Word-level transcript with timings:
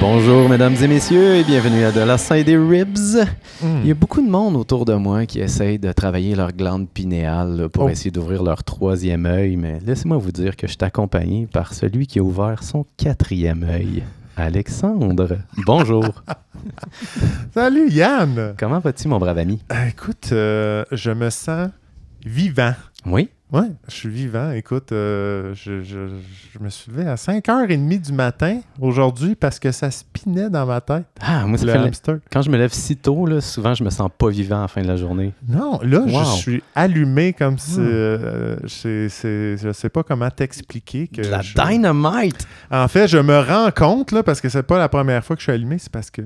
Bonjour 0.00 0.48
mesdames 0.48 0.76
et 0.82 0.88
messieurs 0.88 1.34
et 1.36 1.44
bienvenue 1.44 1.84
à 1.84 1.92
De 1.92 2.00
la 2.00 2.16
Saint 2.16 2.42
des 2.42 2.56
Ribs. 2.56 3.26
Il 3.62 3.86
y 3.86 3.90
a 3.90 3.94
beaucoup 3.94 4.22
de 4.22 4.30
monde 4.30 4.56
autour 4.56 4.86
de 4.86 4.94
moi 4.94 5.26
qui 5.26 5.40
essaye 5.40 5.78
de 5.78 5.92
travailler 5.92 6.34
leur 6.34 6.52
glande 6.52 6.88
pinéale 6.88 7.56
là, 7.56 7.68
pour 7.68 7.84
Oh. 7.84 7.88
essayer 7.90 8.10
d'ouvrir 8.10 8.42
leur 8.42 8.64
troisième 8.64 9.26
œil, 9.26 9.56
mais 9.56 9.78
laissez-moi 9.84 10.16
vous 10.16 10.32
dire 10.32 10.56
que 10.56 10.66
je 10.66 10.72
suis 10.72 10.78
accompagné 10.84 11.46
par 11.52 11.74
celui 11.74 12.06
qui 12.06 12.18
a 12.18 12.22
ouvert 12.22 12.62
son 12.62 12.86
quatrième 12.96 13.64
œil, 13.70 14.02
Alexandre. 14.40 15.38
Bonjour. 15.66 16.04
Salut 17.54 17.90
Yann! 17.90 18.54
Comment 18.58 18.78
vas-tu 18.78 19.06
mon 19.08 19.18
brave 19.18 19.38
ami? 19.38 19.62
Euh, 19.70 19.86
écoute, 19.88 20.30
euh, 20.32 20.84
je 20.92 21.10
me 21.10 21.30
sens 21.30 21.70
vivant. 22.24 22.74
Oui? 23.06 23.30
Ouais, 23.52 23.66
je 23.88 23.94
suis 23.94 24.08
vivant. 24.08 24.52
Écoute, 24.52 24.92
euh, 24.92 25.52
je, 25.54 25.82
je- 25.82 26.06
je 26.54 26.58
me 26.60 26.68
suis 26.68 26.92
levé 26.92 27.08
à 27.08 27.16
5h30 27.16 28.00
du 28.00 28.12
matin 28.12 28.60
aujourd'hui 28.80 29.34
parce 29.34 29.58
que 29.58 29.72
ça 29.72 29.90
spinait 29.90 30.48
dans 30.48 30.66
ma 30.66 30.80
tête, 30.80 31.04
Ah, 31.20 31.46
moi 31.46 31.58
ça 31.58 31.64
le 31.66 31.72
fait... 31.72 31.78
hamster. 31.78 32.18
Quand 32.30 32.42
je 32.42 32.50
me 32.50 32.56
lève 32.56 32.72
si 32.72 32.96
tôt, 32.96 33.26
là, 33.26 33.40
souvent 33.40 33.74
je 33.74 33.82
me 33.82 33.90
sens 33.90 34.08
pas 34.16 34.28
vivant 34.28 34.58
à 34.58 34.62
la 34.62 34.68
fin 34.68 34.82
de 34.82 34.86
la 34.86 34.96
journée. 34.96 35.32
Non, 35.48 35.80
là, 35.82 35.98
Wow. 36.00 36.08
je 36.36 36.40
suis 36.40 36.62
allumé 36.76 37.32
comme 37.32 37.58
si... 37.58 37.80
Hmm. 37.80 37.86
euh, 37.88 38.56
c'est- 38.68 39.08
c'est- 39.08 39.56
je 39.56 39.72
sais 39.72 39.88
pas 39.88 40.04
comment 40.04 40.30
t'expliquer 40.30 41.08
que... 41.08 41.22
De 41.22 41.28
la 41.28 41.40
je- 41.42 41.54
dynamite! 41.54 42.46
En 42.70 42.86
fait, 42.86 43.08
je 43.08 43.18
me 43.18 43.36
rends 43.40 43.72
compte, 43.72 44.12
là, 44.12 44.22
parce 44.22 44.40
que 44.40 44.48
c'est 44.48 44.62
pas 44.62 44.78
la 44.78 44.88
première 44.88 45.24
fois 45.24 45.34
que 45.34 45.40
je 45.40 45.44
suis 45.46 45.52
allumé, 45.52 45.78
c'est 45.78 45.90
parce 45.90 46.10
que 46.12 46.22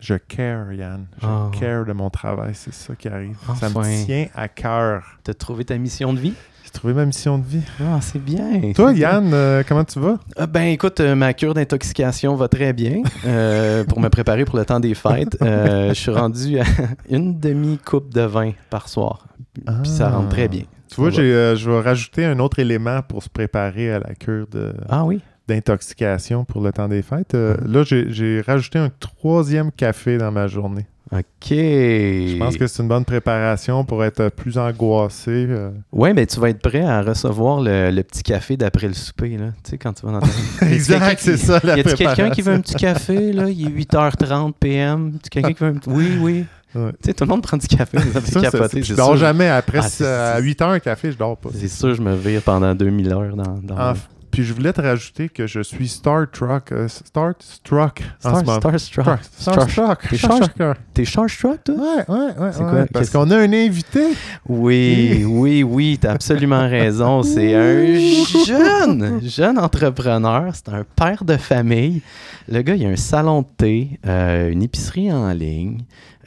je 0.00 0.14
care, 0.14 0.72
Yann. 0.72 1.06
Je 1.22 1.26
Oh. 1.26 1.50
care 1.58 1.84
de 1.84 1.92
mon 1.92 2.10
travail, 2.10 2.52
c'est 2.54 2.74
ça 2.74 2.94
qui 2.96 3.08
arrive. 3.08 3.36
Ça 3.58 3.68
me 3.70 4.04
tient 4.04 4.26
à 4.34 4.48
cœur. 4.48 5.04
T'as 5.24 5.32
trouvé 5.32 5.64
ta 5.64 5.78
mission 5.78 6.12
de 6.12 6.18
vie? 6.18 6.34
Trouvé 6.76 6.92
ma 6.92 7.06
mission 7.06 7.38
de 7.38 7.44
vie. 7.46 7.62
Ah, 7.80 8.00
c'est 8.02 8.22
bien. 8.22 8.60
Toi. 8.74 8.92
Yann, 8.92 9.30
euh, 9.32 9.62
comment 9.66 9.82
tu 9.84 9.98
vas? 9.98 10.18
Ah, 10.36 10.46
ben 10.46 10.64
écoute, 10.64 11.00
euh, 11.00 11.14
ma 11.14 11.32
cure 11.32 11.54
d'intoxication 11.54 12.34
va 12.34 12.48
très 12.48 12.74
bien 12.74 13.00
euh, 13.24 13.82
pour 13.84 13.98
me 13.98 14.10
préparer 14.10 14.44
pour 14.44 14.58
le 14.58 14.66
temps 14.66 14.78
des 14.78 14.94
fêtes. 14.94 15.38
Je 15.40 15.94
suis 15.94 16.10
rendu 16.10 16.58
à 16.58 16.64
une 17.08 17.40
demi-coupe 17.40 18.12
de 18.12 18.20
vin 18.20 18.52
par 18.68 18.90
soir. 18.90 19.26
Puis 19.54 19.90
ça 19.90 20.10
rentre 20.10 20.28
très 20.28 20.48
bien. 20.48 20.64
Tu 20.88 20.96
vois, 21.00 21.08
je 21.08 21.70
vais 21.70 21.80
rajouter 21.80 22.26
un 22.26 22.38
autre 22.40 22.58
élément 22.58 23.00
pour 23.00 23.22
se 23.22 23.30
préparer 23.30 23.90
à 23.90 23.98
la 23.98 24.14
cure 24.14 24.46
de, 24.46 24.74
Ah 24.90 25.06
oui? 25.06 25.20
d'intoxication 25.48 26.44
pour 26.44 26.60
le 26.60 26.72
temps 26.72 26.88
des 26.88 27.00
fêtes. 27.00 27.32
Là, 27.34 27.84
j'ai, 27.84 28.12
j'ai 28.12 28.42
rajouté 28.42 28.78
un 28.78 28.90
troisième 29.00 29.72
café 29.72 30.18
dans 30.18 30.30
ma 30.30 30.46
journée. 30.46 30.84
OK. 31.12 31.22
Je 31.50 32.36
pense 32.38 32.56
que 32.56 32.66
c'est 32.66 32.82
une 32.82 32.88
bonne 32.88 33.04
préparation 33.04 33.84
pour 33.84 34.04
être 34.04 34.28
plus 34.28 34.58
angoissé. 34.58 35.46
euh. 35.48 35.70
Ouais, 35.92 36.12
mais 36.12 36.26
tu 36.26 36.40
vas 36.40 36.50
être 36.50 36.60
prêt 36.60 36.82
à 36.82 37.00
recevoir 37.02 37.60
le, 37.60 37.90
le 37.90 38.02
petit 38.02 38.22
café 38.24 38.56
d'après 38.56 38.88
le 38.88 38.94
souper, 38.94 39.36
là. 39.36 39.46
Tu 39.62 39.70
sais, 39.70 39.78
quand 39.78 39.92
tu 39.92 40.04
vas 40.04 40.12
dans 40.12 40.20
ta... 40.20 40.26
Exact, 40.70 41.18
c'est 41.20 41.36
ça 41.36 41.60
la 41.62 41.76
Y 41.76 41.80
a-t-il 41.80 41.94
quelqu'un 41.96 42.30
qui 42.30 42.42
veut 42.42 42.52
un 42.54 42.60
petit 42.60 42.74
café, 42.74 43.32
là? 43.32 43.48
Il 43.48 43.66
est 43.68 43.84
8h30 43.84 44.52
PM. 44.58 45.12
A 45.24 45.28
quelqu'un 45.28 45.52
qui 45.52 45.62
veut 45.62 45.70
un 45.70 45.74
petit... 45.74 45.90
Oui, 45.90 46.18
oui. 46.20 46.44
Ouais. 46.74 46.90
Tu 47.00 47.06
sais, 47.06 47.14
tout 47.14 47.24
le 47.24 47.30
monde 47.30 47.42
prend 47.42 47.56
du 47.56 47.68
café. 47.68 47.98
Ça 47.98 48.20
Ça, 48.20 48.20
c'est- 48.26 48.40
capoter, 48.40 48.82
je 48.82 48.94
dors 48.94 49.06
sûr. 49.10 49.16
jamais. 49.18 49.48
Après, 49.48 49.78
Ah, 49.80 49.86
à 49.86 49.88
c'est- 49.88 50.42
8 50.42 50.60
heures 50.62 50.70
un 50.70 50.80
café, 50.80 51.12
je 51.12 51.16
dors 51.16 51.36
pas. 51.36 51.50
C'est 51.54 51.68
sûr, 51.68 51.94
je 51.94 52.02
me 52.02 52.14
vire 52.16 52.42
pendant 52.42 52.74
2000 52.74 53.12
heures 53.12 53.36
dans... 53.36 53.94
puis 54.36 54.44
je 54.44 54.52
voulais 54.52 54.74
te 54.74 54.82
rajouter 54.82 55.30
que 55.30 55.46
je 55.46 55.60
suis 55.62 55.88
Star 55.88 56.26
Trek. 56.30 56.60
euh, 56.70 56.88
Star 56.88 57.32
Struck 57.40 58.02
en 58.02 58.18
Star, 58.20 58.38
ce 58.40 58.44
moment. 58.44 58.60
Starstruck. 58.60 59.18
Star, 59.38 59.54
Star- 59.54 59.70
Struck. 59.70 60.08
T'es 60.10 60.16
Star 60.18 60.36
Star- 60.36 60.50
Struck. 60.50 60.76
T'es 60.92 61.04
Starstruck, 61.06 61.64
toi? 61.64 61.74
Ouais, 61.74 62.04
ouais, 62.06 62.18
ouais. 62.38 62.50
C'est 62.52 62.62
ouais, 62.62 62.70
quoi? 62.70 62.86
Parce 62.92 63.08
qu'on 63.08 63.30
a 63.30 63.38
un 63.38 63.50
invité. 63.54 64.08
Oui, 64.46 65.24
oui, 65.26 65.62
oui, 65.62 65.96
t'as 65.98 66.12
absolument 66.12 66.68
raison. 66.68 67.22
C'est 67.22 67.54
un 67.54 68.44
jeune, 68.44 69.20
jeune 69.26 69.58
entrepreneur. 69.58 70.52
C'est 70.54 70.68
un 70.68 70.84
père 70.94 71.24
de 71.24 71.38
famille. 71.38 72.02
Le 72.46 72.60
gars, 72.60 72.74
il 72.74 72.84
a 72.84 72.90
un 72.90 72.96
salon 72.96 73.40
de 73.40 73.46
thé, 73.56 73.98
euh, 74.06 74.50
une 74.50 74.62
épicerie 74.62 75.10
en 75.10 75.32
ligne. 75.32 75.78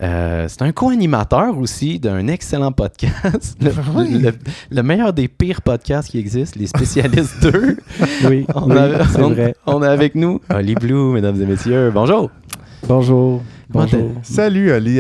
Euh, 0.02 0.46
c'est 0.48 0.62
un 0.62 0.72
co-animateur 0.72 1.58
aussi 1.58 2.00
d'un 2.00 2.28
excellent 2.28 2.72
podcast. 2.72 3.58
Le, 3.62 3.72
Oui. 3.96 4.20
le- 4.20 4.32
le 4.72 4.84
meilleur 4.84 5.12
des 5.12 5.28
pires 5.28 5.62
podcasts 5.62 6.10
qui 6.10 6.20
existent, 6.20 6.58
les 6.60 6.68
spécialistes 6.68 7.36
2. 7.42 7.78
Oui, 8.30 8.46
On, 8.56 8.70
oui, 8.72 8.78
a, 8.78 9.06
c'est 9.06 9.22
on- 9.22 9.30
vrai. 9.32 9.56
on 9.66 9.82
a 9.82 9.90
avec 9.90 10.16
nous 10.16 10.40
Oli 10.54 10.76
Blue, 10.76 11.12
mesdames 11.14 11.42
et 11.42 11.46
messieurs. 11.46 11.92
Bonjour. 11.94 12.30
Bonjour. 12.88 13.42
Bonjour. 13.72 14.14
Salut, 14.24 14.72
Ali. 14.72 15.00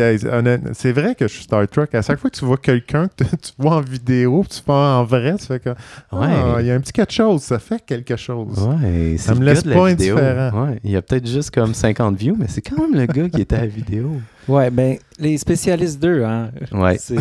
C'est 0.73 0.91
vrai 0.91 1.15
que 1.15 1.27
je 1.27 1.33
suis 1.33 1.43
Star 1.43 1.67
Trek. 1.67 1.87
À 1.93 2.03
chaque 2.03 2.19
fois 2.19 2.29
que 2.29 2.37
tu 2.37 2.45
vois 2.45 2.57
quelqu'un 2.57 3.07
que 3.07 3.23
tu 3.23 3.51
vois 3.57 3.77
en 3.77 3.81
vidéo, 3.81 4.45
tu 4.47 4.59
vois 4.65 4.97
en 4.97 5.03
vrai, 5.03 5.35
tu 5.39 5.45
fais 5.47 5.59
que. 5.59 5.69
Ouais. 5.69 5.75
Ah, 6.11 6.57
il 6.59 6.67
y 6.67 6.71
a 6.71 6.75
un 6.75 6.79
petit 6.79 6.93
quelque 6.93 7.11
chose. 7.11 7.41
Ça 7.41 7.57
fait 7.57 7.83
quelque 7.83 8.15
chose. 8.15 8.59
Ouais, 8.59 9.15
Ça 9.17 9.33
c'est 9.33 9.39
me 9.39 9.43
laisse 9.45 9.63
pas 9.63 9.87
indifférent. 9.89 10.65
Ouais, 10.67 10.79
il 10.83 10.91
y 10.91 10.95
a 10.95 11.01
peut-être 11.01 11.27
juste 11.27 11.49
comme 11.51 11.73
50 11.73 12.15
views, 12.15 12.35
mais 12.37 12.45
c'est 12.47 12.61
quand 12.61 12.79
même 12.79 12.93
le 12.99 13.07
gars 13.07 13.27
qui 13.29 13.41
était 13.41 13.55
à 13.55 13.61
la 13.61 13.67
vidéo. 13.67 14.11
Ouais, 14.47 14.71
ben, 14.71 14.97
les 15.19 15.37
spécialistes 15.37 16.01
2, 16.01 16.23
hein, 16.23 16.49
Ouais, 16.71 16.97
c'est, 16.97 17.15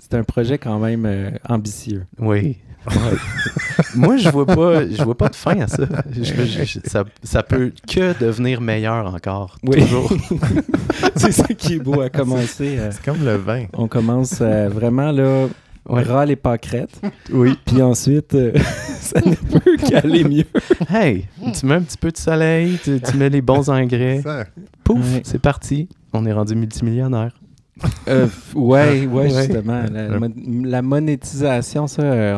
c'est 0.00 0.14
un 0.14 0.24
projet 0.24 0.58
quand 0.58 0.76
même 0.80 1.04
euh, 1.06 1.30
ambitieux. 1.48 2.04
oui. 2.18 2.58
Ouais. 2.88 2.94
Moi, 3.94 4.16
je 4.16 4.28
vois 4.30 4.46
pas, 4.46 4.88
je 4.88 5.02
vois 5.02 5.16
pas 5.16 5.28
de 5.28 5.36
fin 5.36 5.60
à 5.60 5.66
ça. 5.68 5.84
Je- 6.10 6.22
je- 6.24 6.64
je- 6.64 6.78
ça. 6.84 7.04
Ça 7.22 7.42
peut 7.42 7.72
que 7.88 8.18
devenir 8.18 8.60
meilleur 8.60 9.14
encore. 9.14 9.56
Oui. 9.64 9.80
Toujours. 9.82 10.12
c'est 11.16 11.32
ça 11.32 11.46
qui 11.48 11.74
est 11.74 11.78
beau 11.78 12.00
à 12.00 12.08
commencer. 12.08 12.78
euh, 12.78 12.90
C'est 12.90 13.04
comme 13.04 13.24
le 13.24 13.36
vin. 13.36 13.64
on 13.74 13.88
commence 13.88 14.38
euh, 14.40 14.68
vraiment 14.68 15.12
là, 15.12 15.46
Ouais. 15.88 16.04
ras 16.04 16.24
les 16.26 16.36
pâquerettes, 16.36 17.00
Oui. 17.32 17.58
puis 17.64 17.82
ensuite, 17.82 18.34
euh, 18.36 18.52
ça 19.00 19.20
ne 19.20 19.34
peut 19.34 19.76
qu'aller 19.76 20.22
mieux. 20.22 20.44
Hey, 20.88 21.26
tu 21.58 21.66
mets 21.66 21.74
un 21.74 21.82
petit 21.82 21.98
peu 21.98 22.12
de 22.12 22.16
soleil, 22.16 22.78
tu, 22.84 23.00
tu 23.00 23.16
mets 23.16 23.28
les 23.30 23.42
bons 23.42 23.68
engrais, 23.68 24.20
Ça, 24.22 24.44
pouf, 24.84 24.98
Ouais. 25.14 25.22
c'est 25.24 25.40
parti. 25.40 25.88
On 26.12 26.24
est 26.24 26.32
rendu 26.32 26.54
multimillionnaire. 26.54 27.32
Euh, 28.08 28.26
ouais, 28.54 29.06
ouais, 29.06 29.06
Ouais. 29.06 29.28
justement. 29.30 29.82
La, 29.92 30.18
mon- 30.18 30.32
la 30.64 30.82
monétisation, 30.82 31.86
ça, 31.86 32.02
euh, 32.02 32.36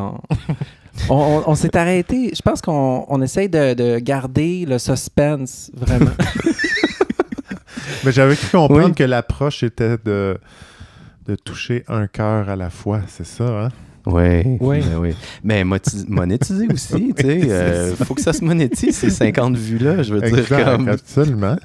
on, 1.09 1.15
on- 1.15 1.43
on 1.47 1.55
s'est 1.55 1.77
arrêté. 1.77 2.33
Je 2.35 2.43
pense 2.43 2.61
qu'on 2.63 3.05
on 3.09 3.23
essaye 3.23 3.49
de, 3.49 3.75
de 3.75 3.99
garder 3.99 4.65
le 4.67 4.79
suspense, 4.79 5.71
vraiment. 5.75 6.11
Mais 8.05 8.13
j'avais 8.13 8.37
cru 8.37 8.49
comprendre 8.59 8.87
Oui. 8.89 8.95
que 8.95 9.05
l'approche 9.05 9.63
était 9.63 9.97
de, 10.05 10.39
de 11.27 11.35
toucher 11.37 11.85
un 11.89 12.07
cœur 12.07 12.49
à 12.49 12.57
la 12.57 12.71
fois. 12.71 13.01
C'est 13.09 13.27
ça, 13.27 13.45
hein? 13.45 13.69
Oui, 14.07 14.59
Oui. 14.61 14.83
mais 14.87 14.97
oui. 14.97 15.15
Mais 15.43 15.65
monétiser 15.65 16.67
aussi, 16.71 17.15
tu 17.17 17.23
sais. 17.27 17.39
Oui, 17.43 17.47
euh, 17.51 17.95
faut 17.97 18.15
que 18.15 18.21
ça 18.21 18.35
se 18.35 18.45
monétise, 18.45 18.95
ces 18.97 19.09
50 19.09 19.57
vues-là. 19.57 20.03
Je 20.03 20.15
veux 20.15 20.21
dire, 20.31 20.47
comme. 20.47 20.89
absolument. 20.89 21.57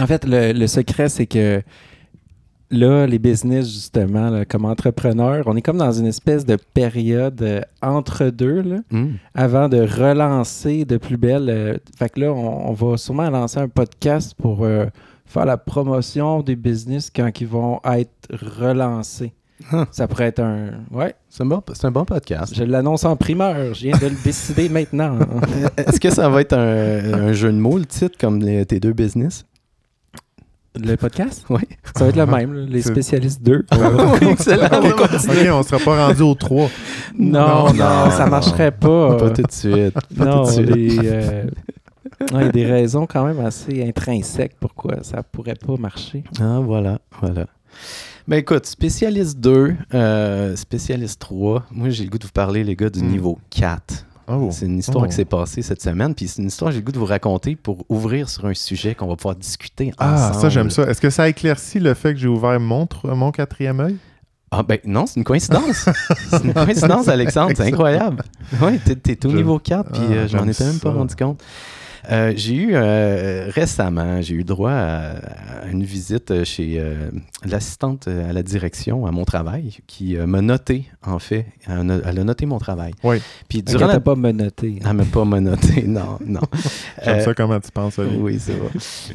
En 0.00 0.06
fait, 0.06 0.24
le, 0.24 0.52
le 0.52 0.66
secret, 0.66 1.10
c'est 1.10 1.26
que 1.26 1.62
là, 2.70 3.06
les 3.06 3.18
business, 3.18 3.66
justement, 3.72 4.30
là, 4.30 4.44
comme 4.44 4.64
entrepreneur, 4.64 5.42
on 5.46 5.56
est 5.56 5.62
comme 5.62 5.78
dans 5.78 5.92
une 5.92 6.06
espèce 6.06 6.44
de 6.44 6.56
période 6.74 7.40
euh, 7.42 7.60
entre 7.82 8.30
deux, 8.30 8.62
là, 8.62 8.76
Hmm. 8.90 9.12
avant 9.34 9.68
de 9.68 9.78
relancer 9.80 10.84
de 10.84 10.96
plus 10.96 11.16
belle. 11.16 11.48
euh, 11.48 11.76
fait 11.98 12.08
que 12.10 12.20
là, 12.20 12.32
on, 12.32 12.70
on 12.70 12.72
va 12.72 12.96
sûrement 12.96 13.30
lancer 13.30 13.58
un 13.58 13.68
podcast 13.68 14.34
pour 14.40 14.64
euh, 14.64 14.86
faire 15.26 15.44
la 15.46 15.56
promotion 15.56 16.42
des 16.42 16.56
business 16.56 17.10
quand 17.14 17.30
ils 17.40 17.46
vont 17.46 17.80
être 17.84 18.28
relancés. 18.32 19.32
Huh. 19.72 19.84
Ça 19.92 20.08
pourrait 20.08 20.26
être 20.26 20.40
un. 20.40 20.70
Ouais, 20.90 21.14
C'est 21.30 21.42
un, 21.44 21.46
bon, 21.46 21.62
c'est 21.72 21.86
un 21.86 21.90
bon 21.92 22.04
podcast. 22.04 22.52
je 22.56 22.64
l'annonce 22.64 23.04
en 23.04 23.14
primeur. 23.16 23.72
Je 23.72 23.82
viens 23.86 23.96
de 23.96 24.06
le 24.08 24.16
décider 24.24 24.68
maintenant. 24.68 25.16
Est-ce 25.76 26.00
que 26.00 26.10
ça 26.10 26.28
va 26.28 26.40
être 26.40 26.54
un, 26.54 27.14
un 27.28 27.32
jeu 27.32 27.52
de 27.52 27.56
mots, 27.58 27.78
le 27.78 27.86
titre, 27.86 28.18
comme 28.18 28.40
les- 28.40 28.66
tes 28.66 28.80
deux 28.80 28.92
business? 28.92 29.46
Le 30.76 30.96
podcast? 30.96 31.44
Oui. 31.50 31.60
Ça 31.96 32.04
va 32.04 32.10
être 32.10 32.16
le 32.16 32.26
même, 32.26 32.52
là, 32.52 32.66
les 32.68 32.82
spécialistes 32.82 33.42
2. 33.42 33.64
oui, 33.72 34.28
excellent. 34.28 34.66
OK, 34.66 35.00
on 35.52 35.62
sera 35.62 35.78
pas 35.78 36.06
rendu 36.08 36.22
au 36.22 36.34
3. 36.34 36.68
Non, 37.16 37.66
non, 37.66 37.72
Non, 37.74 38.10
ça 38.10 38.26
marcherait 38.26 38.72
pas. 38.72 39.16
Pas 39.16 39.30
tout 39.30 39.42
de 39.42 39.52
suite. 39.52 39.94
Pas 40.16 40.24
non, 40.24 40.42
tout 40.44 40.48
de 40.48 40.52
suite. 40.66 40.70
les, 40.74 40.98
euh, 41.04 41.44
non, 42.32 42.40
il 42.40 42.46
y 42.46 42.48
a 42.48 42.52
des 42.52 42.66
raisons 42.66 43.06
quand 43.06 43.24
même 43.24 43.38
assez 43.44 43.86
intrinsèques 43.86 44.56
pourquoi 44.58 44.96
ça 45.02 45.22
pourrait 45.22 45.54
pas 45.54 45.76
marcher. 45.76 46.24
Ah, 46.40 46.58
voilà, 46.60 46.98
voilà. 47.20 47.46
Ben 48.26 48.38
écoute, 48.38 48.66
spécialiste 48.66 49.38
2, 49.38 49.76
euh, 49.94 50.56
spécialiste 50.56 51.20
3. 51.20 51.64
Moi, 51.70 51.90
j'ai 51.90 52.04
le 52.04 52.10
goût 52.10 52.18
de 52.18 52.24
vous 52.24 52.32
parler, 52.32 52.64
les 52.64 52.74
gars, 52.74 52.90
du 52.90 53.02
Mm. 53.02 53.08
niveau 53.08 53.38
4. 53.50 54.06
Oh. 54.28 54.48
C'est 54.50 54.66
une 54.66 54.78
histoire 54.78 55.04
Oh. 55.04 55.08
qui 55.08 55.14
s'est 55.14 55.24
passée 55.24 55.62
cette 55.62 55.82
semaine, 55.82 56.14
puis 56.14 56.28
c'est 56.28 56.40
une 56.40 56.48
histoire 56.48 56.70
que 56.70 56.74
j'ai 56.74 56.80
le 56.80 56.84
goût 56.86 56.92
de 56.92 56.98
vous 56.98 57.04
raconter 57.04 57.56
pour 57.56 57.84
ouvrir 57.88 58.28
sur 58.28 58.46
un 58.46 58.54
sujet 58.54 58.94
qu'on 58.94 59.06
va 59.06 59.16
pouvoir 59.16 59.34
discuter 59.36 59.92
Ah, 59.98 60.14
ensemble. 60.28 60.40
ça, 60.40 60.48
j'aime 60.48 60.70
ça. 60.70 60.82
Est-ce 60.84 61.00
que 61.00 61.10
ça 61.10 61.28
éclaircit 61.28 61.80
le 61.80 61.94
fait 61.94 62.14
que 62.14 62.20
j'ai 62.20 62.28
ouvert 62.28 62.58
mon, 62.60 62.84
tr- 62.84 63.14
mon 63.14 63.30
quatrième 63.32 63.80
œil? 63.80 63.96
Ah 64.50 64.62
ben 64.62 64.78
non, 64.84 65.06
c'est 65.06 65.16
une 65.18 65.24
coïncidence. 65.24 65.88
c'est 66.30 66.44
une 66.44 66.54
coïncidence, 66.54 67.08
Alexandre, 67.08 67.52
c'est 67.56 67.66
incroyable. 67.66 68.22
Oui, 68.62 68.78
t'es, 68.78 69.26
au 69.26 69.32
niveau 69.32 69.58
4, 69.58 69.90
puis 69.90 70.00
Ah, 70.08 70.12
euh, 70.12 70.28
je 70.28 70.36
m'en 70.36 70.42
j'aime 70.44 70.50
étais 70.50 70.64
même 70.64 70.78
pas 70.78 70.92
rendu 70.92 71.16
compte. 71.16 71.42
Euh, 72.10 72.32
j'ai 72.36 72.54
eu 72.54 72.70
euh, 72.74 73.48
récemment, 73.50 74.20
j'ai 74.20 74.34
eu 74.34 74.44
droit 74.44 74.70
à, 74.72 75.16
à 75.62 75.66
une 75.70 75.84
visite 75.84 76.44
chez 76.44 76.76
euh, 76.78 77.10
l'assistante 77.44 78.08
à 78.08 78.32
la 78.32 78.42
direction 78.42 79.06
à 79.06 79.10
mon 79.10 79.24
travail 79.24 79.78
qui 79.86 80.16
euh, 80.16 80.26
m'a 80.26 80.40
noté, 80.42 80.84
en 81.04 81.18
fait. 81.18 81.46
Elle 81.66 81.90
a, 81.90 81.98
elle 82.06 82.22
noté 82.22 82.46
mon 82.46 82.58
travail. 82.58 82.92
Oui. 83.02 83.18
Puis 83.48 83.62
Durant 83.62 83.78
durant 83.78 83.86
la... 83.88 83.94
t'as 83.94 84.00
pas 84.00 84.14
menotté. 84.16 84.78
Elle 84.84 84.92
m'a 84.94 85.04
pas 85.04 85.24
noté, 85.24 85.82
non, 85.86 86.18
non. 86.24 86.40
J'aime 87.04 87.16
Euh, 87.20 87.24
ça 87.24 87.34
comment 87.34 87.60
tu 87.60 87.70
penses, 87.70 87.98
oui, 87.98 88.38
c'est 88.38 88.52
vrai. 88.54 88.70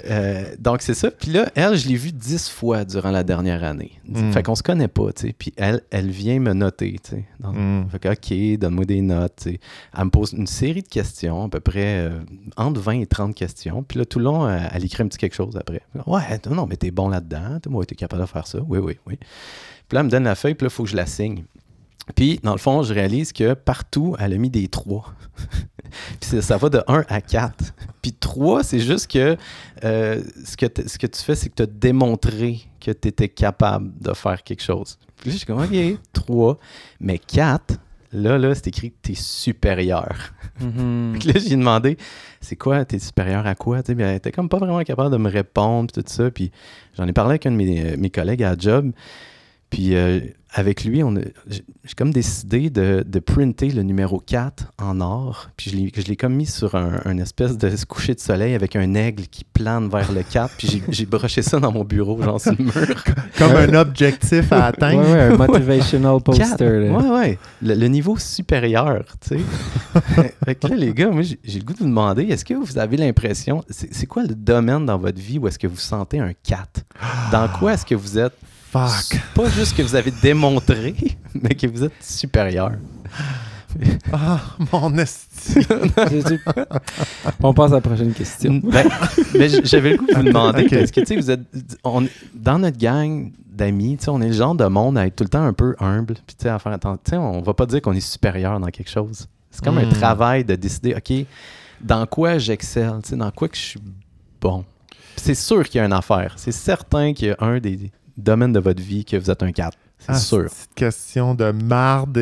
Euh, 0.09 0.43
donc, 0.59 0.81
c'est 0.81 0.93
ça. 0.93 1.11
Puis 1.11 1.31
là, 1.31 1.49
elle, 1.55 1.75
je 1.77 1.87
l'ai 1.87 1.95
vue 1.95 2.11
dix 2.11 2.49
fois 2.49 2.85
durant 2.85 3.11
la 3.11 3.23
dernière 3.23 3.63
année. 3.63 3.91
Mm. 4.07 4.31
Fait 4.31 4.43
qu'on 4.43 4.55
se 4.55 4.63
connaît 4.63 4.87
pas, 4.87 5.11
tu 5.13 5.27
sais. 5.27 5.35
Puis 5.37 5.53
elle, 5.57 5.81
elle 5.91 6.09
vient 6.09 6.39
me 6.39 6.53
noter, 6.53 6.95
tu 7.03 7.11
sais. 7.11 7.23
Dans- 7.39 7.53
Mm. 7.53 7.87
Fait 7.91 7.99
que, 7.99 8.09
OK, 8.53 8.59
donne-moi 8.59 8.85
des 8.85 9.01
notes, 9.01 9.33
tu 9.43 9.51
sais. 9.51 9.59
Elle 9.97 10.05
me 10.05 10.09
pose 10.09 10.33
une 10.33 10.47
série 10.47 10.81
de 10.81 10.87
questions, 10.87 11.45
à 11.45 11.49
peu 11.49 11.59
près 11.59 11.99
euh, 11.99 12.19
entre 12.79 12.85
20 12.85 13.01
et 13.01 13.05
30 13.05 13.35
questions. 13.35 13.83
Puis 13.83 13.99
là, 13.99 14.05
tout 14.05 14.19
le 14.19 14.25
long, 14.25 14.47
euh, 14.47 14.59
elle 14.71 14.85
écrit 14.85 15.03
un 15.03 15.07
petit 15.07 15.17
quelque 15.17 15.35
chose 15.35 15.57
après. 15.57 15.81
Ouais, 16.05 16.21
non, 16.47 16.55
non, 16.55 16.65
mais 16.65 16.77
t'es 16.77 16.91
bon 16.91 17.09
là-dedans. 17.09 17.59
Moi, 17.69 17.85
t'es 17.85 17.95
capable 17.95 18.21
de 18.21 18.27
faire 18.27 18.47
ça. 18.47 18.59
Oui, 18.67 18.79
oui, 18.79 18.97
oui. 19.07 19.17
Puis 19.17 19.95
là, 19.95 20.01
elle 20.01 20.05
me 20.05 20.11
donne 20.11 20.23
la 20.23 20.35
feuille, 20.35 20.55
puis 20.55 20.65
là, 20.65 20.69
il 20.71 20.75
faut 20.75 20.83
que 20.83 20.89
je 20.89 20.95
la 20.95 21.05
signe. 21.05 21.43
Puis, 22.15 22.39
dans 22.43 22.53
le 22.53 22.57
fond, 22.57 22.81
je 22.81 22.93
réalise 22.93 23.33
que 23.33 23.53
partout, 23.53 24.15
elle 24.19 24.33
a 24.33 24.37
mis 24.37 24.49
des 24.49 24.67
3. 24.67 25.13
Puis 26.19 26.41
ça, 26.41 26.57
va 26.57 26.69
de 26.69 26.81
1 26.87 27.05
à 27.07 27.21
4. 27.21 27.73
Puis 28.01 28.13
3, 28.13 28.63
c'est 28.63 28.79
juste 28.79 29.11
que 29.11 29.37
euh, 29.83 30.23
ce, 30.43 30.57
que 30.57 30.65
ce 30.87 30.97
que 30.97 31.07
tu 31.07 31.21
fais, 31.21 31.35
c'est 31.35 31.49
que 31.49 31.55
tu 31.55 31.63
as 31.63 31.67
démontré 31.67 32.61
que 32.79 32.91
tu 32.91 33.07
étais 33.07 33.29
capable 33.29 33.91
de 33.99 34.13
faire 34.13 34.43
quelque 34.43 34.63
chose. 34.63 34.97
Puis 35.17 35.29
là, 35.29 35.33
je 35.33 35.37
suis 35.37 35.45
comme, 35.45 35.61
OK, 35.61 35.99
3. 36.13 36.57
Mais 36.99 37.19
4, 37.19 37.75
là, 38.11 38.37
là, 38.37 38.55
c'est 38.55 38.67
écrit 38.67 38.91
que 38.91 38.97
tu 39.03 39.11
es 39.11 39.15
supérieur. 39.15 40.33
Mhm. 40.59 41.19
Là, 41.25 41.33
j'ai 41.35 41.55
demandé, 41.55 41.97
c'est 42.41 42.55
quoi, 42.55 42.85
t'es 42.85 42.99
supérieur 42.99 43.45
à 43.47 43.55
quoi? 43.55 43.83
Tu 43.83 43.91
elle 43.91 44.15
était 44.15 44.31
comme 44.31 44.49
pas 44.49 44.57
vraiment 44.57 44.83
capable 44.83 45.11
de 45.11 45.17
me 45.17 45.29
répondre, 45.29 45.91
tout 45.91 46.03
ça. 46.05 46.31
Puis 46.31 46.51
j'en 46.97 47.07
ai 47.07 47.13
parlé 47.13 47.31
avec 47.31 47.45
un 47.45 47.51
de 47.51 47.55
mes, 47.55 47.93
euh, 47.93 47.97
mes 47.97 48.09
collègues 48.09 48.43
à 48.43 48.51
la 48.51 48.57
job. 48.57 48.91
Puis 49.69 49.95
euh, 49.95 50.19
avec 50.51 50.83
lui, 50.83 51.01
j'ai 51.49 51.61
comme 51.95 52.11
décidé 52.11 52.69
de, 52.71 53.03
de 53.07 53.19
printer 53.19 53.69
le 53.69 53.83
numéro 53.83 54.19
4 54.19 54.71
en 54.81 54.99
or. 54.99 55.49
Puis 55.57 55.91
je 55.95 56.01
l'ai- 56.07 56.15
comme 56.15 56.33
mis 56.35 56.47
sur 56.47 56.73
un, 56.75 57.01
un 57.05 57.17
espèce 57.19 57.57
de 57.57 57.69
coucher 57.85 58.15
de 58.15 58.19
soleil 58.19 58.55
avec 58.55 58.75
un 58.75 58.95
aigle 58.95 59.23
qui 59.27 59.43
plane 59.43 59.89
vers 59.89 60.11
le 60.11 60.23
4. 60.23 60.55
Puis 60.57 60.81
j'ai- 60.89 61.05
broché 61.05 61.41
ça 61.43 61.59
dans 61.59 61.71
mon 61.71 61.83
bureau, 61.83 62.21
genre 62.21 62.41
sur 62.41 62.53
le 62.57 62.63
mur. 62.65 62.73
Comme 63.37 63.55
un 63.55 63.73
objectif 63.75 64.51
à 64.51 64.57
Ouais, 64.57 64.63
atteindre. 64.63 65.01
ouais, 65.11 65.19
un 65.21 65.37
motivational 65.37 66.21
poster. 66.21 66.89
Ouais, 66.89 67.09
ouais. 67.09 67.39
Le, 67.61 67.75
le 67.75 67.87
niveau 67.87 68.17
supérieur, 68.17 69.03
tu 69.21 69.37
sais. 69.37 69.43
fait 70.45 70.55
que 70.55 70.67
là, 70.67 70.75
les 70.75 70.93
gars, 70.93 71.09
moi, 71.09 71.21
j'ai 71.21 71.59
le 71.59 71.63
goût 71.65 71.73
de 71.73 71.79
vous 71.79 71.85
demander, 71.85 72.23
est-ce 72.23 72.43
que 72.45 72.53
vous 72.55 72.77
avez 72.77 72.97
l'impression, 72.97 73.63
c'est 73.69 73.93
c'est 73.93 74.05
quoi 74.07 74.23
le 74.23 74.35
domaine 74.35 74.85
dans 74.85 74.97
votre 74.97 75.19
vie 75.19 75.37
où 75.39 75.47
est-ce 75.47 75.59
que 75.59 75.67
vous 75.67 75.77
sentez 75.77 76.19
un 76.19 76.31
4? 76.43 76.81
Dans 77.31 77.47
quoi 77.59 77.73
est-ce 77.73 77.85
que 77.85 77.95
vous 77.95 78.17
êtes, 78.17 78.33
Fuck. 78.71 79.19
pas 79.33 79.49
juste 79.49 79.75
que 79.75 79.81
vous 79.81 79.95
avez 79.95 80.11
démontré, 80.11 80.93
mais 81.33 81.55
que 81.55 81.67
vous 81.67 81.83
êtes 81.83 82.03
supérieur? 82.03 82.71
Ah, 84.11 84.39
mon 84.71 84.97
esti. 84.97 85.59
On 87.43 87.53
passe 87.53 87.71
à 87.71 87.75
la 87.75 87.81
prochaine 87.81 88.13
question. 88.13 88.59
Ben, 88.63 88.87
ben, 89.33 89.47
j- 89.47 89.61
j'avais 89.63 89.91
le 89.91 89.97
goût 89.97 90.07
de 90.07 90.15
vous 90.15 90.23
demander, 90.23 90.67
parce 90.67 90.89
que, 90.89 91.01
tu 91.01 91.05
sais, 91.05 91.15
vous 91.17 91.29
êtes, 91.29 91.41
on, 91.83 92.03
dans 92.33 92.57
notre 92.57 92.79
gang 92.79 93.31
d'amis, 93.47 93.97
tu 93.97 94.05
sais, 94.05 94.09
on 94.09 94.21
est 94.21 94.27
le 94.29 94.33
genre 94.33 94.55
de 94.55 94.65
monde 94.65 94.97
à 94.97 95.05
être 95.05 95.15
tout 95.17 95.23
le 95.23 95.29
temps 95.29 95.43
un 95.43 95.53
peu 95.53 95.75
humble, 95.79 96.15
puis 96.25 96.35
tu 96.35 96.43
sais, 96.43 96.49
à 96.49 96.57
faire 96.57 96.71
attention, 96.71 96.99
tu 97.03 97.11
sais, 97.11 97.17
on 97.17 97.41
va 97.41 97.53
pas 97.53 97.67
dire 97.67 97.79
qu'on 97.83 97.93
est 97.93 97.99
supérieur 97.99 98.59
dans 98.59 98.67
quelque 98.69 98.89
chose. 98.89 99.27
C'est 99.51 99.63
comme 99.63 99.77
un 99.77 99.85
Hmm. 99.85 99.89
travail 99.93 100.43
de 100.43 100.55
décider, 100.55 100.95
OK, 100.95 101.25
dans 101.81 102.07
quoi 102.07 102.39
j'excelle, 102.39 102.93
tu 103.03 103.09
sais, 103.09 103.15
dans 103.17 103.29
quoi 103.31 103.47
que 103.49 103.55
je 103.55 103.61
suis 103.61 103.81
bon. 104.41 104.65
C'est 105.15 105.35
sûr 105.35 105.67
qu'il 105.69 105.77
y 105.77 105.81
a 105.81 105.85
une 105.85 105.93
affaire. 105.93 106.33
C'est 106.37 106.51
certain 106.51 107.13
qu'il 107.13 107.27
y 107.27 107.31
a 107.31 107.37
un 107.39 107.59
des 107.59 107.91
domaines 108.19 108.53
de 108.53 108.59
votre 108.59 108.81
vie 108.81 109.05
que 109.05 109.17
vous 109.17 109.29
êtes 109.31 109.43
un 109.43 109.51
4. 109.51 109.77
C'est 110.01 110.05
Ah, 110.13 110.15
sûr. 110.15 110.45
Petite 110.45 110.73
question 110.75 111.35
de 111.35 111.51
marde, 111.51 112.17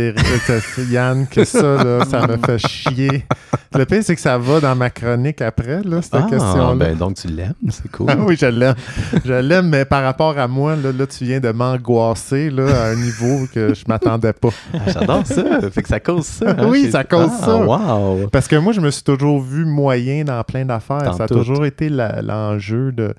Yann, 0.89 1.27
que 1.27 1.44
ça, 1.45 1.83
là, 1.83 2.05
ça 2.05 2.25
me 2.25 2.38
fait 2.38 2.57
chier. 2.57 3.23
Le 3.75 3.85
pire, 3.85 4.01
c'est 4.03 4.15
que 4.15 4.21
ça 4.21 4.35
va 4.39 4.59
dans 4.59 4.75
ma 4.75 4.89
chronique 4.89 5.41
après, 5.44 5.83
là, 5.83 6.01
cette 6.01 6.15
Ah, 6.15 6.25
question-là. 6.27 6.73
ben 6.73 6.97
donc 6.97 7.17
tu 7.17 7.27
l'aimes, 7.27 7.53
c'est 7.69 7.91
cool. 7.91 8.07
Ah 8.09 8.15
oui, 8.17 8.35
je 8.35 8.47
l'aime. 8.47 8.73
Je 9.23 9.33
l'aime, 9.33 9.69
mais 9.69 9.85
par 9.85 10.01
rapport 10.03 10.39
à 10.39 10.47
moi, 10.47 10.75
là, 10.75 10.91
là, 10.91 11.05
tu 11.05 11.23
viens 11.25 11.39
de 11.39 11.51
m'angoisser 11.51 12.49
à 12.57 12.85
un 12.88 12.95
niveau 12.95 13.45
que 13.53 13.75
je 13.75 13.83
m'attendais 13.88 14.33
pas. 14.33 14.49
Ah, 14.73 14.77
J'adore 14.88 15.27
ça. 15.27 15.69
Fait 15.71 15.83
que 15.83 15.88
ça 15.89 15.99
cause 15.99 16.25
ça. 16.25 16.49
hein? 16.57 16.65
Oui, 16.67 16.89
ça 16.91 17.03
cause 17.03 17.29
ça. 17.39 17.57
Wow. 17.57 18.27
Parce 18.31 18.47
que 18.47 18.55
moi, 18.55 18.73
je 18.73 18.81
me 18.81 18.89
suis 18.89 19.03
toujours 19.03 19.39
vu 19.39 19.65
moyen 19.65 20.23
dans 20.23 20.44
plein 20.44 20.65
d'affaires. 20.65 21.13
Ça 21.13 21.25
a 21.25 21.27
tout. 21.27 21.35
toujours 21.35 21.63
été 21.63 21.89
l'enjeu 21.89 22.91
de, 22.91 23.13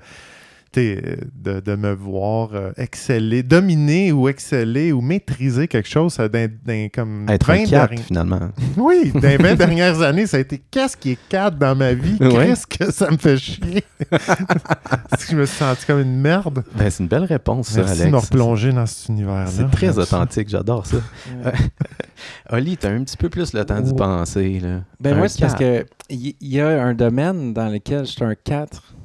de, 0.73 1.59
de 1.59 1.75
me 1.75 1.93
voir 1.93 2.49
euh, 2.53 2.71
exceller, 2.77 3.41
dominer 3.43 4.11
ou 4.11 4.29
exceller 4.29 4.91
ou 4.91 5.01
maîtriser 5.01 5.67
quelque 5.67 5.89
chose 5.89 6.13
ça, 6.13 6.27
dans 6.29 6.49
comme 6.93 7.25
Être 7.29 7.47
20 7.47 7.53
un 7.53 7.65
4, 7.65 7.69
derni- 7.93 8.01
finalement. 8.03 8.49
Oui, 8.77 9.11
dans 9.13 9.21
les 9.27 9.37
20 9.37 9.55
dernières 9.55 10.01
années, 10.01 10.27
ça 10.27 10.37
a 10.37 10.39
été 10.39 10.61
qu'est-ce 10.71 10.95
qui 10.95 11.11
est 11.11 11.19
4 11.29 11.57
dans 11.57 11.75
ma 11.75 11.93
vie? 11.93 12.17
Ouais. 12.21 12.47
Qu'est-ce 12.47 12.67
que 12.67 12.91
ça 12.91 13.09
me 13.11 13.17
fait 13.17 13.37
chier? 13.37 13.83
Est-ce 14.11 15.25
que 15.25 15.31
je 15.31 15.35
me 15.37 15.45
suis 15.45 15.57
senti 15.57 15.85
comme 15.85 15.99
une 16.01 16.19
merde? 16.19 16.63
Ben, 16.75 16.89
c'est 16.89 17.03
une 17.03 17.09
belle 17.09 17.23
réponse, 17.25 17.69
ça, 17.69 17.81
Merci 17.81 18.01
Alex. 18.01 18.05
de 18.05 18.11
me 18.11 18.17
replonger 18.21 18.71
dans 18.71 18.85
cet 18.85 19.09
univers-là. 19.09 19.47
C'est 19.47 19.69
très 19.71 19.93
ça. 19.93 19.99
authentique, 20.01 20.49
j'adore 20.49 20.85
ça. 20.85 20.97
Oli, 22.51 22.77
t'as 22.77 22.89
un 22.91 23.03
petit 23.03 23.17
peu 23.17 23.29
plus 23.29 23.53
le 23.53 23.65
temps 23.65 23.79
d'y 23.81 23.93
penser. 23.93 24.59
Là. 24.61 24.81
Ben 24.99 25.13
Un 25.13 25.17
moi, 25.17 25.29
c'est 25.29 25.41
parce 25.41 25.55
que 25.55 25.85
il 26.09 26.35
y, 26.41 26.55
y 26.55 26.59
a 26.61 26.83
un 26.83 26.93
domaine 26.93 27.53
dans 27.53 27.69
lequel 27.69 28.05
je 28.05 28.11
suis 28.11 28.23
un 28.23 28.35
4. 28.35 28.95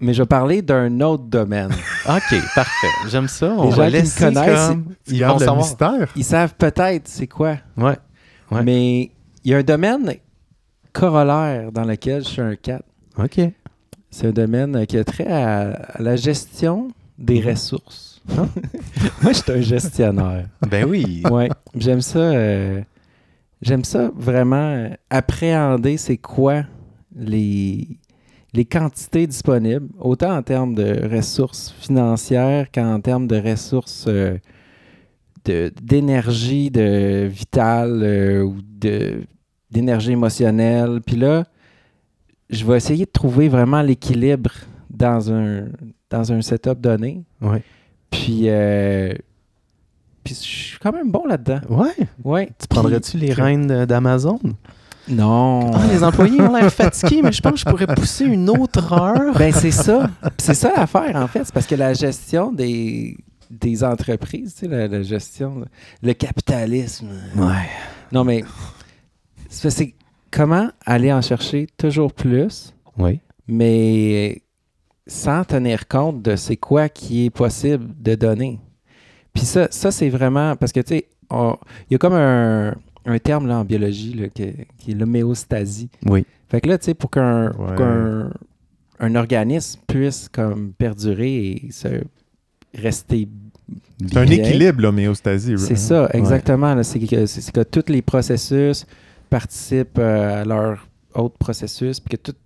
Mais 0.00 0.12
je 0.12 0.22
vais 0.22 0.26
parler 0.26 0.60
d'un 0.62 1.00
autre 1.00 1.24
domaine. 1.24 1.70
OK, 2.08 2.34
parfait. 2.54 2.86
J'aime 3.08 3.28
ça. 3.28 3.54
On 3.56 3.70
Les 3.70 3.76
va 3.76 3.88
gens 3.90 3.98
qui 4.02 4.04
me 4.04 4.18
connaissent, 4.34 4.68
comme... 4.68 4.84
Ils 5.06 5.24
vont 5.24 5.32
le 5.34 5.38
savoir. 5.38 5.56
mystère. 5.56 6.08
Ils 6.16 6.24
savent 6.24 6.54
peut-être 6.56 7.08
c'est 7.08 7.26
quoi. 7.26 7.56
Ouais. 7.76 7.96
Ouais. 8.50 8.62
Mais 8.62 9.10
il 9.44 9.50
y 9.50 9.54
a 9.54 9.58
un 9.58 9.62
domaine 9.62 10.14
corollaire 10.92 11.72
dans 11.72 11.84
lequel 11.84 12.22
je 12.24 12.28
suis 12.28 12.42
un 12.42 12.56
4. 12.56 12.82
OK. 13.18 13.40
C'est 14.10 14.26
un 14.28 14.32
domaine 14.32 14.86
qui 14.86 14.96
a 14.98 15.04
trait 15.04 15.26
à, 15.26 15.70
à 15.94 16.02
la 16.02 16.16
gestion 16.16 16.88
des 17.18 17.40
Mhm. 17.40 17.48
ressources. 17.48 18.20
Moi, 18.28 19.32
je 19.32 19.32
suis 19.32 19.52
un 19.52 19.60
gestionnaire. 19.60 20.46
Ben 20.68 20.84
oui. 20.88 21.22
Ouais, 21.30 21.50
j'aime 21.76 22.00
ça. 22.00 22.18
euh, 22.18 22.80
j'aime 23.60 23.84
ça 23.84 24.10
vraiment 24.16 24.56
euh, 24.56 24.88
appréhender 25.10 25.96
c'est 25.96 26.16
quoi 26.16 26.62
les, 27.14 27.98
les 28.54 28.64
quantités 28.64 29.26
disponibles, 29.26 29.88
autant 29.98 30.36
en 30.36 30.42
termes 30.42 30.74
de 30.74 31.08
ressources 31.12 31.74
financières 31.80 32.70
qu'en 32.72 33.00
termes 33.00 33.26
de 33.26 33.36
ressources 33.36 34.06
euh, 34.06 34.38
d'énergie 35.44 36.70
de, 36.70 37.26
vitale 37.26 38.00
euh, 38.02 38.42
ou 38.42 38.56
d'énergie 39.70 40.12
émotionnelle. 40.12 41.00
Puis 41.04 41.16
là, 41.16 41.44
je 42.48 42.64
vais 42.64 42.76
essayer 42.76 43.06
de 43.06 43.10
trouver 43.10 43.48
vraiment 43.48 43.82
l'équilibre 43.82 44.52
dans 44.88 45.32
un, 45.32 45.66
dans 46.08 46.32
un 46.32 46.40
setup 46.40 46.80
donné. 46.80 47.24
Ouais. 47.42 47.62
Puis, 48.10 48.42
euh, 48.44 49.12
puis 50.22 50.34
je 50.34 50.40
suis 50.40 50.78
quand 50.78 50.92
même 50.92 51.10
bon 51.10 51.26
là-dedans. 51.26 51.60
Ouais. 51.68 52.06
Ouais. 52.22 52.50
Tu 52.58 52.68
prendrais-tu 52.68 53.18
les 53.18 53.32
rênes 53.32 53.84
d'Amazon? 53.84 54.38
Non. 55.08 55.70
Ah, 55.74 55.86
les 55.90 56.02
employés 56.02 56.40
ont 56.40 56.54
l'air 56.54 56.72
fatigués, 56.72 57.20
mais 57.22 57.32
je 57.32 57.40
pense 57.40 57.52
que 57.52 57.58
je 57.60 57.64
pourrais 57.64 57.86
pousser 57.94 58.24
une 58.24 58.48
autre 58.48 58.92
heure. 58.92 59.34
Ben, 59.36 59.52
c'est 59.52 59.70
ça. 59.70 60.08
C'est 60.38 60.54
ça 60.54 60.72
l'affaire, 60.76 61.14
en 61.16 61.26
fait. 61.26 61.44
C'est 61.44 61.52
parce 61.54 61.66
que 61.66 61.74
la 61.74 61.92
gestion 61.94 62.52
des, 62.52 63.16
des 63.50 63.84
entreprises, 63.84 64.54
tu 64.54 64.60
sais, 64.60 64.68
la, 64.68 64.88
la 64.88 65.02
gestion, 65.02 65.64
le 66.02 66.12
capitalisme. 66.14 67.10
Ouais. 67.36 67.68
Non, 68.12 68.24
mais 68.24 68.44
c'est 69.48 69.94
comment 70.30 70.68
aller 70.84 71.12
en 71.12 71.20
chercher 71.22 71.66
toujours 71.76 72.12
plus, 72.12 72.74
Oui. 72.98 73.20
mais 73.46 74.42
sans 75.06 75.44
tenir 75.44 75.86
compte 75.86 76.22
de 76.22 76.34
c'est 76.36 76.56
quoi 76.56 76.88
qui 76.88 77.26
est 77.26 77.30
possible 77.30 77.86
de 78.00 78.14
donner. 78.14 78.58
Puis 79.34 79.44
ça, 79.44 79.68
ça 79.70 79.90
c'est 79.90 80.08
vraiment 80.08 80.56
parce 80.56 80.72
que 80.72 80.80
tu 80.80 80.94
sais, 80.96 81.08
il 81.30 81.92
y 81.92 81.94
a 81.94 81.98
comme 81.98 82.14
un, 82.14 82.74
un 83.06 83.18
terme 83.18 83.46
là, 83.46 83.58
en 83.58 83.64
biologie 83.64 84.14
là, 84.14 84.28
qui, 84.28 84.42
est 84.42 84.94
l'homéostasie. 84.94 85.88
Oui. 86.06 86.24
Fait 86.48 86.60
que 86.60 86.68
là, 86.68 86.78
tu 86.78 86.86
sais, 86.86 86.94
pour 86.94 87.10
qu'un 87.10 87.50
Ouais. 87.52 89.16
organisme 89.16 89.80
puisse 89.86 90.28
comme 90.28 90.72
perdurer 90.72 91.46
et 91.66 91.70
se 91.70 91.88
rester 92.74 93.28
C'est 94.06 94.16
un 94.16 94.26
équilibre, 94.26 94.80
l'homéostasie. 94.82 95.54
c'est 95.58 95.76
ça, 95.76 96.08
exactement. 96.12 96.74
que, 96.76 97.26
c'est 97.26 97.52
que 97.52 97.62
tous 97.62 97.90
les 97.90 98.02
processus 98.02 98.86
participent 99.30 99.98
euh, 99.98 100.42
à 100.42 100.44
leur 100.44 100.86
autre 101.14 101.36
processus, 101.38 102.00
puis 102.00 102.16
que 102.16 102.22
tout 102.30 102.36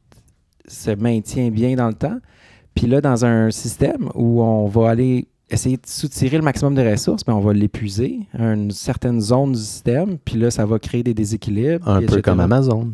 se 0.66 0.90
maintient 0.90 1.50
bien 1.50 1.74
dans 1.76 1.88
le 1.88 1.94
temps. 1.94 2.18
Puis 2.74 2.86
là, 2.86 3.00
dans 3.00 3.24
un 3.24 3.50
système 3.50 4.10
où 4.14 4.42
on 4.42 4.66
va 4.68 4.90
aller 4.90 5.26
essayer 5.50 5.76
de 5.76 5.86
soutirer 5.86 6.36
le 6.36 6.42
maximum 6.42 6.74
de 6.74 6.82
ressources, 6.82 7.22
mais 7.26 7.32
on 7.34 7.40
va 7.40 7.52
l'épuiser 7.52 8.20
à 8.38 8.52
une 8.52 8.70
certaine 8.70 9.20
zone 9.20 9.52
du 9.52 9.58
système, 9.60 10.18
puis 10.18 10.36
là, 10.36 10.50
ça 10.50 10.66
va 10.66 10.78
créer 10.78 11.02
des 11.02 11.14
déséquilibres. 11.14 11.88
Un 11.88 12.02
peu 12.02 12.20
comme 12.22 12.40
Amazon. 12.40 12.92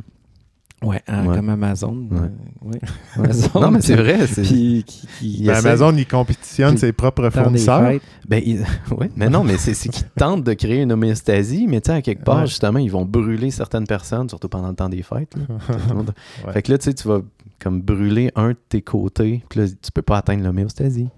Ouais, 0.82 1.00
hein, 1.08 1.26
Ouais. 1.26 1.36
comme 1.36 1.48
Amazon. 1.48 2.08
Ouais. 2.10 2.18
euh, 2.18 2.68
ouais. 2.68 2.78
Amazon. 3.16 3.60
Non, 3.60 3.70
mais 3.70 3.80
c'est 3.80 3.96
vrai. 3.96 4.26
c'est- 4.26 4.42
Puis, 4.42 4.84
qui, 4.86 5.06
qui- 5.18 5.36
Il 5.40 5.46
Ben, 5.46 5.54
essaie- 5.56 5.68
Amazon, 5.68 5.96
il 5.96 6.06
compétitionne 6.06 6.70
Puis 6.72 6.80
ses 6.80 6.92
propres 6.92 7.30
fournisseurs. 7.30 7.90
Ben, 8.28 8.42
il- 8.44 8.58
ouais, 8.98 9.10
mais 9.16 9.30
non, 9.30 9.44
mais 9.44 9.56
c'est 9.56 9.72
qu'ils 9.88 10.04
tentent 10.16 10.44
de 10.44 10.52
créer 10.52 10.82
une 10.82 10.92
homéostasie, 10.92 11.66
mais 11.68 11.80
tu 11.80 11.86
sais, 11.90 11.96
à 11.96 12.02
quelque 12.02 12.22
part, 12.22 12.40
Ouais. 12.40 12.46
justement, 12.46 12.78
ils 12.80 12.90
vont 12.90 13.06
brûler 13.06 13.50
certaines 13.50 13.86
personnes, 13.86 14.28
surtout 14.28 14.48
pendant 14.48 14.68
le 14.68 14.74
temps 14.74 14.90
des 14.90 15.02
fêtes. 15.02 15.34
là. 15.36 15.56
Fait 16.52 16.60
que 16.62 16.72
là, 16.72 16.76
tu 16.78 16.84
sais, 16.84 16.94
tu 16.94 17.08
vas 17.08 17.20
comme 17.60 17.80
brûler 17.80 18.30
un 18.36 18.50
de 18.50 18.58
tes 18.68 18.82
côtés, 18.82 19.42
puis 19.48 19.60
là, 19.60 19.66
tu 19.68 19.90
peux 19.90 20.02
pas 20.02 20.18
atteindre 20.18 20.44
l'homéostasie. 20.44 21.08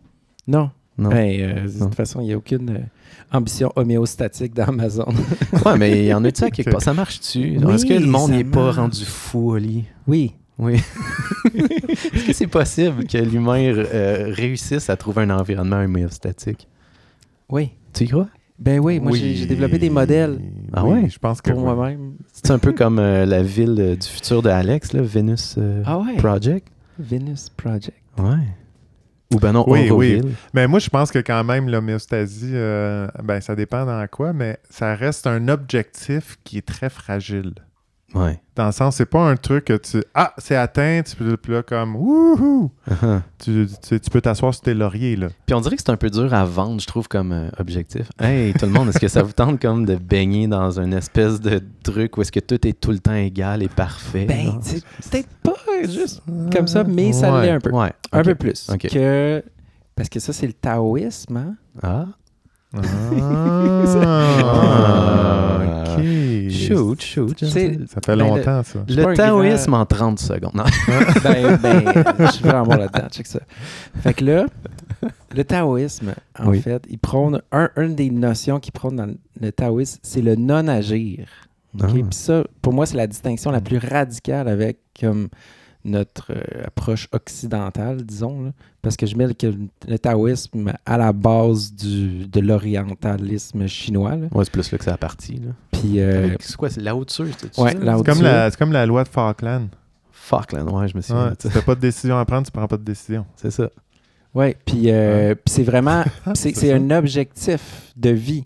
Non. 0.47 0.71
Non. 0.99 1.11
Ben, 1.11 1.41
euh, 1.41 1.67
de 1.69 1.79
toute 1.79 1.95
façon, 1.95 2.21
il 2.21 2.27
n'y 2.29 2.33
a 2.33 2.37
aucune 2.39 2.71
euh, 2.71 2.79
ambition 3.37 3.71
homéostatique 3.77 4.55
d'Amazon. 4.55 5.07
Ouais, 5.67 5.77
mais 5.79 5.99
il 6.05 6.07
y 6.07 6.15
en 6.15 6.25
a-tu 6.25 6.45
à 6.45 6.51
quelque 6.51 6.69
Ok. 6.69 6.73
part? 6.73 6.83
Ça 6.83 6.95
marche-tu? 6.95 7.59
Oui, 7.63 7.75
Est-ce 7.75 7.85
que 7.87 7.95
le 7.95 8.07
monde 8.07 8.31
ça 8.31 8.37
n'est 8.37 8.45
pas 8.45 8.73
rendu 8.73 9.05
fou, 9.05 9.53
Oli? 9.53 9.85
oui. 10.07 10.33
Oui. 10.59 10.77
Est-ce 11.55 12.27
que 12.27 12.33
c'est 12.33 12.47
possible 12.47 13.05
que 13.07 13.19
l'humain 13.19 13.61
euh, 13.75 14.33
réussisse 14.33 14.89
à 14.89 14.97
trouver 14.97 15.23
un 15.25 15.31
environnement 15.31 15.83
homéostatique? 15.83 16.67
Oui. 17.51 17.73
Tu 17.93 18.05
y 18.05 18.09
crois? 18.09 18.29
Ben 18.59 18.81
oui, 18.81 18.99
moi, 18.99 19.13
j'ai 19.13 19.35
j'ai 19.35 19.45
développé 19.45 19.77
des 19.79 19.91
modèles 19.91 20.41
Ah 20.73 20.83
Oui, 20.87 21.03
ouais? 21.03 21.09
Je 21.11 21.19
pense 21.19 21.43
que 21.43 21.51
pour 21.51 21.61
moi-même. 21.61 22.15
C'est 22.33 22.51
un 22.53 22.59
peu 22.59 22.73
comme 22.73 22.99
euh, 22.99 23.27
la 23.27 23.43
ville 23.43 23.77
euh, 23.79 23.97
du 23.97 24.07
futur 24.09 24.41
de 24.41 24.49
Alex, 24.49 24.95
là, 24.95 25.03
Venus 25.03 25.57
euh, 25.59 25.83
Ah 25.85 25.99
ouais? 25.99 26.17
Project. 26.17 26.69
Venus 26.99 27.51
Project. 27.51 27.99
Ouais. 28.19 28.47
Ou 29.35 29.39
ben 29.39 29.53
non, 29.53 29.65
Oui, 29.67 29.91
Auroville. 29.91 30.35
Mais 30.55 30.69
moi, 30.69 30.79
je 30.79 30.89
pense 30.89 31.11
que 31.11 31.19
quand 31.19 31.43
même, 31.43 31.69
l'homéostasie, 31.69 32.53
euh, 32.55 33.09
ben, 33.23 33.41
ça 33.41 33.57
dépend 33.57 33.85
dans 33.85 34.07
quoi, 34.07 34.33
mais 34.33 34.59
ça 34.71 34.95
reste 34.95 35.27
un 35.27 35.49
objectif 35.49 36.37
qui 36.45 36.59
est 36.59 36.67
très 36.67 36.91
fragile. 36.91 37.55
Ouais. 38.17 38.41
Dans 38.55 38.67
le 38.67 38.73
sens, 38.73 38.97
c'est 38.97 39.05
pas 39.07 39.21
un 39.21 39.37
truc 39.37 39.67
que 39.67 39.77
tu. 39.77 40.03
Ah, 40.15 40.33
c'est 40.39 40.57
atteint, 40.57 41.03
tu 41.05 41.15
peux 41.17 41.37
là 41.53 41.63
comme. 41.63 41.97
Wouhou! 41.97 42.71
Uh-huh. 42.91 43.21
Tu, 43.39 43.67
tu- 43.87 44.01
tu 44.01 44.11
peux 44.11 44.21
t'asseoir 44.23 44.55
sur 44.55 44.63
tes 44.63 44.73
lauriers, 44.73 45.17
là. 45.17 45.29
Puis 45.45 45.55
on 45.55 45.61
dirait 45.61 45.77
que 45.77 45.83
c'est 45.85 45.91
un 45.93 45.97
peu 45.99 46.09
dur 46.09 46.33
à 46.33 46.45
vendre, 46.47 46.81
je 46.81 46.87
trouve, 46.87 47.09
comme 47.09 47.33
euh, 47.33 47.49
objectif. 47.59 48.09
Hey, 48.19 48.55
tout 48.55 48.65
le 48.67 48.73
monde, 48.73 48.89
est-ce 48.89 48.99
que 48.99 49.09
ça 49.09 49.23
vous 49.23 49.33
tente 49.33 49.61
comme 49.61 49.85
de 49.85 49.97
baigner 49.97 50.49
dans 50.49 50.81
une 50.81 50.95
espèce 50.95 51.41
de 51.41 51.61
truc 51.83 52.17
où 52.17 52.23
est-ce 52.23 52.33
que 52.33 52.41
tout 52.41 52.67
est 52.67 52.81
tout 52.81 52.93
le 52.93 52.99
temps 53.01 53.15
égal 53.15 53.63
et 53.63 53.69
parfait? 53.69 54.25
Ben, 54.25 54.59
c'est 54.63 54.83
peut-être 55.11 55.29
pas 55.43 55.55
juste 55.85 56.23
comme 56.55 56.67
ça, 56.67 56.85
mais 56.85 57.13
ça 57.13 57.35
Ouais. 57.35 57.43
l'est 57.47 57.51
un 57.53 57.61
peu. 57.61 57.71
Ouais. 57.71 57.93
Un 58.13 58.23
peu 58.23 58.35
plus. 58.35 58.67
Que... 58.91 59.45
Parce 59.95 60.09
que 60.09 60.21
ça, 60.21 60.33
c'est 60.33 60.47
le 60.47 60.53
taoïsme. 60.55 61.37
Hein? 61.37 61.55
Ah. 61.83 62.07
Ah, 64.05 65.59
ok. 65.99 66.51
Shoot, 66.51 67.01
shoot. 67.03 67.39
Ça 67.45 67.47
fait 67.51 67.79
Ben, 68.07 68.17
le- 68.17 68.25
longtemps, 68.25 68.63
ça. 68.63 68.81
Le 68.89 69.15
taoïsme 69.15 69.75
en 69.75 69.87
30 69.87 70.19
secondes. 70.19 70.55
Non. 70.55 70.65
ben, 71.23 71.57
ben, 71.63 71.83
je 72.21 72.33
suis 72.33 72.45
vraiment 72.45 72.65
bon 72.65 72.77
là-dedans, 72.77 73.09
check 73.11 73.27
ça. 73.27 73.41
Fait 74.03 74.15
que 74.15 74.25
là, 74.25 74.47
le 75.35 75.45
taoïsme, 75.45 76.15
en 76.39 76.49
Oui. 76.49 76.61
fait, 76.61 76.83
il 76.89 76.99
prône, 76.99 77.41
un, 77.53 77.71
une 77.77 77.95
des 77.95 78.11
notions 78.11 78.59
qu'il 78.61 78.73
prône 78.73 78.97
dans 78.97 79.09
le 79.41 79.53
taoïsme, 79.53 79.99
c'est 80.03 80.23
le 80.23 80.35
non-agir. 80.37 81.27
Ah. 81.81 81.87
Puis 81.89 82.05
ça, 82.11 82.45
pour 82.63 82.73
moi, 82.73 82.87
c'est 82.87 82.97
la 82.97 83.07
distinction 83.07 83.51
la 83.51 83.61
plus 83.61 83.79
radicale 83.79 84.49
avec 84.49 84.79
comme 84.99 85.29
notre 85.87 86.33
euh, 86.33 86.67
approche 86.67 87.09
occidentale, 87.13 88.03
disons. 88.05 88.43
là. 88.45 88.51
Parce 88.83 88.97
que 88.97 89.07
je 89.07 89.17
mets 89.17 89.27
le 89.27 89.99
taoïsme 89.99 90.73
à 90.85 90.99
la 90.99 91.13
base 91.13 91.73
du, 91.73 92.27
de 92.27 92.41
l'orientalisme 92.41 93.67
chinois. 93.67 94.15
Ouais, 94.33 94.45
c'est 94.45 94.51
plus 94.53 94.71
là 94.71 94.79
que 94.79 94.85
ça 94.85 94.95
a 94.95 94.97
parti. 94.97 95.35
Là. 95.37 95.53
Puis, 95.73 96.01
euh, 96.01 96.35
C'est 96.41 96.57
quoi, 96.57 96.71
c'est 96.71 96.81
la 96.83 96.95
hauteur? 96.95 97.27
c'est 97.39 97.59
ouais, 97.59 97.73
ça? 97.73 97.79
la 97.79 97.97
C'est 97.99 98.05
comme, 98.05 98.23
la, 98.23 98.51
c'est 98.51 98.57
comme 98.59 98.73
la 98.73 98.87
loi 98.87 99.05
de 99.05 99.09
Falkland. 99.09 99.69
Falkland, 100.13 100.69
ouais, 100.71 100.89
je 100.89 100.97
me 100.97 101.01
suis 101.03 101.13
Ouais, 101.13 101.31
si 101.39 101.49
t'as 101.49 101.63
pas 101.63 101.75
de 101.75 101.81
décision 101.81 102.19
à 102.19 102.25
prendre, 102.25 102.47
tu 102.47 102.53
prends 102.53 102.67
pas 102.67 102.77
de 102.77 102.83
décision. 102.85 103.25
C'est 103.37 103.51
ça. 103.51 103.71
Oui, 104.35 104.55
puis 104.67 104.91
euh, 104.91 105.35
puis 105.35 105.55
c'est 105.55 105.63
vraiment, 105.63 106.05
c'est 106.35 106.73
un 106.73 106.91
objectif 106.91 107.93
de 107.97 108.11
vie 108.11 108.45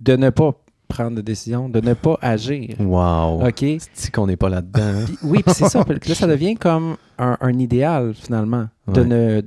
de 0.00 0.16
ne 0.16 0.30
pas 0.30 0.52
prendre 0.88 1.16
de 1.16 1.20
décision, 1.22 1.68
de 1.68 1.80
ne 1.80 1.94
pas 1.94 2.18
agir. 2.22 2.76
Wow. 2.80 3.46
OK? 3.46 3.64
C'est 3.92 4.10
qu'on 4.12 4.26
n'est 4.26 4.36
pas 4.36 4.48
là-dedans? 4.48 4.82
hein? 4.82 5.04
oui, 5.22 5.42
puis 5.42 5.54
c'est 5.54 5.68
ça. 5.68 5.84
Là, 5.88 6.14
ça 6.14 6.26
devient 6.26 6.54
comme 6.54 6.96
un, 7.18 7.36
un 7.40 7.58
idéal, 7.58 8.14
finalement, 8.14 8.68
de, 8.88 9.02
ne, 9.02 9.42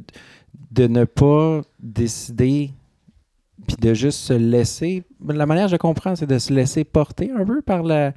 de 0.72 0.88
ne 0.88 1.06
pas 1.06 1.62
décider 1.80 2.72
puis 3.68 3.78
de 3.80 3.94
juste 3.94 4.20
se 4.20 4.34
laisser. 4.34 5.04
La 5.28 5.46
manière 5.46 5.66
que 5.66 5.72
je 5.72 5.78
comprends, 5.78 6.16
c'est 6.16 6.26
de 6.26 6.40
se 6.40 6.52
laisser 6.54 6.84
porter 6.84 7.32
un 7.32 7.46
peu 7.46 7.62
par 7.62 7.84
la 7.84 8.14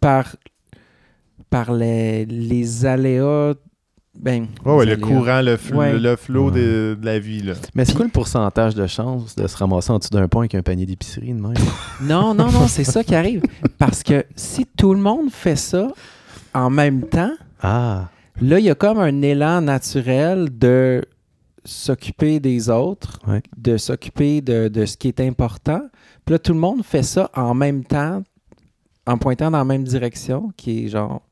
par, 0.00 0.34
par 1.50 1.72
les, 1.72 2.24
les 2.26 2.84
aléas. 2.86 3.54
Ben, 4.20 4.46
Ouais, 4.64 4.74
ouais, 4.74 4.86
les 4.86 4.96
le 4.96 5.00
courant, 5.00 5.40
le, 5.42 5.56
fl- 5.56 5.74
Ouais. 5.74 5.98
le 5.98 6.16
flot 6.16 6.46
Ouais. 6.50 6.60
de, 6.60 6.98
de 7.00 7.06
la 7.06 7.18
vie, 7.20 7.40
là. 7.42 7.52
Mais 7.74 7.84
c'est 7.84 7.94
quoi 7.94 8.04
le 8.04 8.10
pourcentage 8.10 8.74
de 8.74 8.86
chance 8.88 9.36
de 9.36 9.46
se 9.46 9.56
ramasser 9.56 9.92
en 9.92 9.98
dessous 9.98 10.10
d'un 10.10 10.26
pont 10.26 10.40
avec 10.40 10.54
un 10.56 10.62
panier 10.62 10.86
d'épicerie 10.86 11.32
de 11.32 11.40
même? 11.40 11.54
Non, 12.02 12.34
non, 12.34 12.50
non, 12.50 12.66
c'est 12.66 12.84
ça 12.84 13.04
qui 13.04 13.14
arrive. 13.14 13.42
Parce 13.78 14.02
que 14.02 14.24
si 14.34 14.66
tout 14.76 14.92
le 14.92 15.00
monde 15.00 15.30
fait 15.30 15.56
ça 15.56 15.88
en 16.52 16.68
même 16.70 17.02
temps, 17.06 17.30
Ah, 17.62 18.08
là, 18.42 18.58
il 18.58 18.64
y 18.64 18.70
a 18.70 18.74
comme 18.74 18.98
un 18.98 19.22
élan 19.22 19.60
naturel 19.60 20.48
de 20.56 21.04
s'occuper 21.64 22.40
des 22.40 22.70
autres, 22.70 23.20
Ouais. 23.28 23.42
de 23.56 23.76
s'occuper 23.76 24.40
de, 24.40 24.68
de 24.68 24.86
ce 24.86 24.96
qui 24.96 25.08
est 25.08 25.20
important. 25.20 25.82
Puis 26.24 26.32
là, 26.32 26.38
tout 26.38 26.52
le 26.52 26.58
monde 26.58 26.82
fait 26.84 27.02
ça 27.02 27.30
en 27.34 27.54
même 27.54 27.84
temps, 27.84 28.22
en 29.06 29.18
pointant 29.18 29.50
dans 29.50 29.58
la 29.58 29.64
même 29.64 29.84
direction, 29.84 30.50
qui 30.56 30.84
est 30.84 30.88
genre 30.88 31.22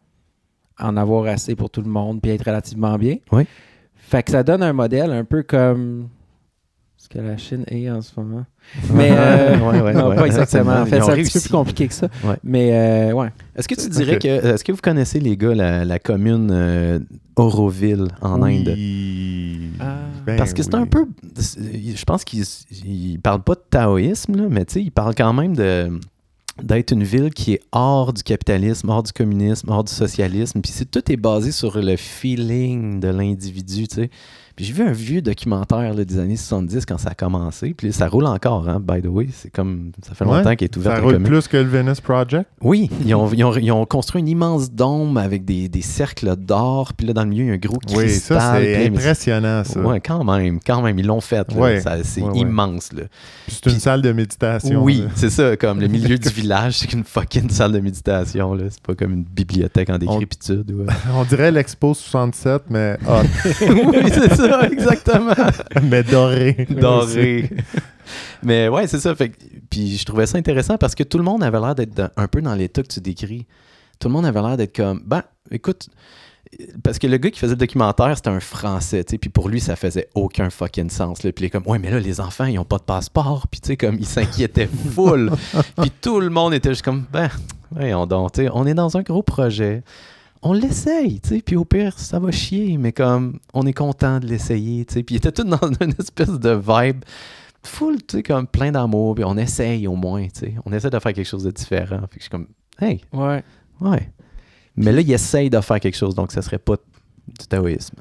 en 0.79 0.97
avoir 0.97 1.25
assez 1.27 1.55
pour 1.55 1.71
tout 1.71 1.83
le 1.83 1.91
monde, 1.91 2.21
puis 2.21 2.31
être 2.33 2.45
relativement 2.45 2.97
bien. 2.99 3.17
Oui. 3.33 3.45
Fait 3.95 4.23
que 4.23 4.31
ça 4.31 4.43
donne 4.43 4.63
un 4.63 4.73
modèle 4.73 5.11
un 5.11 5.25
peu 5.25 5.43
comme 5.43 6.09
ce 6.97 7.09
que 7.09 7.19
la 7.19 7.37
Chine 7.37 7.65
est 7.69 7.89
en 7.91 8.03
ce 8.03 8.13
moment. 8.19 8.45
Mais 8.93 9.11
euh, 9.17 9.59
Ouais, 9.59 9.81
ouais, 9.81 9.93
non, 9.95 10.09
ouais. 10.09 10.17
pas 10.17 10.27
exactement. 10.27 10.81
En 10.83 10.87
fait, 10.87 11.01
c'est 11.01 11.11
un 11.11 11.15
petit 11.17 11.33
peu 11.33 11.41
plus 11.41 11.49
compliqué 11.49 11.89
que 11.89 11.95
ça. 11.95 12.09
Ouais. 12.25 12.37
Mais 12.43 12.71
euh, 12.73 13.13
ouais. 13.13 13.29
Est-ce 13.55 13.69
que 13.69 13.75
tu 13.75 13.89
dirais 13.89 14.19
que. 14.19 14.29
Est-ce 14.29 14.65
que 14.65 14.73
vous 14.73 14.81
connaissez, 14.83 15.21
les 15.21 15.37
gars, 15.37 15.55
la, 15.55 15.85
la 15.85 15.99
commune 15.99 16.51
euh, 16.53 16.99
Auroville 17.37 18.09
en 18.21 18.43
Inde? 18.43 18.77
Ah. 19.81 19.97
Ben 20.27 20.37
Parce 20.37 20.53
que 20.53 20.63
c'est 20.63 20.75
oui. 20.75 20.81
un 20.83 20.87
peu. 20.87 21.07
Je 21.37 22.05
pense 22.05 22.25
qu'ils 22.25 22.45
ils 22.85 23.19
parlent 23.21 23.43
pas 23.43 23.55
de 23.55 23.63
taoïsme, 23.71 24.37
là, 24.37 24.45
mais 24.51 24.65
tu 24.65 24.75
sais, 24.75 24.83
ils 24.83 24.91
parlent 24.91 25.15
quand 25.15 25.33
même 25.33 25.55
de 25.55 25.91
d'être 26.63 26.93
une 26.93 27.05
ville 27.05 27.31
qui 27.33 27.55
est 27.55 27.61
hors 27.73 28.13
du 28.13 28.23
capitalisme, 28.23 28.89
hors 28.89 29.03
du 29.03 29.13
communisme, 29.13 29.71
hors 29.71 29.85
du 29.85 29.93
socialisme. 29.93 30.61
Puis 30.61 30.73
tout 30.91 31.13
est 31.13 31.17
basé 31.17 31.53
sur 31.53 31.81
le 31.81 31.97
feeling 31.97 33.01
de 33.01 33.09
l'individu, 33.09 33.89
tu 33.89 33.97
sais. 33.97 34.11
Puis 34.57 34.65
j'ai 34.65 34.73
vu 34.73 34.83
un 34.83 34.93
vieux 34.93 35.21
documentaire 35.21 35.93
là, 35.93 36.05
des 36.05 36.19
années 36.19 36.37
70 36.37 36.87
quand 36.87 36.97
ça 36.99 37.11
a 37.11 37.15
commencé. 37.15 37.75
Puis 37.77 37.93
ça 37.93 38.09
roule 38.09 38.25
encore, 38.27 38.67
hein, 38.69 38.81
by 38.81 39.03
the 39.03 39.07
way. 39.07 39.29
C'est 39.31 39.51
comme. 39.51 39.93
Ça 40.03 40.15
fait 40.15 40.25
longtemps 40.25 40.49
Ouais. 40.49 40.57
qu'il 40.57 40.65
est 40.65 40.77
ouvert 40.79 40.97
Ça 40.97 41.03
roule 41.03 41.23
plus 41.23 41.47
que 41.47 41.59
le 41.59 41.65
Venus 41.65 42.01
Project? 42.01 42.49
Oui, 42.63 42.91
ils 43.05 43.15
ont, 43.15 43.31
ils 43.33 43.45
ont- 43.45 43.55
ils 43.57 43.71
ont 43.71 43.85
construit 43.85 44.21
une 44.23 44.29
immense 44.29 44.71
dôme 44.73 45.19
avec 45.19 45.45
des, 45.45 45.69
des 45.69 45.83
cercles 45.83 46.35
d'or. 46.37 46.95
Puis 46.95 47.07
là, 47.07 47.13
dans 47.13 47.23
le 47.25 47.29
milieu, 47.29 47.45
il 47.45 47.49
y 47.49 47.51
a 47.51 47.55
un 47.55 47.59
gros 47.59 47.77
cristal. 47.79 48.05
Oui, 48.07 48.11
ça, 48.11 48.55
c'est 48.57 48.87
impressionnant, 48.87 49.63
ça. 49.65 49.81
Ouais, 49.81 50.01
quand 50.01 50.25
même, 50.25 50.59
quand 50.67 50.81
même, 50.81 50.99
ils 50.99 51.07
l'ont 51.07 51.21
fait. 51.21 51.47
Ouais. 51.55 51.83
C'est 52.03 52.23
Ouais, 52.23 52.39
immense. 52.39 52.93
Là. 52.95 53.03
C'est 53.49 53.67
une 53.67 53.79
salle 53.79 54.01
de 54.01 54.13
méditation. 54.13 54.83
Oui, 54.83 55.05
c'est 55.17 55.31
ça, 55.31 55.57
comme 55.57 55.81
le 55.81 55.89
milieu 55.89 56.17
du 56.19 56.29
village, 56.31 56.79
c'est 56.79 56.93
une 56.95 57.05
fucking 57.05 57.51
salle 57.51 57.73
de 57.73 57.81
méditation. 57.81 58.55
là. 58.55 58.65
C'est 58.71 58.81
pas 58.83 58.95
comme 58.95 59.13
une 59.13 59.25
bibliothèque 59.25 59.91
en 59.91 59.99
décrépitude. 59.99 60.75
On 61.15 61.25
dirait 61.25 61.53
l'Expo 61.53 61.93
67, 61.93 62.63
mais 62.71 62.97
oui, 63.07 63.99
c'est 64.13 64.35
ça, 64.35 64.46
exactement. 64.73 65.35
mais 65.83 66.03
doré. 66.03 66.67
Doré. 66.71 67.51
Mais 68.43 68.69
ouais, 68.69 68.87
c'est 68.87 69.01
ça. 69.01 69.15
Fait, 69.15 69.31
que- 69.31 69.37
puis 69.69 69.97
je 69.97 70.05
trouvais 70.05 70.27
ça 70.27 70.39
intéressant 70.39 70.77
parce 70.79 70.95
que 70.95 71.03
tout 71.03 71.19
le 71.19 71.25
monde 71.25 71.43
avait 71.43 71.59
l'air 71.61 71.75
d'être 71.75 72.13
un 72.17 72.29
peu 72.29 72.41
dans 72.41 72.55
l'état 72.55 72.83
que 72.83 72.89
tu 72.89 73.01
décris. 73.01 73.47
Tout 73.99 74.09
le 74.09 74.15
monde 74.15 74.27
avait 74.27 74.41
l'air 74.43 74.57
d'être 74.57 74.77
comme, 74.77 75.03
ben, 75.05 75.23
écoute, 75.51 75.89
parce 76.85 76.99
que 76.99 77.07
le 77.07 77.17
gars 77.17 77.31
qui 77.31 77.41
faisait 77.41 77.55
le 77.55 77.59
documentaire, 77.59 78.15
c'était 78.17 78.29
un 78.31 78.41
Français, 78.41 79.03
tu 79.03 79.13
sais, 79.13 79.19
puis 79.19 79.31
pour 79.31 79.49
lui, 79.49 79.59
ça 79.61 79.75
faisait 79.75 80.09
aucun 80.15 80.51
fucking 80.51 80.91
sens. 80.91 81.23
Là. 81.25 81.33
Puis 81.33 81.45
il 81.45 81.47
est 81.47 81.51
comme, 81.51 81.67
ouais, 81.67 81.79
mais 81.79 81.91
là, 81.91 81.99
les 81.99 82.21
enfants, 82.21 82.45
ils 82.45 82.59
ont 82.59 82.65
pas 82.65 82.79
de 82.79 82.85
passeport, 82.85 83.47
puis 83.51 83.61
tu 83.61 83.69
sais, 83.69 83.77
comme, 83.77 83.97
ils 83.99 84.07
s'inquiétaient 84.07 84.69
full. 84.95 85.33
puis 85.81 85.91
tout 86.01 86.21
le 86.21 86.31
monde 86.31 86.55
était 86.55 86.69
juste 86.69 86.83
comme, 86.83 87.05
ben, 87.13 87.29
voyons 87.73 88.07
donc, 88.07 88.33
tu 88.33 88.43
sais, 88.43 88.51
on 88.53 88.67
est 88.67 88.75
dans 88.75 88.97
un 88.97 89.03
gros 89.03 89.23
projet. 89.23 89.83
On 90.43 90.53
l'essaye, 90.53 91.21
tu 91.21 91.29
sais, 91.31 91.43
puis 91.43 91.57
au 91.57 91.65
pire, 91.65 91.99
ça 91.99 92.19
va 92.19 92.31
chier, 92.31 92.77
mais 92.79 92.93
comme, 92.93 93.39
on 93.55 93.67
est 93.67 93.73
content 93.73 94.21
de 94.21 94.27
l'essayer, 94.27 94.85
tu 94.85 94.95
sais. 94.95 95.03
Puis 95.03 95.15
il 95.17 95.19
était 95.19 95.33
tout 95.33 95.45
dans 95.45 95.59
une 95.81 95.95
espèce 95.99 96.39
de 96.39 96.51
vibe 96.51 97.05
full, 97.65 97.97
tu 98.07 98.19
sais, 98.19 98.23
comme 98.23 98.47
plein 98.47 98.71
d'amour, 98.71 99.15
puis 99.17 99.25
on 99.25 99.37
essaye 99.37 99.87
au 99.89 99.97
moins, 99.97 100.25
tu 100.25 100.41
sais. 100.41 100.55
On 100.65 100.73
essaie 100.73 100.91
de 100.91 100.99
faire 100.99 101.13
quelque 101.13 101.27
chose 101.27 101.43
de 101.45 101.51
différent. 101.51 102.01
Fait 102.03 102.07
que 102.09 102.15
je 102.19 102.21
suis 102.23 102.31
comme, 102.31 102.47
hey, 102.81 103.01
Ouais. 103.13 103.43
ouais. 103.81 104.11
Mais 104.77 104.93
là, 104.93 105.01
il 105.01 105.11
essaye 105.11 105.51
de 105.51 105.61
faire 105.61 105.81
quelque 105.81 105.97
chose, 105.97 106.15
donc 106.15 106.31
ça 106.33 106.43
serait 106.43 106.59
pas 106.59 106.75
du 106.77 107.47
taoïsme. 107.49 107.97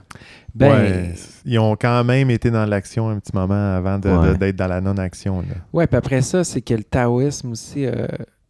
Ben, 0.54 0.70
Ouais, 0.72 1.14
ils 1.46 1.58
ont 1.58 1.76
quand 1.76 2.04
même 2.04 2.30
été 2.30 2.52
dans 2.52 2.66
l'action 2.66 3.10
un 3.10 3.18
petit 3.20 3.32
moment 3.34 3.76
avant 3.76 4.00
Ouais. 4.00 4.38
d'être 4.38 4.56
dans 4.56 4.68
la 4.68 4.82
non-action. 4.82 5.42
là. 5.42 5.56
ouais, 5.74 5.88
puis 5.88 5.98
après 5.98 6.22
ça, 6.22 6.44
c'est 6.44 6.62
que 6.62 6.74
le 6.76 6.84
taoïsme 6.84 7.52
aussi, 7.54 7.86
euh, 7.86 8.06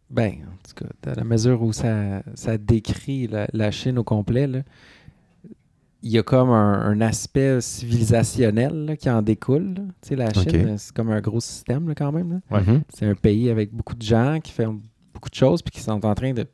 Ben, 0.09 0.33
en 0.43 0.67
tout 0.67 0.75
cas, 0.85 0.91
dans 1.03 1.13
la 1.15 1.23
mesure 1.23 1.61
où 1.61 1.73
ça, 1.73 2.21
ça 2.35 2.57
décrit 2.57 3.27
la, 3.27 3.47
la 3.53 3.71
Chine 3.71 3.97
au 3.97 4.03
complet, 4.03 4.47
là, 4.47 4.59
il 6.03 6.11
y 6.11 6.19
a 6.19 6.23
comme 6.23 6.51
un, 6.51 6.81
un 6.81 7.01
aspect 7.01 7.59
civilisationnel 7.61 8.85
là, 8.85 8.95
qui 8.95 9.09
en 9.09 9.23
découle. 9.23 9.73
là. 9.73 9.81
Tu 10.01 10.09
sais, 10.09 10.15
la 10.15 10.31
Chine, 10.31 10.77
c'est 10.77 10.93
comme 10.93 11.09
un 11.09 11.19
gros 11.21 11.39
système 11.39 11.87
là, 11.87 11.95
quand 11.95 12.11
même. 12.11 12.41
Ouais. 12.51 12.61
Mhm. 12.61 12.81
C'est 12.93 13.07
un 13.07 13.15
pays 13.15 13.49
avec 13.49 13.73
beaucoup 13.73 13.95
de 13.95 14.03
gens 14.03 14.39
qui 14.39 14.51
font 14.51 14.79
beaucoup 15.13 15.29
de 15.29 15.35
choses 15.35 15.63
puis 15.63 15.71
qui 15.71 15.79
sont 15.81 16.05
en 16.05 16.13
train 16.13 16.33
de 16.33 16.45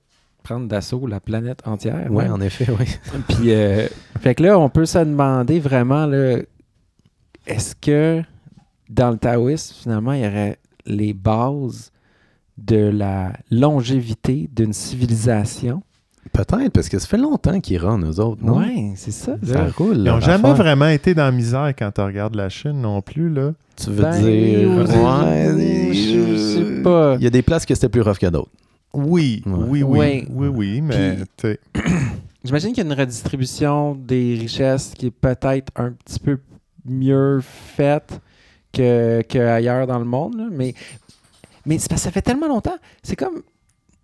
prendre 0.43 0.67
d'assaut 0.67 1.05
la 1.05 1.19
planète 1.19 1.67
entière. 1.67 2.09
Ouais, 2.09 2.23
même. 2.23 2.33
en 2.33 2.41
effet, 2.41 2.67
oui. 2.79 2.85
Puis, 3.27 3.51
euh, 3.53 3.87
fait 4.21 4.33
que 4.35 4.43
là, 4.43 4.57
on 4.57 4.69
peut 4.69 4.85
se 4.85 4.97
demander 4.99 5.59
vraiment, 5.59 6.05
là, 6.05 6.37
est-ce 7.45 7.75
que 7.75 8.23
dans 8.89 9.11
le 9.11 9.17
taoïsme, 9.17 9.75
finalement, 9.81 10.13
il 10.13 10.21
y 10.23 10.27
aurait 10.27 10.57
les 10.85 11.13
bases 11.13 11.91
de 12.57 12.77
la 12.77 13.33
longévité 13.49 14.49
d'une 14.55 14.73
civilisation? 14.73 15.83
Peut-être, 16.33 16.69
parce 16.69 16.87
que 16.87 16.99
ça 16.99 17.07
fait 17.07 17.17
longtemps 17.17 17.59
qu'ils 17.59 17.79
rendent, 17.79 18.05
eux 18.05 18.19
autres, 18.19 18.43
non? 18.43 18.59
Ouais, 18.59 18.93
c'est 18.95 19.11
ça. 19.11 19.35
Ça 19.43 19.53
là. 19.53 19.67
roule. 19.75 19.97
Ils 19.97 20.03
n'ont 20.03 20.19
jamais 20.19 20.49
affaire. 20.49 20.63
vraiment 20.63 20.87
été 20.87 21.13
dans 21.15 21.23
la 21.25 21.31
misère 21.31 21.73
quand 21.77 21.91
tu 21.91 22.01
regardes 22.01 22.35
la 22.35 22.47
Chine 22.49 22.79
non 22.79 23.01
plus, 23.01 23.29
là. 23.33 23.53
Tu 23.75 23.89
veux 23.89 24.03
Ben, 24.03 24.21
dire... 24.21 24.69
oui, 25.55 25.93
je 25.93 26.37
sais 26.37 26.81
pas. 26.83 27.15
Il 27.17 27.23
y 27.23 27.27
a 27.27 27.31
des 27.31 27.41
places 27.41 27.65
que 27.65 27.73
c'était 27.73 27.89
plus 27.89 28.01
rough 28.01 28.17
que 28.19 28.27
d'autres. 28.27 28.51
Oui, 28.93 29.41
Ouais. 29.45 29.53
oui, 29.67 29.83
oui, 29.83 29.97
Ouais. 29.99 30.27
oui, 30.29 30.47
oui, 30.47 30.81
mais 30.81 31.17
J'imagine 32.43 32.69
qu'il 32.73 32.83
y 32.83 32.87
a 32.87 32.91
une 32.93 32.99
redistribution 32.99 33.95
des 33.95 34.35
richesses 34.39 34.93
qui 34.97 35.07
est 35.07 35.11
peut-être 35.11 35.71
un 35.75 35.91
petit 35.91 36.19
peu 36.19 36.39
mieux 36.85 37.39
faite 37.41 38.19
que, 38.73 39.21
que 39.23 39.37
ailleurs 39.39 39.85
dans 39.87 39.99
le 39.99 40.05
monde. 40.05 40.35
là. 40.37 40.45
Mais, 40.51 40.73
mais 41.65 41.77
c'est 41.79 41.89
parce 41.89 42.01
que 42.01 42.05
ça 42.05 42.11
fait 42.11 42.21
tellement 42.21 42.47
longtemps. 42.47 42.77
C'est 43.03 43.15
comme. 43.15 43.41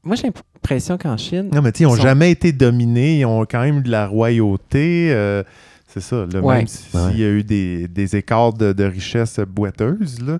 Moi, 0.04 0.16
j'ai 0.16 0.28
l'impression 0.28 0.98
qu'en 0.98 1.18
Chine. 1.18 1.50
Non, 1.54 1.62
mais 1.62 1.72
tu 1.74 1.80
sais, 1.80 1.84
ils 1.84 1.88
n'ont 1.88 1.96
Sont- 1.96 2.02
jamais 2.02 2.32
été 2.32 2.52
dominés. 2.54 3.20
Ils 3.20 3.26
ont 3.26 3.42
quand 3.46 3.62
même 3.62 3.80
eu 3.80 3.82
de 3.82 3.92
la 3.92 4.08
royauté. 4.08 5.10
euh, 5.12 5.44
c'est 5.88 6.00
ça. 6.02 6.26
là, 6.32 6.40
Ouais. 6.40 6.58
Même 6.58 6.68
s'il 6.68 7.00
Ouais. 7.00 7.14
y 7.16 7.24
a 7.24 7.30
eu 7.30 7.44
des, 7.44 7.88
des 7.88 8.16
écarts 8.16 8.54
de, 8.54 8.72
de 8.74 8.84
richesse 8.86 9.40
boiteuses, 9.40 10.22
là, 10.22 10.38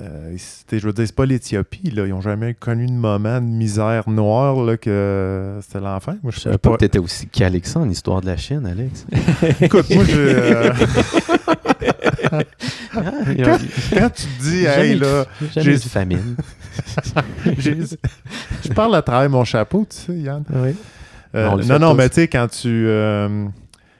euh, 0.00 0.34
c'était- 0.36 0.78
je 0.80 0.86
veux 0.86 0.92
dire, 0.92 1.04
c'est 1.06 1.14
pas 1.14 1.26
l'Éthiopie. 1.26 1.90
Là. 1.90 2.06
Ils 2.06 2.10
n'ont 2.10 2.20
jamais 2.20 2.54
connu 2.54 2.86
de 2.86 2.92
moment 2.92 3.40
de 3.40 3.46
misère 3.46 4.08
noire 4.08 4.56
là, 4.64 4.76
que 4.76 5.58
c'était 5.62 5.80
l'enfer. 5.80 6.14
Moi, 6.22 6.32
Je 6.32 6.36
je 6.36 6.40
savais 6.42 6.54
sais 6.54 6.58
pas 6.58 6.70
pas. 6.70 6.76
que 6.76 6.80
t'étais 6.80 6.98
aussi 6.98 7.26
calé 7.28 7.60
que 7.60 7.68
ça 7.68 7.78
en 7.80 7.88
histoire 7.88 8.20
de 8.20 8.26
la 8.26 8.36
Chine, 8.36 8.66
Alex. 8.66 9.06
Écoute, 9.60 9.90
moi, 9.90 10.04
je, 10.04 10.16
euh, 10.18 10.72
Ah, 12.94 13.00
a- 13.00 13.58
quand 13.94 14.10
tu 14.10 14.22
te 14.26 14.42
dis, 14.42 14.64
hey, 14.64 14.98
là, 14.98 15.24
j'ai- 15.56 15.70
eu 15.72 15.74
de 15.74 15.80
famine. 15.80 16.36
je 18.64 18.72
parle 18.74 18.94
à 18.96 19.02
travers 19.02 19.30
mon 19.30 19.44
chapeau, 19.44 19.86
tu 19.88 19.96
sais, 19.96 20.12
Yann. 20.18 20.44
Oui. 20.50 20.74
Euh, 21.34 21.50
non, 21.64 21.78
non, 21.78 21.90
tous. 21.90 21.96
mais 21.96 22.08
tu 22.08 22.14
sais, 22.16 22.28
quand 22.28 22.48
tu. 22.48 22.68
euh, 22.88 23.46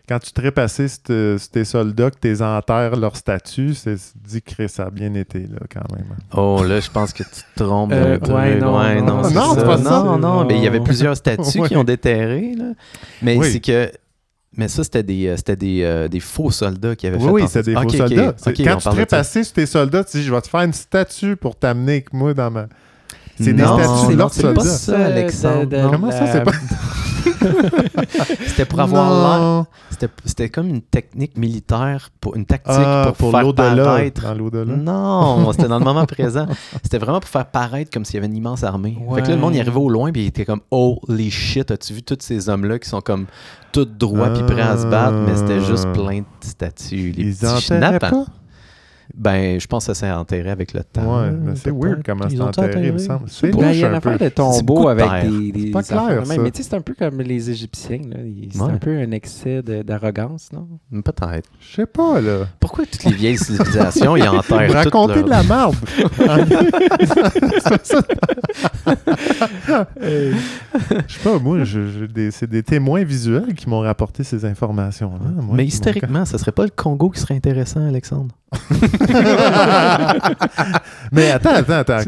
quand 0.08 0.18
tu 0.18 0.32
tripes 0.32 0.56
assez 0.58 0.88
sur 0.88 1.02
te- 1.02 1.36
sur 1.38 1.50
tes 1.50 1.64
soldats, 1.66 2.10
que 2.10 2.16
tu 2.34 2.42
enterres 2.42 2.96
leur 2.96 3.14
statut, 3.16 3.74
c'est 3.74 3.96
dis 4.26 4.40
que 4.40 4.66
ça 4.66 4.84
a 4.84 4.90
bien 4.90 5.12
été, 5.12 5.40
là, 5.40 5.58
quand 5.70 5.94
même. 5.94 6.06
Oh, 6.34 6.64
là, 6.66 6.80
je 6.80 6.90
pense 6.90 7.12
que 7.12 7.22
tu 7.24 7.28
te 7.54 7.62
trompes. 7.62 7.92
Euh, 7.92 8.18
ouais, 8.18 8.54
non, 8.58 8.78
non, 9.02 9.16
non, 9.16 9.22
ça. 9.24 9.60
c'est 9.60 9.66
pas 9.66 9.76
ça. 9.76 10.02
Non, 10.02 10.16
non, 10.18 10.44
mais 10.46 10.56
il 10.56 10.62
y 10.64 10.66
avait 10.66 10.80
plusieurs 10.80 11.14
statues 11.16 11.42
Ouais. 11.60 11.68
qui 11.68 11.76
ont 11.76 11.84
déterré, 11.84 12.54
là. 12.56 12.72
Mais 13.20 13.36
Oui. 13.36 13.52
c'est 13.52 13.60
que... 13.60 13.92
Mais 14.58 14.68
ça, 14.68 14.82
c'était 14.84 15.02
des, 15.04 15.28
euh, 15.28 15.36
c'était 15.36 15.56
des, 15.56 15.82
euh, 15.84 16.08
des 16.08 16.20
faux 16.20 16.50
soldats 16.50 16.94
qui 16.96 17.06
avaient 17.06 17.16
Oui, 17.16 17.24
fait... 17.24 17.30
oui, 17.30 17.42
c'est 17.48 17.62
des 17.64 17.76
Ok, 17.76 17.82
faux 17.92 17.96
soldats. 17.96 18.34
quand 18.44 18.76
tu 18.90 19.04
ça. 19.08 19.16
assez 19.18 19.44
sur 19.44 19.52
tes 19.54 19.66
soldats, 19.66 20.04
tu 20.04 20.16
dis 20.18 20.24
je 20.24 20.34
vais 20.34 20.40
te 20.40 20.48
faire 20.48 20.60
une 20.62 20.72
statue 20.72 21.36
pour 21.36 21.54
t'amener 21.56 21.92
avec 21.92 22.12
moi 22.12 22.34
dans 22.34 22.50
ma. 22.50 22.66
C'est 23.40 23.52
des 23.52 23.62
statues 23.62 24.12
de 24.12 24.18
leurs 24.18 24.34
c'est 24.34 24.42
pas 24.42 24.48
soldats. 24.64 24.64
ça, 24.70 24.98
Alexandre. 25.06 25.64
de- 25.66 25.76
de- 25.76 25.80
Non. 25.82 25.90
Comment 25.92 26.10
ça, 26.10 26.26
c'est 26.26 26.42
pas. 26.42 26.50
C'était 28.46 28.64
pour 28.64 28.80
avoir 28.80 29.38
l'air... 29.38 29.64
C'était, 29.90 30.08
c'était 30.24 30.48
comme 30.48 30.68
une 30.68 30.82
technique 30.82 31.36
militaire, 31.36 32.10
pour, 32.20 32.36
une 32.36 32.46
tactique 32.46 32.72
Ah, 32.76 33.04
pour, 33.08 33.16
pour 33.16 33.30
faire 33.32 33.42
l'au-delà. 33.42 33.84
paraître... 33.84 34.22
Dans 34.22 34.34
l'au-delà. 34.34 34.76
Non, 34.76 35.52
c'était 35.52 35.68
dans 35.68 35.78
le 35.78 35.84
moment 35.84 36.06
présent. 36.06 36.46
C'était 36.82 36.98
vraiment 36.98 37.20
pour 37.20 37.30
faire 37.30 37.46
paraître 37.46 37.90
comme 37.90 38.04
s'il 38.04 38.16
y 38.16 38.18
avait 38.18 38.26
une 38.26 38.36
immense 38.36 38.62
armée. 38.62 38.98
Fait 39.14 39.22
que 39.22 39.28
là, 39.28 39.34
le 39.34 39.40
monde 39.40 39.54
y 39.54 39.60
arrivait 39.60 39.76
au 39.78 39.88
loin 39.90 40.12
puis 40.12 40.22
il 40.24 40.26
était 40.28 40.44
comme 40.44 40.60
Holy 40.70 41.30
shit, 41.30 41.70
as-tu 41.70 41.92
vu 41.94 42.02
tous 42.02 42.18
ces 42.20 42.48
hommes-là 42.48 42.78
qui 42.78 42.88
sont 42.88 43.00
comme 43.00 43.26
tout 43.72 43.84
droits 43.84 44.30
puis 44.30 44.42
prêts 44.44 44.62
à 44.62 44.76
se 44.78 44.86
battre, 44.86 45.16
mais 45.26 45.36
c'était 45.36 45.60
juste 45.60 45.86
Ah. 45.88 45.92
plein 45.92 46.18
de 46.20 46.24
statues. 46.40 47.12
Les 47.16 47.24
Ils 47.24 47.36
petits? 47.36 48.30
Ben, 49.14 49.58
je 49.60 49.66
pense 49.66 49.86
que 49.86 49.94
ça 49.94 50.00
s'est 50.06 50.10
enterré 50.12 50.50
avec 50.50 50.72
le 50.74 50.84
temps. 50.84 51.20
Ouais, 51.22 51.30
mais 51.30 51.56
c'est 51.56 51.70
peut-être. 51.70 51.82
weird 51.84 52.02
comment 52.04 52.24
Ils 52.28 52.36
c'est 52.36 52.42
ont 52.42 52.46
enterré, 52.48 52.86
il 52.86 52.92
me 52.92 52.98
semble. 52.98 53.28
C'est 53.28 53.50
Ben, 53.50 53.70
il 53.72 53.78
y 53.80 53.84
a 53.84 53.88
une 53.88 53.94
affaire 53.94 54.18
de 54.18 54.24
C'est 54.24 54.30
tombeau 54.30 54.88
avec 54.88 55.04
terre. 55.06 55.24
des, 55.30 55.52
des 55.52 55.70
pas 55.70 55.82
clair, 55.82 56.26
ça. 56.26 56.36
Mais 56.38 56.50
tu 56.50 56.62
sais, 56.62 56.68
c'est 56.70 56.76
un 56.76 56.80
peu 56.80 56.94
comme 56.98 57.20
les 57.20 57.50
Égyptiens. 57.50 58.00
C'est 58.52 58.60
Ouais. 58.60 58.70
un 58.72 58.76
peu 58.78 58.96
un 58.98 59.10
excès 59.12 59.62
de- 59.62 59.82
d'arrogance, 59.82 60.50
non? 60.52 60.68
Peut-être. 61.02 61.48
Je 61.60 61.74
sais 61.76 61.86
pas, 61.86 62.20
là. 62.20 62.46
Pourquoi 62.60 62.84
toutes 62.86 63.04
les 63.04 63.12
vieilles 63.12 63.38
civilisations, 63.38 64.16
ils 64.16 64.28
enterrent 64.28 64.72
leurs- 64.72 65.08
de 65.24 65.28
la 65.30 65.42
merde. 65.42 65.74
C'est. 67.74 67.96
Je 71.08 71.14
sais 71.14 71.20
pas, 71.22 71.38
moi, 71.38 71.64
je- 71.64 71.88
je- 71.88 72.04
des- 72.04 72.30
c'est 72.30 72.46
des 72.48 72.62
témoins 72.62 73.04
visuels 73.04 73.54
qui 73.54 73.68
m'ont 73.68 73.80
rapporté 73.80 74.24
ces 74.24 74.44
informations-là. 74.44 75.42
moi, 75.42 75.54
Mais 75.56 75.64
historiquement, 75.66 76.24
ça 76.24 76.38
serait 76.38 76.52
pas 76.52 76.64
le 76.64 76.70
Congo 76.74 77.10
qui 77.10 77.20
serait 77.20 77.34
intéressant, 77.34 77.86
Alexandre? 77.86 78.34
Mais 81.12 81.30
attends, 81.30 81.54
attends, 81.54 81.72
attends. 81.74 82.00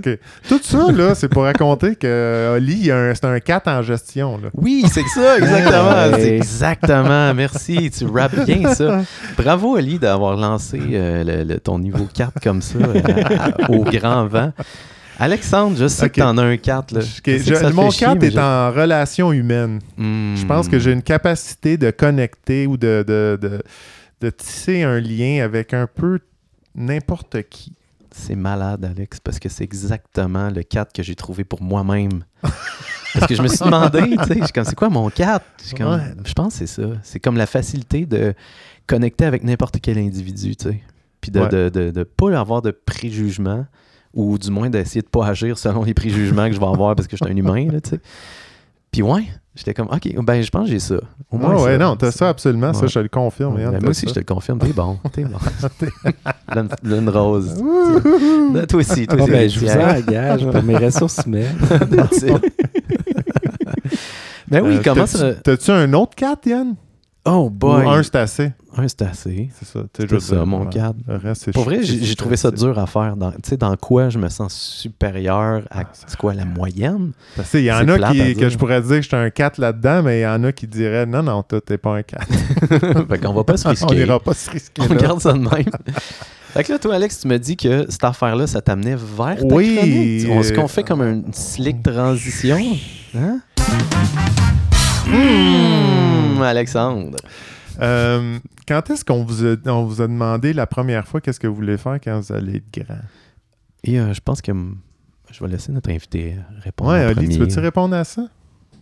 Tout 0.49 0.61
ça, 0.63 0.91
là, 0.93 1.15
c'est 1.15 1.29
pour 1.29 1.43
raconter 1.45 1.97
que 1.97 2.55
Oli, 2.57 2.91
a 2.91 2.97
un- 2.97 3.15
c'est 3.15 3.25
un 3.27 3.41
4 3.41 3.69
en 3.69 3.83
gestion. 3.83 4.39
Là. 4.39 4.49
Oui, 4.55 4.85
c'est 4.93 5.07
ça, 5.15 5.39
exactement. 5.39 6.17
Ouais. 6.17 6.37
Exactement. 6.37 7.35
Merci, 7.35 7.91
tu 7.97 8.07
rappes 8.07 8.45
bien 8.45 8.75
ça. 8.75 9.03
Bravo, 9.37 9.77
Ali, 9.77 9.99
d'avoir 9.99 10.37
lancé 10.37 10.81
euh, 10.93 11.25
le- 11.25 11.45
le- 11.55 11.61
ton 11.61 11.79
niveau 11.79 12.07
4 12.13 12.41
comme 12.43 12.63
ça, 12.63 12.79
euh, 12.79 13.01
à- 13.39 13.71
au 13.71 13.85
grand 13.85 14.27
vent. 14.27 14.53
Alexandre, 15.19 15.77
je 15.79 15.87
sais 15.87 16.07
Ok. 16.07 16.13
que 16.13 16.21
t'en 16.21 16.39
as 16.39 16.43
un 16.45 16.57
4. 16.57 16.93
Là. 16.95 17.01
Je 17.01 17.11
je- 17.39 17.73
mon 17.75 17.91
fait 17.91 17.99
chier, 17.99 18.07
4 18.07 18.19
mais 18.21 18.29
est 18.29 18.31
je- 18.31 18.39
en 18.39 18.73
relation 18.73 19.33
humaine. 19.33 19.81
Hmm. 19.99 20.35
Je 20.37 20.47
pense 20.47 20.67
que 20.69 20.79
j'ai 20.79 20.93
une 20.93 21.03
capacité 21.03 21.77
de 21.77 21.91
connecter 21.91 22.67
ou 22.67 22.79
de, 22.79 23.05
de, 23.07 23.39
de, 23.41 23.63
de 24.23 24.31
tisser 24.31 24.83
un 24.83 24.99
lien 24.99 25.43
avec 25.45 25.75
un 25.75 25.87
peu 25.87 26.21
n'importe 26.75 27.43
qui. 27.49 27.73
C'est 28.13 28.35
malade, 28.35 28.85
Alex, 28.85 29.21
parce 29.21 29.39
que 29.39 29.49
c'est 29.49 29.63
exactement 29.65 30.51
le 30.51 30.63
4 30.65 30.93
que 30.93 31.03
j'ai 31.03 31.15
trouvé 31.15 31.45
pour 31.45 31.63
moi-même. 31.63 32.25
Parce 33.15 33.27
que 33.27 33.35
je 33.35 33.43
me 33.43 33.49
suis 33.49 33.59
demandé, 33.65 34.01
tu 34.03 34.25
sais, 34.25 34.39
je 34.39 34.45
suis 34.45 34.53
comme, 34.53 34.65
c'est 34.65 34.75
quoi 34.77 34.89
mon 34.89 35.11
4? 35.11 35.45
Je, 35.61 35.67
suis 35.67 35.77
comme, 35.77 35.95
Ouais. 35.95 36.15
je 36.25 36.33
pense 36.33 36.53
que 36.53 36.59
c'est 36.67 36.67
ça. 36.83 36.89
C'est 37.03 37.19
comme 37.19 37.37
la 37.37 37.47
facilité 37.47 38.07
de 38.07 38.35
connecter 38.87 39.25
avec 39.25 39.43
n'importe 39.43 39.81
quel 39.81 39.99
individu, 39.99 40.55
tu 40.55 40.69
sais. 40.71 40.81
Puis 41.21 41.31
de 41.33 41.41
Ouais. 41.41 41.49
ne 41.53 41.69
de, 41.71 41.91
de 41.91 42.03
pas 42.05 42.39
avoir 42.39 42.63
de 42.63 42.71
préjugement, 42.71 43.67
ou 44.15 44.39
du 44.39 44.51
moins 44.51 44.71
d'essayer 44.71 45.03
de 45.03 45.09
pas 45.09 45.27
agir 45.27 45.59
selon 45.59 45.83
les 45.85 45.95
préjugements 45.95 46.47
que 46.49 46.55
je 46.55 46.61
vais 46.61 46.67
avoir 46.67 46.95
parce 46.97 47.09
que 47.09 47.17
je 47.17 47.25
suis 47.25 47.33
un 47.33 47.37
humain, 47.37 47.69
là, 47.71 47.81
tu 47.81 47.91
sais. 47.91 48.01
Puis 48.93 49.03
ouais, 49.03 49.25
j'étais 49.61 49.75
comme, 49.75 49.89
OK, 49.93 50.15
ben 50.25 50.43
je 50.43 50.51
pense 50.51 50.65
que 50.65 50.71
j'ai 50.71 50.79
ça. 50.79 50.97
Au 51.31 51.37
moins 51.39 51.55
Ah 51.57 51.63
ouais, 51.63 51.73
ça. 51.73 51.79
non, 51.79 51.97
t'as 51.97 52.11
ça 52.11 52.29
absolument, 52.29 52.73
ça 52.73 52.87
je 52.87 52.95
te 52.95 52.99
le 52.99 53.09
confirme. 53.09 53.55
Ouais, 53.55 53.63
Yann, 53.63 53.73
ben, 53.73 53.81
moi 53.83 53.91
aussi, 53.91 54.03
ça. 54.03 54.09
je 54.09 54.15
te 54.15 54.19
le 54.21 54.25
confirme. 54.25 54.59
T'es 54.59 54.73
bon. 54.73 54.99
T'es 55.13 55.25
bon. 55.25 55.39
Lune, 56.55 56.69
lune 56.83 57.09
rose. 57.09 57.55
Non, 57.63 58.67
toi 58.67 58.81
aussi, 58.81 59.07
toi 59.07 59.19
Ah, 59.21 59.23
aussi. 59.23 59.31
ben, 59.33 59.49
je 59.51 59.61
vous 59.61 59.71
engage 59.71 60.45
pour 60.51 60.63
mes 60.63 60.77
ressources 60.77 61.21
humaines. 61.27 61.57
Ben 64.49 64.63
oui, 64.65 64.77
Euh, 64.77 64.81
comment 64.83 65.03
t'as-tu- 65.05 65.17
ça. 65.19 65.35
T'as-tu 65.35 65.71
un 65.71 65.93
autre 65.93 66.15
4, 66.17 66.47
Yann? 66.47 66.75
Oh 67.25 67.49
boy. 67.51 67.85
Ou 67.85 67.89
un, 67.89 68.03
c'est 68.03 68.17
assez? 68.17 68.53
Un, 68.81 68.89
c'est 68.89 69.03
assez. 69.03 69.51
C'est 69.59 69.67
ça. 69.69 69.81
C'est 69.97 70.21
ça, 70.21 70.45
mon 70.45 70.67
cadre. 70.67 70.99
Reste, 71.09 71.53
Pour 71.53 71.65
vrai, 71.65 71.81
j'ai 71.83 72.15
trouvé 72.15 72.37
ça 72.37 72.51
dur 72.51 72.79
à 72.79 72.87
faire. 72.87 73.17
Dans, 73.17 73.31
tu 73.33 73.39
sais, 73.45 73.57
dans 73.57 73.77
quoi 73.77 74.09
je 74.11 74.19
me 74.19 74.29
sens 74.29 74.55
supérieur 74.55 75.63
à 75.71 75.81
Ah, 75.81 75.85
quoi 76.19 76.35
la 76.35 76.45
moyenne? 76.45 77.13
Parce 77.37 77.51
que 77.51 77.59
Il 77.59 77.65
y 77.65 77.73
en 77.73 77.87
a 77.89 78.13
qui, 78.13 78.35
que 78.35 78.49
je 78.49 78.57
pourrais 78.59 78.81
dire 78.81 78.97
que 78.97 79.03
j'étais 79.03 79.17
un 79.17 79.31
4 79.31 79.59
là-dedans, 79.59 80.03
mais 80.03 80.21
il 80.21 80.23
y 80.23 80.27
en 80.27 80.43
a 80.45 80.53
qui 80.53 80.67
diraient 80.67 81.07
non, 81.07 81.23
non, 81.23 81.43
toi, 81.43 81.61
t'es 81.61 81.79
pas 81.79 81.97
un 81.97 82.03
4. 82.03 82.27
fait 83.09 83.19
qu'on 83.19 83.33
va 83.35 83.45
pas 83.45 83.57
se 83.57 83.67
On 83.67 83.71
risquer. 83.71 83.95
n'ira 83.97 84.19
pas 84.21 84.35
se 84.35 84.51
risquer. 84.51 84.83
On 84.83 84.89
là. 84.95 85.01
garde 85.01 85.21
ça 85.21 85.33
de 85.33 85.39
même. 85.39 85.49
fait 86.53 86.65
que 86.65 86.73
là, 86.73 86.79
toi, 86.79 86.95
Alex, 86.95 87.21
tu 87.21 87.29
me 87.29 87.39
dis 87.39 87.57
que 87.57 87.87
cette 87.89 88.05
affaire-là, 88.05 88.47
ça 88.47 88.61
t'amenait 88.61 88.97
vers 88.97 89.37
ta 89.47 89.55
Oui, 89.55 89.77
chronique. 89.77 90.27
On- 90.31 90.41
Est-ce 90.41 90.53
euh, 90.53 90.57
qu'on 90.57 90.69
fait 90.69 90.83
comme 90.85 91.03
une 91.03 91.33
slick 91.33 91.83
transition? 91.83 92.59
Hein? 93.17 93.41
Mmh, 95.07 96.43
Alexandre. 96.43 97.17
Euh, 97.81 98.39
quand 98.71 98.89
est-ce 98.91 99.05
qu'on 99.05 99.25
vous, 99.25 99.45
a, 99.45 99.57
on 99.67 99.85
vous 99.85 100.01
a 100.01 100.07
demandé 100.07 100.53
la 100.53 100.65
première 100.67 101.09
fois 101.09 101.21
qu'est-ce 101.21 101.41
que 101.41 101.49
vous 101.49 101.57
voulez 101.57 101.77
faire 101.77 101.99
quand 102.03 102.21
vous 102.21 102.33
allez 102.33 102.59
être 102.59 102.73
grand? 102.87 103.01
Et 103.83 103.99
euh, 103.99 104.15
je 104.15 104.21
pense 104.21 104.41
que 104.41 104.53
je 105.33 105.43
vais 105.45 105.51
laisser 105.51 105.73
notre 105.73 105.91
invité 105.91 106.37
répondre. 106.63 106.91
Ouais, 106.93 107.05
Oli, 107.07 107.29
tu 107.29 107.39
veux-tu 107.39 107.59
répondre 107.59 107.97
à 107.97 108.05
ça? 108.05 108.29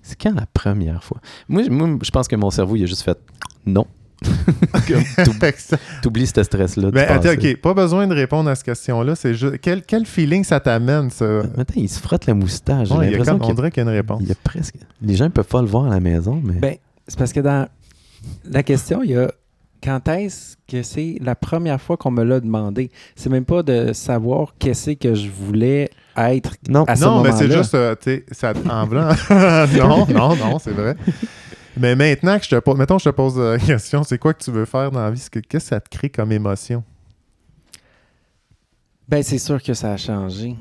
C'est 0.03 0.21
quand 0.21 0.35
la 0.35 0.45
première 0.53 1.03
fois? 1.03 1.19
Moi, 1.49 1.63
je- 1.65 1.71
moi, 1.71 1.89
je 2.03 2.11
pense 2.11 2.29
que 2.29 2.37
mon 2.37 2.51
cerveau, 2.51 2.77
il 2.77 2.83
a 2.83 2.87
juste 2.87 3.03
fait 3.03 3.19
non. 3.65 3.87
T'oublies 6.03 6.27
ce 6.27 6.43
stress-là. 6.43 6.91
Ben, 6.91 7.07
attends. 7.09 7.31
OK, 7.33 7.57
pas 7.57 7.73
besoin 7.75 8.07
de 8.07 8.15
répondre 8.15 8.51
à 8.51 8.55
cette 8.55 8.67
question-là. 8.67 9.15
C'est 9.15 9.33
juste 9.35 9.59
quel, 9.63 9.83
quel 9.83 10.05
feeling 10.07 10.45
ça 10.45 10.61
t'amène, 10.61 11.09
ça? 11.11 11.25
Maintenant, 11.57 11.83
il 11.83 11.89
se 11.89 11.99
frotte 12.01 12.27
la 12.27 12.35
moustache. 12.35 12.91
Ouais, 12.91 12.97
il 12.97 13.13
y 13.13 13.15
a 13.15 13.19
l'impression 13.19 13.35
comme- 13.39 13.43
on 13.43 13.47
qu'il 13.47 13.55
dirait 13.57 13.71
qu'il 13.71 13.83
y 13.85 13.87
a 13.87 13.91
une 13.91 13.97
réponse. 13.97 14.21
il 14.23 14.29
y 14.29 14.33
a 14.33 14.37
presque... 14.43 14.75
Les 15.01 15.15
gens 15.15 15.25
ne 15.25 15.31
peuvent 15.31 15.47
pas 15.47 15.63
le 15.63 15.69
voir 15.69 15.87
à 15.87 15.91
la 15.91 16.01
maison, 16.01 16.41
mais... 16.45 16.55
Ben, 16.55 16.77
c'est 17.07 17.19
parce 17.19 17.33
que 17.33 17.41
dans 17.41 17.69
la 18.45 18.63
question, 18.63 19.03
il 19.03 19.11
y 19.11 19.17
a 19.17 19.31
quand 19.83 20.09
est-ce 20.09 20.57
que 20.67 20.83
c'est 20.83 21.17
la 21.21 21.35
première 21.35 21.81
fois 21.81 21.97
qu'on 21.97 22.11
me 22.11 22.25
l'a 22.25 22.41
demandé? 22.41 22.91
C'est 23.17 23.31
même 23.31 23.45
pas 23.45 23.63
de 23.63 23.93
savoir 23.93 24.55
qu'est-ce 24.59 24.93
que 24.93 25.15
je 25.15 25.29
voulais 25.29 25.91
être 26.17 26.57
non. 26.69 26.85
à 26.85 26.97
ce 26.97 27.05
non, 27.05 27.23
mais 27.23 27.33
c'est 27.33 27.51
juste, 27.51 27.75
euh, 27.75 27.95
tu 27.95 28.11
sais, 28.11 28.25
ça 28.33 28.53
en 28.71 28.87
blanc. 28.87 29.11
non, 29.31 30.07
non, 30.09 30.37
non, 30.37 30.59
c'est 30.59 30.73
vrai. 30.73 30.97
Mais 31.77 31.95
maintenant 31.95 32.39
que 32.39 32.45
je 32.45 32.51
te 32.51 32.59
pose, 32.59 32.77
mettons, 32.77 32.99
je 32.99 33.05
te 33.05 33.15
pose 33.15 33.39
la 33.39 33.59
question, 33.59 34.03
c'est 34.03 34.19
quoi 34.19 34.35
que 34.35 34.43
tu 34.43 34.51
veux 34.51 34.65
faire 34.65 34.91
dans 34.91 35.01
la 35.01 35.11
vie? 35.11 35.25
Qu'est-ce 35.31 35.47
que 35.49 35.59
ça 35.59 35.81
te 35.81 35.89
crée 35.89 36.11
comme 36.11 36.33
émotion? 36.33 36.83
Ben, 39.09 39.23
c'est 39.23 39.39
sûr 39.39 39.63
que 39.63 39.75
ça 39.75 39.93
a 39.93 39.97
changé 39.97 40.57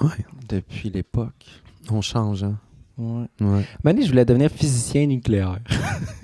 Ouais, 0.00 0.24
depuis 0.48 0.88
l'époque. 0.90 1.44
on 1.90 2.00
change. 2.00 2.44
Hein. 2.44 2.58
Ouais. 2.98 3.26
Ouais. 3.40 3.64
Mané, 3.84 4.02
je 4.02 4.08
voulais 4.08 4.24
devenir 4.24 4.50
physicien 4.50 5.06
nucléaire. 5.06 5.58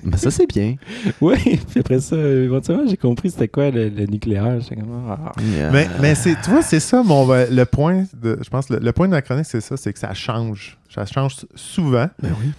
Ben, 0.04 0.16
ça, 0.18 0.32
c'est 0.32 0.48
bien. 0.48 0.74
oui, 1.20 1.36
puis 1.70 1.78
après 1.78 2.00
ça, 2.00 2.16
éventuellement, 2.16 2.88
j'ai 2.88 2.96
compris 2.96 3.30
c'était 3.30 3.46
quoi 3.46 3.70
le, 3.70 3.88
le 3.88 4.06
nucléaire. 4.06 4.58
Comme, 4.68 5.06
ah. 5.08 5.32
Mais, 5.72 5.88
mais 6.00 6.16
c'est, 6.16 6.34
tu 6.42 6.50
vois, 6.50 6.62
c'est 6.62 6.80
ça, 6.80 7.04
mon, 7.04 7.30
euh, 7.30 7.46
le 7.48 7.64
point, 7.66 8.04
de, 8.20 8.36
je 8.42 8.50
pense, 8.50 8.68
le, 8.68 8.78
le 8.80 8.92
point 8.92 9.06
de 9.06 9.12
ma 9.12 9.22
chronique, 9.22 9.46
c'est 9.46 9.60
ça, 9.60 9.76
c'est 9.76 9.92
que 9.92 10.00
ça 10.00 10.12
change. 10.12 10.76
Ça 10.92 11.06
change 11.06 11.36
souvent. 11.54 12.08
Ben 12.20 12.34
oui. 12.40 12.50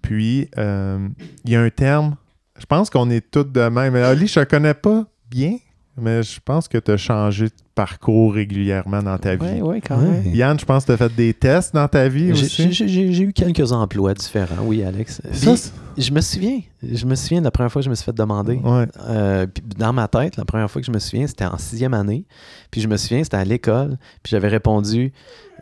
Puis, 0.00 0.48
euh, 0.58 1.08
il 1.44 1.50
y 1.50 1.56
a 1.56 1.60
un 1.60 1.70
terme, 1.70 2.14
je 2.56 2.66
pense 2.66 2.88
qu'on 2.88 3.10
est 3.10 3.28
tous 3.32 3.44
de 3.44 3.68
même. 3.68 3.92
Mais 3.94 4.02
Ali, 4.02 4.28
je 4.28 4.38
te 4.38 4.44
connais 4.44 4.74
pas 4.74 5.04
bien, 5.28 5.56
mais 6.00 6.22
je 6.22 6.40
pense 6.44 6.68
que 6.68 6.78
tu 6.78 6.90
as 6.90 6.96
changé 6.96 7.46
de 7.46 7.52
parcours 7.74 8.34
régulièrement 8.34 9.02
dans 9.02 9.16
ta 9.18 9.34
vie. 9.36 9.42
Ouais, 9.44 9.60
ouais, 9.62 9.80
quand 9.80 9.96
Ouais. 9.98 10.08
même. 10.08 10.34
Yann, 10.34 10.58
je 10.60 10.64
pense 10.64 10.84
que 10.84 10.86
tu 10.88 10.92
as 10.92 10.96
fait 11.08 11.14
des 11.14 11.32
tests 11.34 11.74
dans 11.74 11.88
ta 11.88 12.08
vie 12.08 12.34
J'ai- 12.34 12.44
aussi. 12.44 12.72
J'ai 12.72 13.22
eu 13.22 13.32
quelques 13.32 13.72
emplois 13.72 14.14
différents, 14.14 14.62
oui, 14.64 14.82
Alex. 14.82 15.20
Ça, 15.32 15.54
je 15.96 16.10
me 16.10 16.20
souviens, 16.20 16.60
je 16.82 17.04
me 17.06 17.14
souviens 17.14 17.40
de 17.40 17.44
la 17.44 17.50
première 17.50 17.70
fois 17.72 17.80
que 17.80 17.84
je 17.84 17.90
me 17.90 17.94
suis 17.94 18.04
fait 18.04 18.12
demander. 18.14 18.56
ouais. 18.56 18.86
Euh, 19.08 19.46
puis 19.46 19.62
dans 19.78 19.92
ma 19.92 20.08
tête, 20.08 20.36
la 20.36 20.44
première 20.44 20.70
fois 20.70 20.80
que 20.82 20.86
je 20.86 20.92
me 20.92 20.98
souviens, 20.98 21.26
c'était 21.26 21.44
en 21.46 21.58
sixième 21.58 21.94
année. 21.94 22.24
Puis 22.70 22.80
je 22.80 22.88
me 22.88 22.96
souviens, 22.96 23.22
c'était 23.24 23.36
à 23.38 23.44
l'école. 23.44 23.96
Puis 24.22 24.30
j'avais 24.30 24.48
répondu 24.48 25.12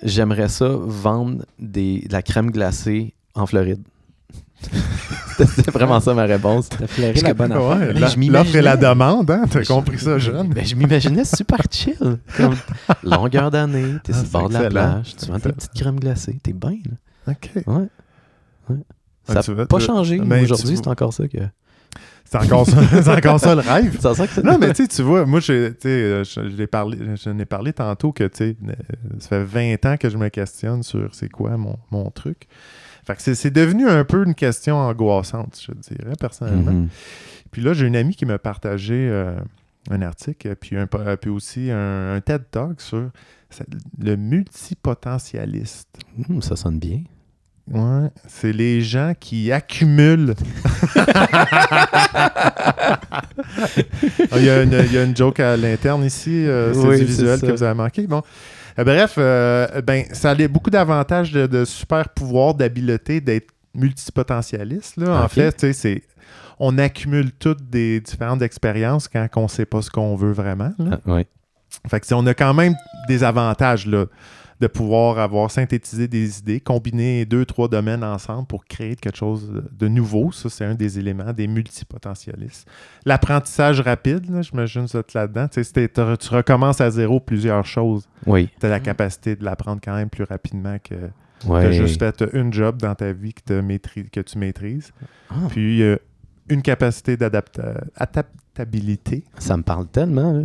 J'aimerais 0.02 0.48
ça 0.48 0.66
vendre 0.70 1.44
des, 1.58 2.06
de 2.08 2.12
la 2.12 2.22
crème 2.22 2.50
glacée 2.50 3.12
en 3.34 3.44
Floride. 3.46 3.82
C'était 5.38 5.70
vraiment 5.70 6.00
ça 6.00 6.12
ma 6.14 6.24
réponse. 6.24 6.68
T'as 6.68 6.86
flairé 6.86 7.20
la 7.20 7.30
que- 7.32 7.36
bonne 7.36 7.52
affaire. 7.52 7.68
Ouais, 7.94 8.16
Mais 8.16 8.28
L'offre 8.28 8.56
et 8.56 8.60
la 8.62 8.76
demande, 8.76 9.30
hein? 9.30 9.44
T'as 9.50 9.64
compris 9.64 9.98
ça, 9.98 10.18
jeune? 10.18 10.48
Ben, 10.48 10.64
je 10.64 10.74
m'imaginais 10.76 11.24
super 11.24 11.58
chill. 11.70 11.96
Comme 12.36 12.56
longueur 13.02 13.50
d'année, 13.50 13.94
t'es 14.04 14.12
Ah, 14.14 14.18
sur 14.18 14.24
le 14.24 14.30
bord 14.30 14.48
de 14.48 14.54
la 14.54 14.68
plage, 14.68 15.16
tu 15.16 15.26
vends 15.30 15.38
tes 15.40 15.52
petites 15.52 15.72
crèmes 15.74 15.98
glacées, 16.00 16.38
t'es 16.42 16.52
bien. 16.52 16.76
là. 17.26 17.32
OK. 17.32 17.50
Ouais. 17.66 17.74
ouais. 18.70 18.76
Ah, 19.28 19.42
Ça 19.42 19.54
n'a 19.54 19.66
pas 19.66 19.78
changé. 19.78 20.20
mais 20.24 20.42
Aujourd'hui, 20.42 20.76
c'est 20.76 20.88
encore 20.88 21.12
ça 21.12 21.26
que. 21.28 21.38
C'est 22.24 22.38
encore 22.38 22.64
ça, 22.66 22.76
c'est 23.02 23.08
encore 23.08 23.40
ça 23.40 23.54
le 23.56 23.60
rêve. 23.60 23.96
C'est 24.00 24.14
ça 24.14 24.26
que 24.26 24.40
Non, 24.42 24.56
mais 24.58 24.72
tu 24.72 24.82
sais, 24.84 24.88
tu 24.88 25.02
vois, 25.02 25.26
moi, 25.26 25.40
euh, 25.50 25.72
je, 25.82 26.24
je 26.24 26.40
l'ai 26.42 26.68
parlé, 26.68 26.96
je 27.22 27.28
n'ai 27.30 27.44
parlé 27.44 27.72
tantôt 27.72 28.12
que, 28.12 28.22
tu 28.24 28.36
sais, 28.36 28.56
euh, 28.68 28.72
ça 29.18 29.28
fait 29.30 29.42
20 29.44 29.84
ans 29.86 29.96
que 29.96 30.08
je 30.08 30.16
me 30.16 30.28
questionne 30.28 30.84
sur 30.84 31.12
c'est 31.12 31.28
quoi 31.28 31.56
mon, 31.56 31.76
mon 31.90 32.08
truc. 32.12 32.46
Fait 33.06 33.16
que 33.16 33.22
c'est- 33.34 33.50
devenu 33.50 33.88
un 33.88 34.04
peu 34.04 34.24
une 34.24 34.34
question 34.34 34.76
angoissante, 34.76 35.58
je 35.66 35.72
dirais, 35.94 36.14
personnellement. 36.18 36.72
Mhm. 36.72 36.88
Puis 37.50 37.62
là, 37.62 37.72
j'ai 37.72 37.86
une 37.86 37.96
amie 37.96 38.14
qui 38.14 38.26
m'a 38.26 38.38
partagé 38.38 38.94
euh, 39.10 39.34
un 39.90 40.02
article, 40.02 40.54
puis, 40.56 40.76
un, 40.76 40.86
po- 40.86 40.98
puis 41.20 41.30
aussi 41.30 41.70
un, 41.70 42.14
un 42.14 42.20
TED 42.20 42.42
Talk 42.50 42.80
sur 42.80 43.10
le 43.98 44.16
multipotentialiste. 44.16 45.88
Hum, 46.28 46.40
ça 46.42 46.54
sonne 46.56 46.78
bien. 46.78 47.02
Ouais, 47.70 48.08
c'est 48.26 48.52
les 48.52 48.80
gens 48.82 49.12
qui 49.18 49.50
accumulent. 49.52 50.34
Ah, 54.32 54.36
Il 54.38 54.44
y, 54.44 54.50
a 54.50 54.62
une- 54.62 54.72
il 54.86 54.92
y 54.92 54.98
a 54.98 55.04
une 55.04 55.16
joke 55.16 55.40
à 55.40 55.56
l'interne 55.56 56.04
ici, 56.04 56.46
euh, 56.46 56.72
c'est 56.74 56.80
Oui, 56.86 56.98
du 56.98 57.04
visuel 57.04 57.40
que 57.40 57.50
vous 57.52 57.62
avez 57.62 57.74
manqué. 57.74 58.06
Bon. 58.06 58.22
Euh, 58.78 58.84
bref, 58.84 59.14
euh, 59.18 59.80
ben, 59.82 60.04
ça 60.12 60.30
a 60.30 60.48
beaucoup 60.48 60.70
d'avantages 60.70 61.32
de, 61.32 61.46
de 61.46 61.64
super 61.64 62.08
pouvoir, 62.08 62.54
d'habileté, 62.54 63.20
d'être 63.20 63.48
multipotentialiste. 63.74 64.96
Là. 64.96 65.22
En 65.24 65.28
fait, 65.28 65.52
tu 65.52 65.58
sais, 65.60 65.72
c'est 65.72 66.02
on 66.58 66.76
accumule 66.78 67.32
toutes 67.32 67.70
des 67.70 68.00
différentes 68.00 68.42
expériences 68.42 69.08
quand 69.08 69.26
on 69.36 69.44
ne 69.44 69.48
sait 69.48 69.64
pas 69.64 69.80
ce 69.80 69.90
qu'on 69.90 70.14
veut 70.14 70.32
vraiment. 70.32 70.72
là. 70.78 71.00
Ah. 71.06 71.20
Fait 71.88 72.00
que 72.00 72.14
on 72.14 72.26
a 72.26 72.34
quand 72.34 72.52
même 72.52 72.74
des 73.08 73.24
avantages 73.24 73.86
là, 73.86 74.06
de 74.60 74.66
pouvoir 74.66 75.18
avoir 75.18 75.50
synthétisé 75.50 76.06
des 76.06 76.38
idées, 76.38 76.60
combiner 76.60 77.24
deux, 77.24 77.46
trois 77.46 77.66
domaines 77.68 78.04
ensemble 78.04 78.46
pour 78.46 78.64
créer 78.66 78.94
quelque 78.94 79.16
chose 79.16 79.50
de 79.72 79.88
nouveau. 79.88 80.32
Ça, 80.32 80.50
c'est 80.50 80.66
un 80.66 80.74
des 80.74 80.98
éléments 80.98 81.32
des 81.32 81.46
multipotentialistes. 81.46 82.68
L'apprentissage 83.06 83.80
rapide, 83.80 84.28
là, 84.30 84.42
j'imagine 84.42 84.84
que 84.86 84.92
vous 84.92 84.98
êtes 84.98 85.14
là-dedans. 85.14 85.48
Tu 85.48 86.34
recommences 86.34 86.80
à 86.80 86.90
zéro 86.90 87.20
plusieurs 87.20 87.64
choses. 87.64 88.06
Oui. 88.26 88.50
Tu 88.60 88.66
as 88.66 88.68
la 88.68 88.80
capacité 88.80 89.34
de 89.34 89.44
l'apprendre 89.44 89.80
quand 89.82 89.94
même 89.94 90.10
plus 90.10 90.24
rapidement 90.24 90.76
que 90.82 90.94
Ouais. 91.46 91.62
tu 91.62 91.66
as 91.68 91.72
juste 91.72 91.98
fait 91.98 92.22
une 92.34 92.52
job 92.52 92.76
dans 92.82 92.94
ta 92.94 93.12
vie 93.14 93.32
que, 93.32 93.40
te 93.40 93.60
maîtrise- 93.62 94.10
que 94.10 94.20
tu 94.20 94.36
maîtrises. 94.36 94.92
Ah, 95.30 95.34
Puis 95.48 95.82
euh, 95.82 95.96
une 96.50 96.60
capacité 96.60 97.16
d'adaptabilité. 97.16 99.24
ça 99.38 99.56
me 99.56 99.62
parle 99.62 99.86
tellement. 99.86 100.32
là. 100.32 100.42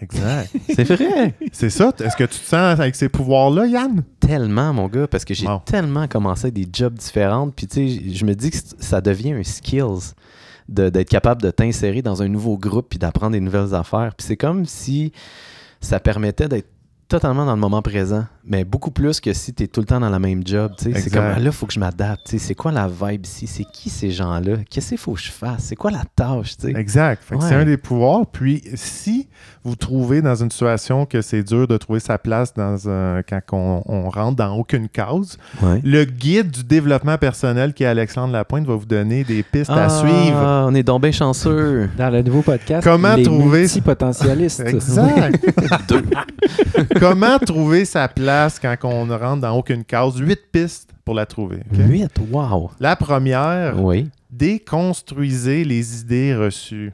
Exact. 0.00 0.50
C'est 0.74 0.84
vrai. 0.84 1.34
c'est 1.52 1.70
ça. 1.70 1.92
Est-ce 2.02 2.16
que 2.16 2.24
tu 2.24 2.38
te 2.38 2.44
sens 2.44 2.78
avec 2.80 2.94
ces 2.96 3.08
pouvoirs-là, 3.08 3.66
Yann? 3.66 4.02
tellement, 4.20 4.72
mon 4.74 4.88
gars, 4.88 5.06
parce 5.06 5.24
que 5.24 5.32
j'ai 5.34 5.46
Wow. 5.46 5.62
tellement 5.64 6.06
commencé 6.08 6.50
des 6.50 6.68
jobs 6.72 6.94
différents. 6.94 7.48
Puis, 7.50 7.66
tu 7.66 7.88
sais, 7.88 8.10
je 8.14 8.24
me 8.24 8.34
dis 8.34 8.50
que 8.50 8.58
ça 8.78 9.00
devient 9.00 9.32
un 9.32 9.42
skills 9.42 10.12
d'être 10.68 11.08
capable 11.08 11.40
de 11.40 11.50
t'insérer 11.50 12.02
dans 12.02 12.20
un 12.22 12.28
nouveau 12.28 12.58
groupe 12.58 12.88
puis 12.90 12.98
d'apprendre 12.98 13.32
des 13.32 13.40
nouvelles 13.40 13.74
affaires. 13.74 14.12
Puis, 14.16 14.26
c'est 14.26 14.36
comme 14.36 14.66
si 14.66 15.12
ça 15.80 15.98
permettait 15.98 16.48
d'être 16.48 16.68
totalement 17.08 17.46
dans 17.46 17.54
le 17.54 17.60
moment 17.60 17.80
présent, 17.80 18.26
mais 18.48 18.64
beaucoup 18.64 18.90
plus 18.90 19.20
que 19.20 19.32
si 19.32 19.52
tu 19.54 19.62
es 19.64 19.66
tout 19.66 19.80
le 19.80 19.86
temps 19.86 20.00
dans 20.00 20.10
la 20.10 20.18
même 20.18 20.46
job. 20.46 20.72
tu 20.78 20.92
sais. 20.92 21.00
C'est 21.00 21.10
comme, 21.10 21.22
là, 21.24 21.38
il 21.40 21.52
faut 21.52 21.66
que 21.66 21.72
je 21.72 21.80
m'adapte. 21.80 22.26
tu 22.26 22.38
sais. 22.38 22.46
C'est 22.48 22.54
quoi 22.54 22.72
la 22.72 22.88
vibe 22.88 23.24
ici? 23.26 23.46
C'est 23.46 23.64
qui 23.64 23.90
ces 23.90 24.10
gens-là? 24.10 24.56
Qu'est-ce 24.70 24.88
qu'il 24.90 24.98
faut 24.98 25.12
que 25.12 25.20
je 25.20 25.30
fasse? 25.30 25.64
C'est 25.64 25.76
quoi 25.76 25.90
la 25.90 26.02
tâche? 26.16 26.56
tu 26.56 26.66
sais? 26.72 26.78
Exact. 26.78 27.22
Fait 27.22 27.36
que 27.36 27.42
C'est 27.44 27.54
un 27.54 27.64
des 27.64 27.76
pouvoirs. 27.76 28.26
Puis, 28.26 28.62
si 28.74 29.28
vous 29.64 29.76
trouvez 29.76 30.22
dans 30.22 30.34
une 30.34 30.50
situation 30.50 31.04
que 31.06 31.20
c'est 31.20 31.42
dur 31.42 31.66
de 31.68 31.76
trouver 31.76 32.00
sa 32.00 32.16
place 32.18 32.54
dans 32.54 32.88
un, 32.88 33.22
quand 33.22 33.40
on, 33.52 33.82
on 33.86 34.08
rentre 34.08 34.36
dans 34.36 34.54
aucune 34.56 34.88
cause, 34.88 35.36
Ouais. 35.62 35.80
le 35.84 36.04
guide 36.04 36.50
du 36.50 36.64
développement 36.64 37.18
personnel 37.18 37.74
qui 37.74 37.82
est 37.82 37.86
Alexandre 37.86 38.32
Lapointe 38.32 38.66
va 38.66 38.74
vous 38.76 38.86
donner 38.86 39.24
des 39.24 39.42
pistes 39.42 39.70
à 39.70 39.86
Ah, 39.86 39.88
suivre. 39.88 40.64
On 40.68 40.74
est 40.74 40.82
donc 40.82 41.02
bien 41.02 41.12
chanceux. 41.12 41.88
Dans 41.98 42.10
le 42.10 42.22
nouveau 42.22 42.42
podcast, 42.42 42.82
Comment 42.84 43.14
les 43.16 43.24
trouver- 43.24 43.60
multipotentialistes. 43.62 44.60
Exact. 44.66 45.44
Deux. 45.88 46.04
Comment 47.00 47.38
trouver 47.38 47.84
sa 47.84 48.08
place 48.08 48.37
quand 48.60 48.76
on 48.84 49.06
ne 49.06 49.14
rentre 49.14 49.42
dans 49.42 49.56
aucune 49.56 49.84
case? 49.84 50.18
Huit 50.18 50.40
pistes 50.52 50.90
pour 51.04 51.14
la 51.14 51.26
trouver. 51.26 51.60
Huit, 51.72 52.12
wow. 52.30 52.70
La 52.80 52.96
première, 52.96 53.82
Oui. 53.82 54.08
déconstruisez 54.30 55.64
les 55.64 56.00
idées 56.02 56.34
reçues. 56.34 56.92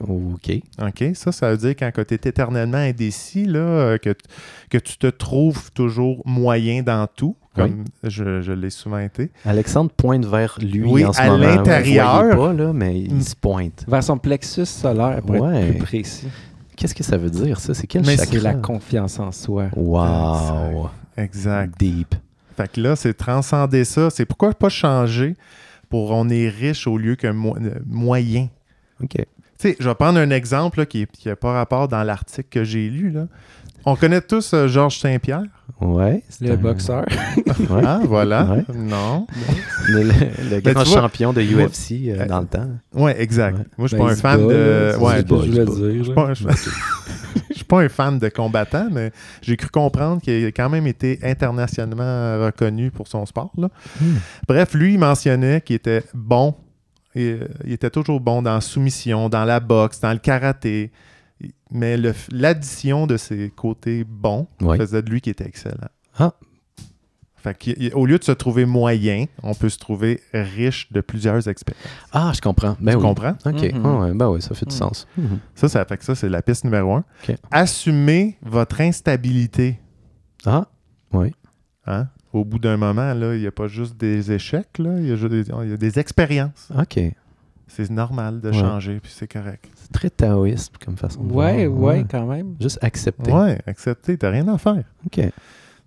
OK. 0.00 0.50
OK? 0.80 1.04
Ça, 1.14 1.32
ça 1.32 1.50
veut 1.50 1.56
dire 1.56 1.70
quand 1.76 1.90
tu 2.06 2.14
es 2.14 2.20
éternellement 2.24 2.78
indécis, 2.78 3.44
là, 3.46 3.58
euh, 3.60 3.98
que, 3.98 4.78
tu 4.78 4.98
te 4.98 5.06
trouves 5.06 5.70
toujours 5.72 6.22
moyen 6.26 6.82
dans 6.82 7.06
tout, 7.06 7.36
comme 7.54 7.84
je, 8.02 8.40
je 8.40 8.52
l'ai 8.52 8.70
souvent 8.70 8.98
été. 8.98 9.30
Alexandre 9.44 9.90
pointe 9.90 10.24
vers 10.24 10.58
lui 10.60 10.82
Oui, 10.84 11.04
en 11.04 11.12
ce 11.12 11.20
à 11.20 11.26
moment. 11.26 11.38
Le 11.38 11.44
l'intérieur. 11.56 12.36
pas, 12.36 12.52
là, 12.52 12.72
mais 12.72 13.00
il 13.00 13.14
Mm. 13.16 13.20
se 13.20 13.36
pointe. 13.36 13.84
Vers 13.88 14.02
son 14.04 14.16
plexus 14.18 14.66
solaire, 14.66 15.20
pour 15.22 15.40
Ouais. 15.40 15.62
être 15.62 15.70
plus 15.72 15.78
précis. 15.78 16.28
Qu'est-ce 16.76 16.94
que 16.94 17.04
ça 17.04 17.16
veut 17.16 17.30
dire, 17.30 17.60
ça? 17.60 17.74
C'est 17.74 17.86
quel 17.86 18.04
Mais 18.04 18.16
chakra? 18.16 18.32
C'est 18.32 18.40
la 18.40 18.54
confiance 18.54 19.18
en 19.18 19.30
soi. 19.32 19.66
Wow. 19.76 20.90
Exact. 21.16 21.74
Deep. 21.78 22.14
Fait 22.56 22.70
que 22.70 22.80
là, 22.80 22.96
c'est 22.96 23.14
transcender 23.14 23.84
ça. 23.84 24.10
C'est 24.10 24.26
pourquoi 24.26 24.52
pas 24.54 24.68
changer 24.68 25.36
pour 25.88 26.10
on 26.10 26.28
est 26.28 26.48
riche 26.48 26.86
au 26.86 26.96
lieu 26.98 27.16
qu'un 27.16 27.32
mo- 27.32 27.56
euh, 27.60 27.74
moyen. 27.86 28.48
OK. 29.02 29.14
Tu 29.16 29.24
sais, 29.58 29.76
je 29.78 29.88
vais 29.88 29.94
prendre 29.94 30.18
un 30.18 30.30
exemple 30.30 30.80
là, 30.80 30.86
qui 30.86 31.06
n'a 31.26 31.36
pas 31.36 31.52
rapport 31.52 31.88
dans 31.88 32.02
l'article 32.02 32.48
que 32.50 32.64
j'ai 32.64 32.88
lu. 32.88 33.10
Là. 33.10 33.26
On 33.84 33.94
connaît 33.96 34.20
tous 34.20 34.54
euh, 34.54 34.66
Georges 34.68 34.98
Saint-Pierre? 34.98 35.44
Ouais. 35.82 36.22
c'est 36.28 36.46
Le 36.46 36.52
un- 36.52 36.56
boxeur. 36.56 37.04
Ouais. 37.08 37.82
Ah, 37.84 38.00
voilà. 38.04 38.44
Ouais. 38.44 38.64
Non. 38.74 39.26
Le, 39.88 40.02
le- 40.02 40.10
le 40.50 40.60
Ben, 40.60 40.72
grand 40.74 40.84
champion 40.84 41.32
de 41.32 41.42
moi- 41.42 41.64
UFC 41.66 42.08
euh, 42.08 42.26
dans 42.26 42.40
le 42.40 42.46
temps. 42.46 42.68
Ouais, 42.94 43.20
exact. 43.20 43.58
Ouais. 43.58 43.64
Moi, 43.78 43.88
je 43.88 43.96
suis 43.96 43.96
Ben, 43.98 44.06
pas 44.06 44.12
un 44.12 44.16
fan 44.16 44.46
bat, 44.46 44.52
de. 44.52 44.96
Ouais, 44.98 45.22
je 45.26 45.74
voulais. 45.74 45.98
Je 45.98 46.02
suis 46.04 46.14
pas, 46.14 46.34
suis 46.34 46.46
un 47.86 47.88
fan 47.88 48.18
de 48.18 48.28
combattant, 48.28 48.88
mais 48.92 49.12
j'ai 49.40 49.56
cru 49.56 49.68
comprendre 49.70 50.20
qu'il 50.20 50.44
a 50.44 50.52
quand 50.52 50.68
même 50.70 50.86
été 50.86 51.18
internationalement 51.22 52.44
reconnu 52.44 52.90
pour 52.90 53.08
son 53.08 53.24
sport. 53.26 53.50
là. 53.56 53.68
Hmm. 54.00 54.16
Bref, 54.46 54.74
lui, 54.74 54.94
il 54.94 54.98
mentionnait 54.98 55.60
qu'il 55.60 55.76
était 55.76 56.02
bon 56.14 56.54
il, 57.14 57.46
il 57.66 57.72
était 57.72 57.90
toujours 57.90 58.20
bon 58.20 58.40
dans 58.42 58.54
la 58.54 58.60
soumission, 58.62 59.28
dans 59.28 59.44
la 59.44 59.60
boxe, 59.60 60.00
dans 60.00 60.12
le 60.12 60.18
karaté. 60.18 60.90
Mais 61.70 61.96
le 61.96 62.12
f- 62.12 62.28
l'addition 62.30 63.06
de 63.06 63.16
ses 63.16 63.50
côtés 63.50 64.04
bons 64.04 64.46
Ouais. 64.60 64.76
faisait 64.78 65.02
de 65.02 65.10
lui 65.10 65.20
qui 65.20 65.30
était 65.30 65.46
excellent. 65.46 65.88
Ah. 66.18 66.34
Fait 67.36 67.56
qu'au 67.90 68.06
lieu 68.06 68.18
de 68.18 68.24
se 68.24 68.30
trouver 68.30 68.66
moyen, 68.66 69.24
on 69.42 69.52
peut 69.54 69.68
se 69.68 69.78
trouver 69.78 70.20
riche 70.32 70.92
de 70.92 71.00
plusieurs 71.00 71.48
expériences. 71.48 71.82
Ah, 72.12 72.30
je 72.32 72.40
comprends. 72.40 72.76
Ben 72.80 72.92
tu 72.92 72.98
oui. 72.98 73.02
comprends? 73.02 73.34
OK. 73.44 73.62
Mhm. 73.74 73.82
Ah 73.84 73.98
ouais, 73.98 74.14
ben 74.14 74.28
oui, 74.30 74.40
ça 74.40 74.54
fait 74.54 74.66
du 74.66 74.72
Mhm. 74.74 74.78
sens. 74.78 75.08
Mhm. 75.18 75.38
Ça, 75.56 75.68
ça 75.68 75.84
fait 75.84 75.96
que 75.96 76.04
ça, 76.04 76.14
c'est 76.14 76.28
la 76.28 76.40
piste 76.40 76.62
numéro 76.62 76.94
un. 76.94 77.04
OK. 77.28 77.34
Assumez 77.50 78.38
votre 78.42 78.80
instabilité. 78.80 79.80
Ah, 80.46 80.68
oui. 81.12 81.32
hein? 81.86 82.06
Au 82.32 82.44
bout 82.44 82.60
d'un 82.60 82.76
moment, 82.76 83.12
là, 83.12 83.34
il 83.34 83.40
n'y 83.40 83.46
a 83.46 83.50
pas 83.52 83.66
juste 83.66 83.96
des 83.96 84.30
échecs, 84.30 84.78
là, 84.78 84.98
il 85.00 85.08
y 85.08 85.12
a, 85.12 85.16
juste 85.16 85.32
des, 85.32 85.42
il 85.64 85.70
y 85.70 85.72
a 85.72 85.76
des 85.76 85.98
expériences. 85.98 86.68
OK. 86.78 87.00
C'est 87.66 87.90
normal 87.90 88.40
de 88.40 88.50
Ouais. 88.50 88.54
changer, 88.58 89.00
puis 89.00 89.10
c'est 89.12 89.26
correct. 89.30 89.68
C'est 89.92 89.98
très 89.98 90.10
taoïste 90.10 90.72
comme 90.84 90.96
façon 90.96 91.22
de 91.22 91.32
Ouais, 91.32 91.66
voir. 91.66 91.94
ouais, 91.94 92.04
quand 92.10 92.24
même. 92.26 92.54
Juste 92.60 92.78
accepter. 92.82 93.30
Ouais, 93.30 93.58
accepter, 93.66 94.16
t'as 94.16 94.30
rien 94.30 94.48
à 94.48 94.56
faire. 94.58 94.82
OK. 95.06 95.20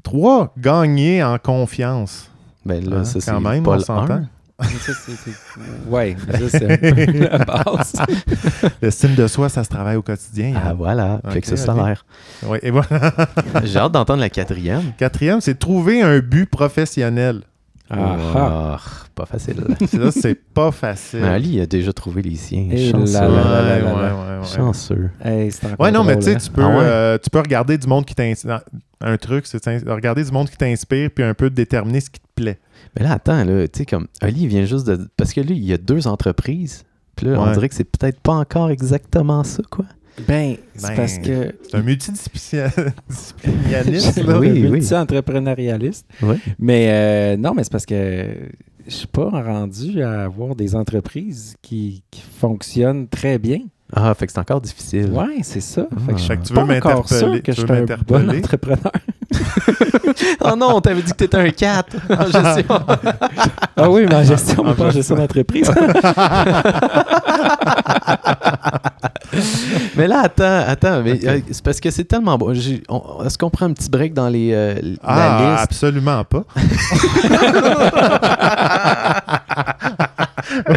Trois, 0.04 0.54
gagner 0.58 1.24
en 1.24 1.38
confiance. 1.39 2.30
Ben 2.65 2.88
là, 2.88 2.98
Hein, 2.98 3.04
ça, 3.06 3.20
c'est 3.20 3.32
quand 3.32 3.41
même, 3.41 3.63
pas 3.63 3.72
on 3.72 3.76
le 3.76 3.80
s'entend. 3.82 4.22
ça, 4.62 4.68
c'est- 4.94 5.12
c'est- 5.15 5.89
Ouais, 5.89 6.15
c'est 6.50 7.20
la 7.30 7.38
base. 7.39 7.94
L'estime 8.82 9.15
de 9.15 9.28
soi, 9.28 9.50
ça 9.50 9.63
se 9.63 9.70
travaille 9.70 9.96
au 9.96 10.02
quotidien. 10.04 10.54
Ah, 10.56 10.70
hein. 10.70 10.74
voilà. 10.76 11.22
fait 11.30 11.41
que 11.41 11.50
Ok, 11.52 11.58
ça, 11.58 11.65
ça 11.65 11.72
a 11.74 11.76
ok. 11.76 11.86
l'air. 11.86 12.06
Ouais, 12.48 12.60
et 12.62 12.70
voilà. 12.72 13.12
J'ai 13.63 13.80
hâte 13.80 13.91
d'entendre 13.94 14.20
la 14.22 14.30
quatrième. 14.30 14.94
Quatrième, 14.98 15.41
c'est 15.41 15.58
trouver 15.58 16.02
un 16.04 16.20
but 16.20 16.46
professionnel. 16.50 17.41
Ah, 17.89 18.78
pas 19.13 19.26
facile. 19.26 19.63
Ça, 19.88 20.12
c'est 20.12 20.36
pas 20.36 20.71
facile. 20.71 21.19
Mais 21.21 21.28
Ali 21.28 21.62
a 21.62 21.65
déjà 21.65 21.93
trouvé 21.93 22.21
les 22.21 22.36
siens. 22.36 22.67
Et 22.71 22.91
Chanceux. 22.91 23.13
là 23.13 23.30
Ouais, 23.30 23.36
là 23.36 23.62
là 23.62 23.80
là 23.80 23.86
ouais, 23.95 24.02
là. 24.02 24.15
ouais, 24.15 24.39
ouais. 24.39 24.48
Chanceux. 24.56 25.10
Hey, 25.24 25.52
Ouais, 25.80 25.91
non, 25.91 26.04
mais 26.04 26.13
drôle, 26.13 26.24
tu 26.24 26.30
sais, 26.32 26.36
hein. 26.36 26.39
tu 26.43 26.52
peux, 26.52 26.63
Ah 26.63 26.69
ouais? 26.69 26.76
euh, 26.84 27.17
tu 27.21 27.30
peux 27.30 27.39
regarder 27.39 27.78
du 27.78 27.88
monde 27.88 28.06
qui 28.06 28.15
t'inspire. 28.15 28.62
Un 29.02 29.17
truc, 29.17 29.45
c'est 29.45 29.63
de 29.84 29.91
regarder 29.91 30.24
du 30.24 30.32
monde 30.32 30.50
qui 30.50 30.58
t'inspire, 30.58 31.10
puis 31.13 31.24
un 31.24 31.34
peu 31.34 31.50
déterminer 31.50 32.00
ce 32.02 32.10
qui 32.10 32.19
te 32.19 32.28
plaît. 32.36 32.60
Mais 32.98 33.04
là, 33.06 33.13
attends, 33.13 33.43
là, 33.43 33.67
tu 33.67 33.80
sais, 33.80 33.86
comme 33.86 34.08
Ali 34.21 34.48
vient 34.48 34.65
juste 34.65 34.88
de. 34.88 35.08
Parce 35.17 35.34
que 35.34 35.41
lui, 35.41 35.56
il 35.56 35.63
y 35.65 35.74
a 35.74 35.78
deux 35.78 36.08
entreprises. 36.08 36.84
Puis 37.15 37.28
là, 37.28 37.39
on 37.39 37.52
dirait 37.54 37.69
que 37.69 37.76
c'est 37.76 37.84
peut-être 37.86 38.19
pas 38.19 38.34
encore 38.34 38.69
exactement 38.71 39.43
ça, 39.43 39.63
quoi. 39.69 39.86
Ben, 40.28 40.56
c'est 40.75 40.88
Ben, 40.88 40.95
parce 40.95 41.17
que. 41.17 41.56
C'est 41.69 41.75
un 41.75 41.82
multidisciplinariste, 41.82 44.17
là. 44.23 44.39
Oui, 44.39 44.51
oui. 44.51 44.69
multi-entrepreneurialiste. 44.69 46.06
Oui. 46.21 46.36
Mais 46.60 46.88
euh, 46.89 47.38
non, 47.38 47.54
mais 47.54 47.63
c'est 47.63 47.71
parce 47.71 47.86
que 47.86 48.28
je 48.88 48.93
suis 48.93 49.08
pas 49.08 49.30
rendu 49.30 50.01
à 50.04 50.23
avoir 50.23 50.56
des 50.56 50.75
entreprises 50.75 51.56
qui, 51.62 52.04
qui 52.12 52.21
fonctionnent 52.21 53.08
très 53.08 53.39
bien. 53.39 53.60
Ah, 53.93 54.13
fait 54.15 54.26
que 54.26 54.32
c'est 54.34 54.39
encore 54.39 54.62
difficile. 54.62 55.12
Ouais, 55.12 55.41
c'est 55.43 55.62
ça. 55.62 55.84
Fait 56.06 56.13
que 56.13 56.17
je 56.19 56.26
Fait 56.26 56.34
suis 56.34 56.41
que 56.41 56.48
tu 56.48 56.54
pas 56.54 56.63
veux 56.63 56.76
encore 56.78 57.08
sûr 57.08 57.28
m'interpeller. 57.30 57.41
que 57.41 57.52
tu 57.52 57.62
je 57.62 57.67
veux 57.67 57.86
suis 57.86 57.93
un 57.93 57.98
bon 58.08 58.30
entrepreneur. 58.38 58.91
oh 60.41 60.56
non, 60.58 60.76
on 60.78 60.82
t'avait 60.82 61.02
dit 61.04 61.12
que 61.12 61.17
t'étais 61.17 61.38
un 61.38 61.50
4 61.50 61.95
en 62.10 62.26
gestion. 62.26 62.80
Ah 63.78 63.89
oui, 63.89 64.06
mais 64.10 64.15
en 64.15 64.24
gestion, 64.24 64.63
mais 64.63 64.74
pas 64.74 64.86
en 64.86 64.91
gestion 64.91 65.15
d'entreprise. 65.15 65.69
mais 69.95 70.08
là, 70.08 70.21
attends, 70.24 70.63
attends. 70.67 71.02
Mais, 71.04 71.19
euh, 71.26 71.39
c'est 71.52 71.63
parce 71.63 71.80
que 71.80 71.91
c'est 71.91 72.06
tellement 72.06 72.38
bon. 72.38 72.52
Est-ce 72.54 73.38
qu'on 73.38 73.50
prend 73.50 73.65
un 73.67 73.74
petit 73.74 73.89
break 73.89 74.13
dans 74.13 74.30
les, 74.30 74.52
euh, 74.54 74.76
Ah, 75.04 75.15
la 75.15 75.52
liste? 75.52 75.63
absolument 75.63 76.24
pas. 76.24 76.43
oui. 80.69 80.76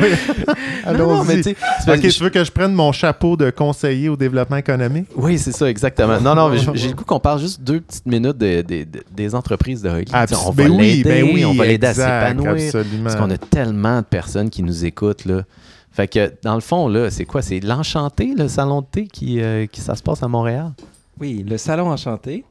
Non, 0.86 0.92
non, 0.94 1.24
mais 1.24 1.34
Allons-y. 1.34 1.56
Ok, 1.88 2.00
tu 2.08 2.22
veux 2.24 2.30
que 2.30 2.42
je 2.42 2.50
prenne 2.50 2.72
mon 2.72 2.90
chapeau 2.98 3.36
de 3.36 3.50
conseiller 3.50 4.08
au 4.08 4.16
développement 4.16 4.56
économique? 4.56 5.06
Oui, 5.16 5.38
c'est 5.38 5.52
ça, 5.52 5.68
exactement. 5.70 6.20
Non, 6.20 6.34
non, 6.34 6.48
mais 6.50 6.58
j'ai 6.74 6.88
le 6.90 6.94
coup 6.94 7.04
qu'on 7.04 7.20
parle 7.20 7.40
juste 7.40 7.62
deux 7.62 7.80
petites 7.80 8.06
minutes 8.06 8.36
de- 8.36 8.62
de- 8.62 8.84
de- 8.84 9.04
des 9.10 9.34
entreprises 9.34 9.82
de 9.82 9.88
hockey. 9.88 10.12
Abs- 10.12 10.34
on 10.46 10.50
va 10.50 10.64
ben 10.64 10.70
oui, 10.72 11.02
ben 11.04 11.24
oui, 11.24 11.44
on 11.44 11.54
va 11.54 11.64
l'aider 11.66 11.86
à 11.86 11.94
s'épanouir. 11.94 12.72
Parce 13.04 13.16
qu'on 13.16 13.30
a 13.30 13.38
tellement 13.38 14.00
de 14.00 14.04
personnes 14.06 14.50
qui 14.50 14.62
nous 14.62 14.84
écoutent, 14.84 15.24
là. 15.24 15.42
Fait 15.90 16.06
que, 16.06 16.32
dans 16.42 16.54
le 16.54 16.60
fond, 16.60 16.86
là, 16.88 17.10
c'est 17.10 17.24
quoi? 17.24 17.42
C'est 17.42 17.58
l'Enchanté, 17.60 18.34
le 18.36 18.46
salon 18.46 18.82
de 18.82 18.86
thé 18.86 19.06
qui, 19.06 19.40
euh, 19.40 19.66
qui 19.66 19.80
ça 19.80 19.94
se 19.96 20.02
passe 20.02 20.22
à 20.22 20.28
Montréal? 20.28 20.72
oui, 21.20 21.44
le 21.48 21.56
salon 21.58 21.90
enchanté. 21.90 22.44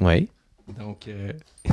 Oui. 0.00 0.28
Donc, 0.78 1.06
euh, 1.06 1.30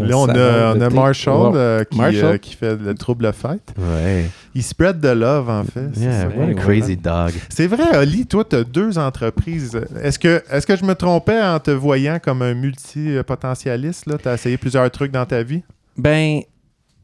Là, 0.00 0.16
on 0.16 0.28
a, 0.28 0.72
on 0.74 0.78
de 0.78 0.84
a. 0.84 0.90
Marshall, 0.90 1.34
Wow. 1.50 1.56
euh, 1.56 1.84
qui, 1.84 1.98
Marshall? 1.98 2.24
euh, 2.24 2.38
qui 2.38 2.54
fait 2.54 2.76
le 2.76 2.94
trouble 2.94 3.32
fête. 3.32 3.74
Ouais. 3.76 4.26
Il 4.54 4.62
spread 4.62 5.00
the 5.00 5.06
love, 5.14 5.50
en 5.50 5.64
fait. 5.64 5.88
C'est 5.94 6.00
Yeah, 6.02 6.20
ça. 6.30 6.36
ouais, 6.36 6.54
crazy 6.54 6.96
dog. 6.96 7.32
C'est 7.48 7.66
vrai, 7.66 7.96
Oli, 7.98 8.26
toi, 8.26 8.44
tu 8.44 8.54
as 8.56 8.62
deux 8.64 8.96
entreprises. 8.96 9.78
Est-ce 10.02 10.18
que, 10.20 10.42
est 10.50 10.64
que 10.64 10.76
je 10.76 10.84
me 10.84 10.94
trompais 10.94 11.40
en 11.42 11.58
te 11.58 11.72
voyant 11.72 12.18
comme 12.22 12.42
un 12.42 12.54
multi-potentialiste? 12.54 14.04
Tu 14.22 14.28
as 14.28 14.34
essayé 14.34 14.56
plusieurs 14.56 14.88
trucs 14.90 15.10
dans 15.12 15.26
ta 15.26 15.42
vie? 15.42 15.62
Ben, 15.96 16.40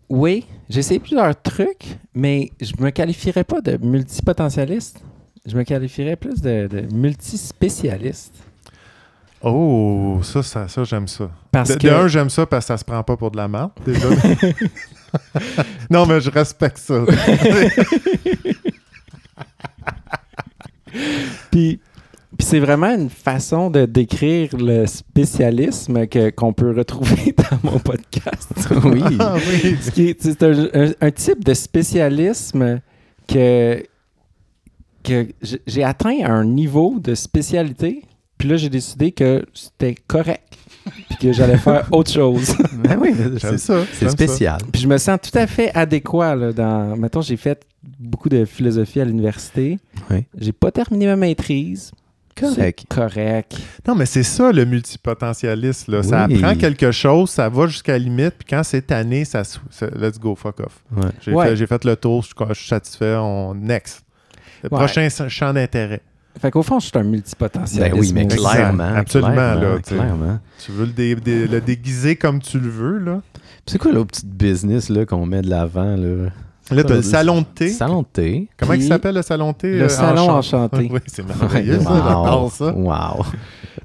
oui, 0.09 0.47
j'ai 0.71 0.81
essayé 0.81 1.01
plusieurs 1.01 1.41
trucs, 1.43 1.99
mais 2.15 2.51
je 2.61 2.73
me 2.79 2.91
qualifierais 2.91 3.45
pas 3.45 3.61
de 3.61 3.77
multipotentialiste. 3.85 5.01
Je 5.47 5.57
me 5.57 5.65
qualifierais 5.65 6.17
plus 6.17 6.41
de, 6.41 6.69
de 6.69 6.81
multispécialiste. 6.95 8.35
Oh, 9.47 10.21
ça, 10.23 10.43
ça, 10.43 10.69
ça 10.69 10.85
j'aime 10.85 11.07
ça. 11.07 11.31
Parce 11.53 11.71
De, 11.71 11.75
que. 11.75 11.87
de 11.87 11.93
un, 11.93 12.09
j'aime 12.09 12.31
ça 12.31 12.47
parce 12.47 12.65
que 12.65 12.69
ça 12.69 12.77
se 12.79 12.85
prend 12.85 13.03
pas 13.03 13.17
pour 13.17 13.31
de 13.31 13.37
la 13.37 13.47
merde, 13.49 13.71
déjà. 13.85 14.09
non, 15.91 16.07
mais 16.07 16.21
je 16.21 16.31
respecte 16.31 16.79
ça. 16.79 17.03
Puis, 21.51 21.81
puis 22.37 22.47
c'est 22.47 22.59
vraiment 22.61 22.95
une 22.95 23.11
façon 23.11 23.71
de 23.71 23.85
décrire 23.85 24.51
le 24.57 24.87
spécialisme 24.87 26.07
que, 26.07 26.31
qu'on 26.31 26.53
peut 26.53 26.73
retrouver 26.77 27.35
dans 27.51 27.71
mon 27.73 27.79
podcast. 27.79 28.51
oui. 28.85 29.03
Ah 29.19 29.35
oui. 29.37 29.77
Ce 29.81 29.91
qui 29.91 30.09
est- 30.11 30.23
c'est 30.23 30.43
un, 30.43 30.65
un- 30.75 30.93
un 31.01 31.11
type 31.11 31.45
de 31.45 31.55
spécialisme 31.55 32.81
que, 33.29 33.83
que 35.03 35.29
j'ai 35.67 35.85
atteint 35.85 36.25
un 36.25 36.45
niveau 36.45 36.99
de 37.01 37.15
spécialité. 37.15 38.03
Puis 38.45 38.51
là, 38.51 38.59
j'ai 38.59 38.69
décidé 38.69 39.11
que 39.11 39.43
c'était 39.55 39.95
correct. 40.07 40.59
Puis 41.09 41.17
que 41.19 41.33
j'allais 41.33 41.57
faire 41.57 41.89
autre 41.93 42.11
chose. 42.13 42.55
Ben 42.75 42.99
oui, 43.01 43.15
c'est 43.41 43.57
ça. 43.57 43.87
c'est 43.95 44.11
spécial. 44.11 44.59
Puis 44.71 44.83
je 44.83 44.87
me 44.87 44.99
sens 44.99 45.19
tout 45.23 45.39
à 45.39 45.47
fait 45.47 45.71
adéquat. 45.75 46.37
Là, 46.37 46.53
dans... 46.53 46.95
Mettons, 46.95 47.23
j'ai 47.23 47.39
fait 47.39 47.65
beaucoup 47.99 48.29
de 48.29 48.45
philosophie 48.45 49.01
à 49.01 49.07
l'université. 49.07 49.79
Oui. 50.11 50.27
J'ai 50.39 50.53
pas 50.53 50.71
terminé 50.71 51.07
ma 51.07 51.17
maîtrise. 51.17 51.91
Correct. 52.39 52.81
C'est 52.83 52.95
correct. 52.95 53.57
Non, 53.89 53.95
mais 53.95 54.05
c'est 54.05 54.23
ça 54.23 54.53
le 54.53 54.67
multipotentialiste. 54.67 55.89
Là. 55.89 56.03
Ça 56.03 56.25
apprend 56.25 56.55
quelque 56.55 56.91
chose, 56.93 57.31
ça 57.31 57.49
va 57.49 57.67
jusqu'à 57.67 57.93
la 57.93 57.99
limite, 58.01 58.35
puis 58.41 58.47
quand 58.51 58.63
c'est 58.63 58.83
tanné, 58.83 59.25
ça, 59.25 59.43
ça- 59.45 59.87
let's 59.97 60.19
go, 60.21 60.35
fuck 60.35 60.61
off. 60.61 60.85
Ouais. 60.95 61.05
J'ai 61.23 61.33
Ouais. 61.33 61.57
fait, 61.67 61.85
le 61.87 61.97
tour, 61.97 62.21
je, 62.21 62.27
suis- 62.27 62.35
je 62.51 62.53
suis 62.59 62.69
satisfait, 62.69 63.15
on 63.17 63.55
next. 63.55 64.05
Le 64.63 64.69
Ouais. 64.71 64.79
prochain 64.79 65.09
champ 65.29 65.55
d'intérêt. 65.55 66.03
Fait 66.41 66.51
qu'au 66.51 66.63
fond, 66.63 66.81
je 66.81 66.87
suis 66.87 66.99
un 66.99 67.05
multipotentialiste. 67.05 67.93
Ben 67.95 67.99
oui, 68.01 68.13
mais 68.13 68.27
clairement. 68.27 68.83
Absolument, 68.97 69.33
clairement, 69.35 69.61
là, 69.61 69.79
clairement. 69.81 70.39
Tu 70.65 70.73
veux 70.73 70.85
le, 70.87 70.93
dé- 70.93 71.15
dé- 71.17 71.47
le 71.47 71.61
déguiser 71.61 72.17
comme 72.17 72.41
tu 72.41 72.59
le 72.59 72.69
veux, 72.69 72.99
là? 72.99 73.21
C'est 73.67 73.79
quoi 73.79 73.93
l'autre 73.93 74.09
petite 74.11 74.29
business 74.31 74.89
là, 74.91 75.07
qu'on 75.07 75.25
met 75.27 75.43
de 75.43 75.49
l'avant? 75.49 75.97
Là? 75.97 76.31
Là, 76.71 76.83
t'as 76.83 76.91
le 76.91 76.97
Le 76.97 77.03
salon 77.03 77.41
de 77.43 77.47
thé. 77.47 77.69
Salon 77.69 78.03
de 78.03 78.07
thé. 78.13 78.49
Comment 78.59 78.73
il 78.73 78.83
s'appelle 78.83 79.15
le 79.15 79.23
salon 79.23 79.53
de 79.53 79.57
thé? 79.57 79.73
Le 79.79 79.85
euh, 79.85 79.89
salon 79.89 80.23
Enchant- 80.31 80.65
enchanté. 80.65 80.89
oui, 80.93 81.01
c'est 81.07 81.23
merveilleux, 81.27 81.79
ça, 81.81 81.95
j'adore 81.95 82.51
ça. 82.53 82.73
Wow. 82.75 83.25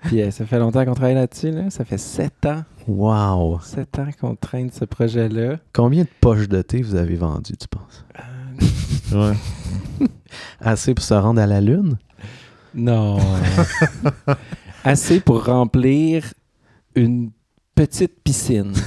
Puis 0.04 0.22
euh, 0.22 0.32
ça 0.32 0.46
fait 0.46 0.60
longtemps 0.60 0.84
qu'on 0.86 0.94
travaille 0.94 1.16
là-dessus. 1.16 1.52
Là. 1.52 1.70
Ça 1.70 1.84
fait 1.86 1.98
sept 1.98 2.46
ans. 2.46 2.64
Wow. 2.88 3.60
Sept 3.62 4.00
ans 4.00 4.08
qu'on 4.20 4.36
traîne 4.36 4.70
ce 4.72 4.86
projet-là. 4.86 5.58
Combien 5.74 6.04
de 6.04 6.10
poches 6.22 6.48
de 6.48 6.62
thé 6.62 6.82
vous 6.82 6.96
avez 6.96 7.16
vendues, 7.16 7.58
tu 7.58 7.68
penses? 7.68 8.06
Ouais. 9.14 10.08
Assez 10.62 10.94
pour 10.94 11.04
se 11.04 11.14
rendre 11.14 11.42
à 11.42 11.46
la 11.46 11.62
Lune? 11.62 11.98
Non. 12.76 13.18
Assez 14.84 15.20
pour 15.20 15.46
remplir 15.46 16.24
une 16.96 17.32
petite 17.76 18.14
piscine. 18.24 18.74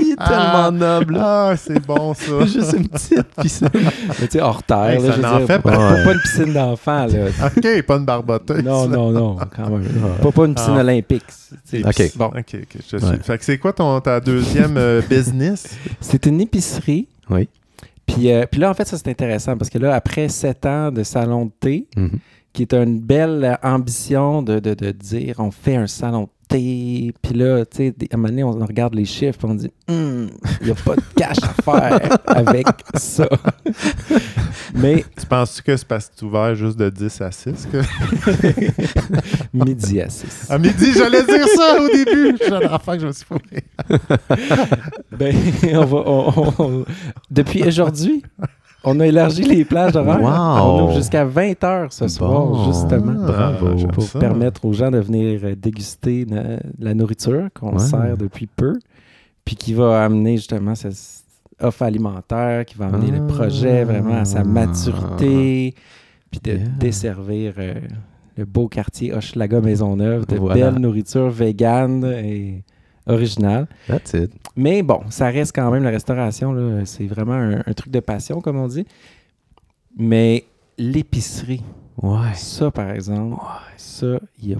Il 0.00 0.12
est 0.12 0.16
tellement 0.16 0.70
noble. 0.72 1.16
Ah, 1.20 1.54
c'est 1.56 1.84
bon, 1.84 2.12
ça. 2.14 2.44
Juste 2.46 2.72
une 2.76 2.88
petite 2.88 3.26
piscine. 3.40 3.68
Mais 3.74 4.26
tu 4.26 4.32
sais, 4.32 4.40
hors 4.40 4.62
terre. 4.62 4.84
Hey, 4.90 5.02
là, 5.02 5.08
ça 5.08 5.12
je 5.12 5.22
veux 5.22 5.38
dire, 5.38 5.46
fait 5.46 5.58
pas, 5.60 5.70
pas. 5.70 5.76
pas- 5.76 6.04
pas 6.04 6.12
une 6.12 6.20
piscine 6.20 6.52
d'enfant. 6.52 7.06
là. 7.06 7.26
OK, 7.56 7.82
pas 7.82 7.96
une 7.96 8.04
barboteuse. 8.04 8.62
Non, 8.62 8.88
non, 8.88 9.10
non, 9.12 9.36
quand 9.54 9.70
même. 9.70 9.88
Pas, 10.22 10.32
pas 10.32 10.44
une 10.46 10.54
piscine 10.54 10.74
Ah. 10.76 10.80
olympique. 10.80 11.24
OK. 11.84 12.12
Bon, 12.16 12.26
OK, 12.26 12.34
OK, 12.36 12.76
je 12.90 12.96
Ouais. 12.96 13.02
suis. 13.14 13.22
Fait 13.22 13.38
que 13.38 13.44
c'est 13.44 13.58
quoi 13.58 13.72
ton, 13.72 14.00
ta 14.00 14.20
deuxième 14.20 14.76
euh, 14.76 15.00
business? 15.08 15.66
c'est 16.00 16.26
une 16.26 16.40
épicerie. 16.40 17.06
Oui. 17.30 17.48
Puis, 18.06 18.30
euh, 18.30 18.44
là, 18.56 18.70
en 18.70 18.74
fait, 18.74 18.86
ça 18.86 18.96
c'est 18.96 19.08
intéressant 19.08 19.56
parce 19.56 19.68
que 19.70 19.78
là, 19.78 19.94
après 19.94 20.28
sept 20.28 20.64
ans 20.66 20.90
de 20.92 21.02
salon 21.02 21.46
de 21.46 21.50
thé, 21.60 21.88
Mhm. 21.96 22.10
Qui 22.56 22.62
est 22.62 22.72
une 22.72 23.00
belle 23.00 23.58
ambition 23.62 24.40
de, 24.40 24.58
de, 24.60 24.72
de 24.72 24.90
dire 24.90 25.36
on 25.40 25.50
fait 25.50 25.76
un 25.76 25.86
salon 25.86 26.22
de 26.22 26.28
thé. 26.48 27.12
Puis 27.20 27.34
là, 27.34 27.66
tu 27.66 27.76
sais, 27.76 27.94
à 28.10 28.14
un 28.14 28.16
moment 28.16 28.28
donné, 28.30 28.44
on 28.44 28.52
regarde 28.64 28.94
les 28.94 29.04
chiffres 29.04 29.36
puis 29.38 29.46
on 29.50 29.54
dit 29.54 29.70
Hum, 29.88 30.30
il 30.62 30.66
n'y 30.66 30.72
a 30.72 30.74
pas 30.74 30.96
de 30.96 31.02
cash 31.14 31.36
à 31.42 31.62
faire 31.62 32.18
avec 32.26 32.66
ça. 32.94 33.28
Mais 34.74 35.04
Tu 35.18 35.26
penses 35.26 35.60
que 35.60 35.76
c'est 35.76 35.86
parce 35.86 36.06
que 36.06 36.14
c'est 36.16 36.24
ouvert 36.24 36.54
juste 36.54 36.76
de 36.78 36.88
10 36.88 37.20
à 37.20 37.30
6? 37.30 37.68
Que... 37.70 37.82
midi 39.52 40.00
à 40.00 40.08
6. 40.08 40.46
À 40.50 40.58
midi, 40.58 40.92
j'allais 40.94 41.24
dire 41.24 41.46
ça 41.48 41.76
au 41.80 41.88
début. 41.88 42.38
J'ai 42.42 42.50
l'enfant 42.50 42.92
que 42.94 43.00
je 43.00 43.06
me 43.06 43.12
suis 43.12 43.24
fourré. 43.26 43.64
Ben, 45.12 45.34
on 45.74 45.84
va, 45.84 46.02
on- 46.06 46.84
depuis 47.30 47.62
aujourd'hui, 47.66 48.22
on 48.86 49.00
a 49.00 49.06
élargi 49.06 49.42
les 49.42 49.64
plages 49.64 49.94
horaires. 49.96 50.22
Wow. 50.22 50.64
On 50.80 50.84
ouvre 50.84 50.94
jusqu'à 50.94 51.24
20 51.24 51.62
heures 51.64 51.92
ce 51.92 52.08
soir, 52.08 52.46
Bon. 52.46 52.64
justement. 52.72 53.12
Bravo. 53.26 53.76
j'aime 53.76 53.90
pour 53.90 54.04
ça. 54.04 54.18
permettre 54.18 54.64
aux 54.64 54.72
gens 54.72 54.90
de 54.90 54.98
venir 54.98 55.40
euh, 55.44 55.54
déguster 55.54 56.24
na- 56.26 56.58
la 56.78 56.94
nourriture 56.94 57.48
qu'on 57.54 57.72
Ouais. 57.74 57.78
sert 57.78 58.16
depuis 58.16 58.46
peu, 58.46 58.74
puis 59.44 59.56
qui 59.56 59.74
va 59.74 60.04
amener 60.04 60.36
justement 60.36 60.74
cette 60.74 60.96
offre 61.60 61.82
alimentaire, 61.82 62.64
qui 62.64 62.76
va 62.76 62.86
amener 62.86 63.10
le 63.10 63.20
Ah. 63.28 63.32
projet 63.32 63.84
vraiment 63.84 64.16
à 64.18 64.24
sa 64.24 64.42
maturité, 64.44 65.74
puis 66.30 66.40
de 66.42 66.52
Yeah. 66.52 66.68
desservir 66.78 67.54
euh, 67.58 67.74
le 68.36 68.44
beau 68.44 68.68
quartier 68.68 69.14
Hochelaga 69.14 69.60
Maisonneuve 69.60 70.26
de 70.26 70.36
Voilà. 70.36 70.70
belle 70.70 70.80
nourriture 70.80 71.30
végane 71.30 72.04
et 72.04 72.62
originale. 73.06 73.66
That's 73.86 74.12
it. 74.14 74.30
Mais 74.56 74.82
bon, 74.82 75.00
ça 75.10 75.26
reste 75.30 75.52
quand 75.54 75.70
même 75.70 75.82
la 75.84 75.90
restauration, 75.90 76.54
c'est 76.84 77.06
vraiment 77.06 77.34
un, 77.34 77.62
un 77.66 77.72
truc 77.72 77.90
de 77.92 78.00
passion, 78.00 78.40
comme 78.40 78.56
on 78.58 78.66
dit. 78.68 78.86
Mais 79.98 80.44
l'épicerie, 80.78 81.62
Ouais. 82.02 82.34
ça, 82.34 82.70
par 82.70 82.90
exemple, 82.90 83.42
ça, 83.76 84.18
il 84.42 84.50
y 84.50 84.54
a. 84.54 84.58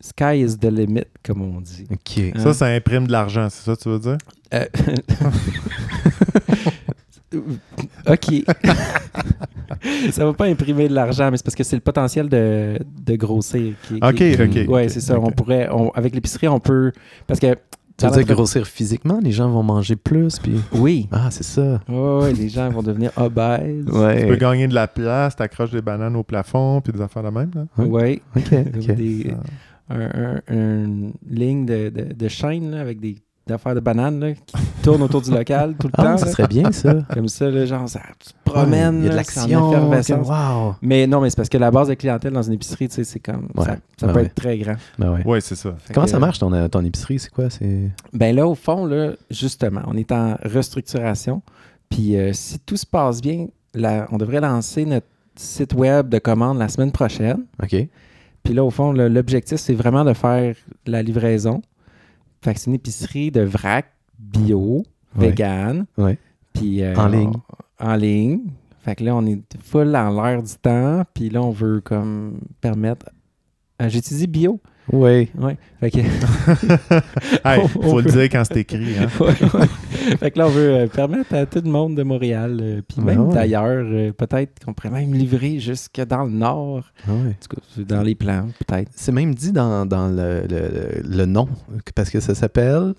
Sky 0.00 0.40
is 0.44 0.58
the 0.58 0.66
limit, 0.66 1.06
comme 1.24 1.42
on 1.42 1.60
dit. 1.60 1.86
OK. 1.90 2.18
Hein? 2.18 2.38
Ça, 2.40 2.52
ça 2.54 2.66
imprime 2.66 3.06
de 3.08 3.12
l'argent, 3.12 3.48
c'est 3.50 3.64
ça 3.64 3.74
que 3.74 3.82
tu 3.82 3.88
veux 3.88 3.98
dire? 3.98 4.18
Euh, 4.54 4.64
OK. 7.34 8.44
ça 10.12 10.24
va 10.24 10.32
pas 10.32 10.46
imprimer 10.46 10.88
de 10.88 10.94
l'argent, 10.94 11.30
mais 11.30 11.36
c'est 11.36 11.44
parce 11.44 11.54
que 11.54 11.64
c'est 11.64 11.76
le 11.76 11.80
potentiel 11.82 12.28
de, 12.28 12.78
de 13.04 13.16
grossir. 13.16 13.74
Qui, 13.88 13.94
OK, 13.96 14.14
qui- 14.14 14.34
OK. 14.64 14.68
Ouais, 14.70 14.88
c'est 14.88 15.00
ça. 15.00 15.18
On 15.18 15.30
pourrait, 15.30 15.68
on- 15.70 15.90
avec 15.90 16.14
l'épicerie, 16.14 16.48
on 16.48 16.60
peut. 16.60 16.92
Parce 17.26 17.40
que. 17.40 17.54
Tu 17.98 18.04
veux 18.04 18.10
dans 18.10 18.16
dire 18.18 18.26
notre- 18.26 18.34
grossir 18.34 18.66
physiquement? 18.66 19.18
Les 19.22 19.32
gens 19.32 19.48
vont 19.48 19.62
manger 19.62 19.96
plus, 19.96 20.38
puis... 20.38 20.60
Oui. 20.72 21.08
Ah, 21.10 21.28
c'est 21.30 21.42
ça. 21.44 21.80
Ouais, 21.88 22.18
ouais, 22.24 22.32
les 22.34 22.50
gens 22.50 22.68
vont 22.68 22.82
devenir 22.82 23.10
obèses. 23.16 23.86
Tu 23.86 23.90
peux 23.90 23.98
Ouais. 24.30 24.36
gagner 24.38 24.68
de 24.68 24.74
la 24.74 24.86
place, 24.86 25.34
t'accroches 25.34 25.70
des 25.70 25.80
bananes 25.80 26.14
au 26.14 26.22
plafond, 26.22 26.82
puis 26.82 26.92
des 26.92 27.00
affaires 27.00 27.22
de 27.22 27.30
même. 27.30 27.50
Là. 27.54 27.64
Ouais. 27.82 27.88
Ouais. 27.88 28.22
OK, 28.36 28.52
OK. 28.76 28.94
Des- 28.96 29.34
un, 29.88 30.00
un- 30.00 30.40
une 30.54 31.12
ligne 31.26 31.64
de, 31.64 31.88
de, 31.88 32.12
de 32.12 32.28
chaîne 32.28 32.70
là, 32.72 32.80
avec 32.82 33.00
des 33.00 33.16
affaires 33.54 33.74
de 33.74 33.80
bananes 33.80 34.20
là, 34.20 34.32
qui 34.32 34.52
tournent 34.82 35.02
autour 35.02 35.22
du 35.22 35.30
local 35.30 35.74
tout 35.78 35.86
le 35.88 35.92
Ah, 35.96 36.02
temps. 36.02 36.16
ça 36.18 36.26
là. 36.26 36.32
serait 36.32 36.48
bien, 36.48 36.72
ça. 36.72 36.94
Comme 37.14 37.28
ça, 37.28 37.48
là, 37.50 37.64
genre, 37.66 37.88
ça, 37.88 38.00
tu 38.18 38.32
te 38.32 38.34
promènes. 38.44 38.98
Il 38.98 39.04
y 39.04 39.06
a 39.06 39.10
de 39.10 39.16
là, 39.16 39.16
l'action. 39.96 40.22
Wow. 40.22 40.74
Mais 40.82 41.06
non, 41.06 41.20
mais 41.20 41.30
c'est 41.30 41.36
parce 41.36 41.48
que 41.48 41.58
la 41.58 41.70
base 41.70 41.88
de 41.88 41.94
clientèle 41.94 42.32
dans 42.32 42.42
une 42.42 42.54
épicerie, 42.54 42.88
tu 42.88 42.94
sais, 42.96 43.04
c'est 43.04 43.20
comme. 43.20 43.48
Ouais. 43.54 43.64
Ça, 43.64 43.76
ça 44.00 44.08
peut 44.08 44.14
ouais. 44.20 44.24
être 44.26 44.34
très 44.34 44.58
grand. 44.58 44.76
Ben 44.98 45.12
ouais. 45.12 45.22
Oui, 45.24 45.38
c'est 45.42 45.54
ça. 45.56 45.74
Fait 45.78 45.94
Comment 45.94 46.06
que- 46.06 46.10
ça 46.10 46.18
marche 46.18 46.38
ton, 46.38 46.68
ton 46.68 46.84
épicerie? 46.84 47.18
C'est 47.18 47.30
quoi? 47.30 47.48
C'est... 47.50 47.90
Ben 48.12 48.34
là, 48.34 48.46
au 48.46 48.54
fond, 48.54 48.84
là, 48.86 49.12
justement, 49.30 49.82
on 49.86 49.96
est 49.96 50.10
en 50.12 50.36
restructuration. 50.44 51.42
Puis 51.88 52.16
euh, 52.16 52.32
si 52.32 52.58
tout 52.58 52.76
se 52.76 52.86
passe 52.86 53.20
bien, 53.20 53.46
la- 53.74 54.06
on 54.10 54.16
devrait 54.18 54.40
lancer 54.40 54.84
notre 54.84 55.06
site 55.36 55.74
web 55.74 56.08
de 56.08 56.18
commande 56.18 56.58
la 56.58 56.68
semaine 56.68 56.90
prochaine. 56.92 57.44
OK. 57.62 57.76
Puis 58.42 58.54
là, 58.54 58.64
au 58.64 58.70
fond, 58.70 58.92
l'objectif, 58.92 59.58
c'est 59.58 59.74
vraiment 59.74 60.04
de 60.04 60.12
faire 60.14 60.54
la 60.86 61.02
livraison. 61.02 61.62
Fait 62.42 62.54
que 62.54 62.60
c'est 62.60 62.66
une 62.66 62.74
épicerie 62.74 63.30
de 63.30 63.40
vrac, 63.42 63.86
bio, 64.18 64.84
Ouais. 65.16 65.28
vegan. 65.30 65.86
Ouais. 65.96 66.18
Puis, 66.52 66.82
euh, 66.82 66.94
En 66.96 67.08
ligne. 67.08 67.32
En 67.80 67.94
ligne. 67.96 68.40
Fait 68.80 68.94
que 68.94 69.04
là, 69.04 69.16
on 69.16 69.26
est 69.26 69.40
full 69.62 69.94
en 69.96 70.22
l'air 70.22 70.42
du 70.42 70.54
temps. 70.54 71.02
Puis 71.12 71.28
là, 71.30 71.42
on 71.42 71.50
veut 71.50 71.80
comme 71.80 72.38
permettre. 72.60 73.06
Euh, 73.82 73.88
J'ai 73.88 74.00
dit 74.00 74.26
bio. 74.26 74.60
Oui. 74.92 75.28
Ouais. 75.36 75.56
Fait 75.80 75.90
que, 75.90 75.98
Hey, 77.44 77.60
On- 77.62 77.68
faut 77.68 77.80
on 77.84 77.96
le 77.98 78.04
peut- 78.04 78.10
dire 78.12 78.22
quand 78.24 78.42
c'est 78.44 78.58
écrit. 78.60 78.94
Hein. 78.98 79.08
Ouais, 79.20 79.26
ouais. 79.28 80.16
fait 80.18 80.30
que 80.30 80.38
là, 80.38 80.46
on 80.46 80.50
veut 80.50 80.70
euh, 80.74 80.86
permettre 80.86 81.34
à 81.34 81.46
tout 81.46 81.60
le 81.64 81.70
monde 81.70 81.96
de 81.96 82.02
Montréal, 82.04 82.58
euh, 82.62 82.80
puis 82.86 82.98
Ouais, 82.98 83.14
même 83.16 83.28
ouais. 83.28 83.34
d'ailleurs, 83.34 83.84
euh, 83.84 84.12
peut-être 84.12 84.64
qu'on 84.64 84.72
pourrait 84.74 84.90
même 84.90 85.12
livrer 85.14 85.58
jusque 85.58 86.00
dans 86.08 86.24
le 86.24 86.30
nord. 86.30 86.84
Ah 87.08 87.10
cas, 87.48 87.82
dans 87.88 88.02
les 88.02 88.14
plans, 88.14 88.46
peut-être. 88.66 88.90
C'est 88.94 89.12
même 89.12 89.34
dit 89.34 89.52
dans, 89.52 89.86
dans 89.86 90.08
le, 90.08 90.42
le, 90.48 91.02
le 91.02 91.26
nom, 91.26 91.48
parce 91.94 92.10
que 92.10 92.20
ça 92.20 92.34
s'appelle... 92.34 92.94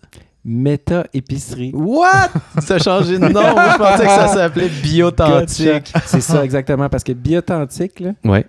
Méta 0.49 1.05
épicerie. 1.13 1.71
What? 1.73 2.29
Ça 2.61 2.75
a 2.75 2.79
changé 2.79 3.19
de 3.19 3.27
nom. 3.27 3.41
Moi, 3.41 3.69
je 3.73 3.77
pensais 3.77 4.03
que 4.03 4.09
ça 4.09 4.27
s'appelait 4.29 4.69
Biotantique. 4.81 5.91
C'est 6.05 6.21
ça, 6.21 6.41
exactement. 6.45 6.87
Parce 6.87 7.03
que 7.03 7.11
biotantique, 7.11 7.99
là, 7.99 8.11
Ouais. 8.23 8.45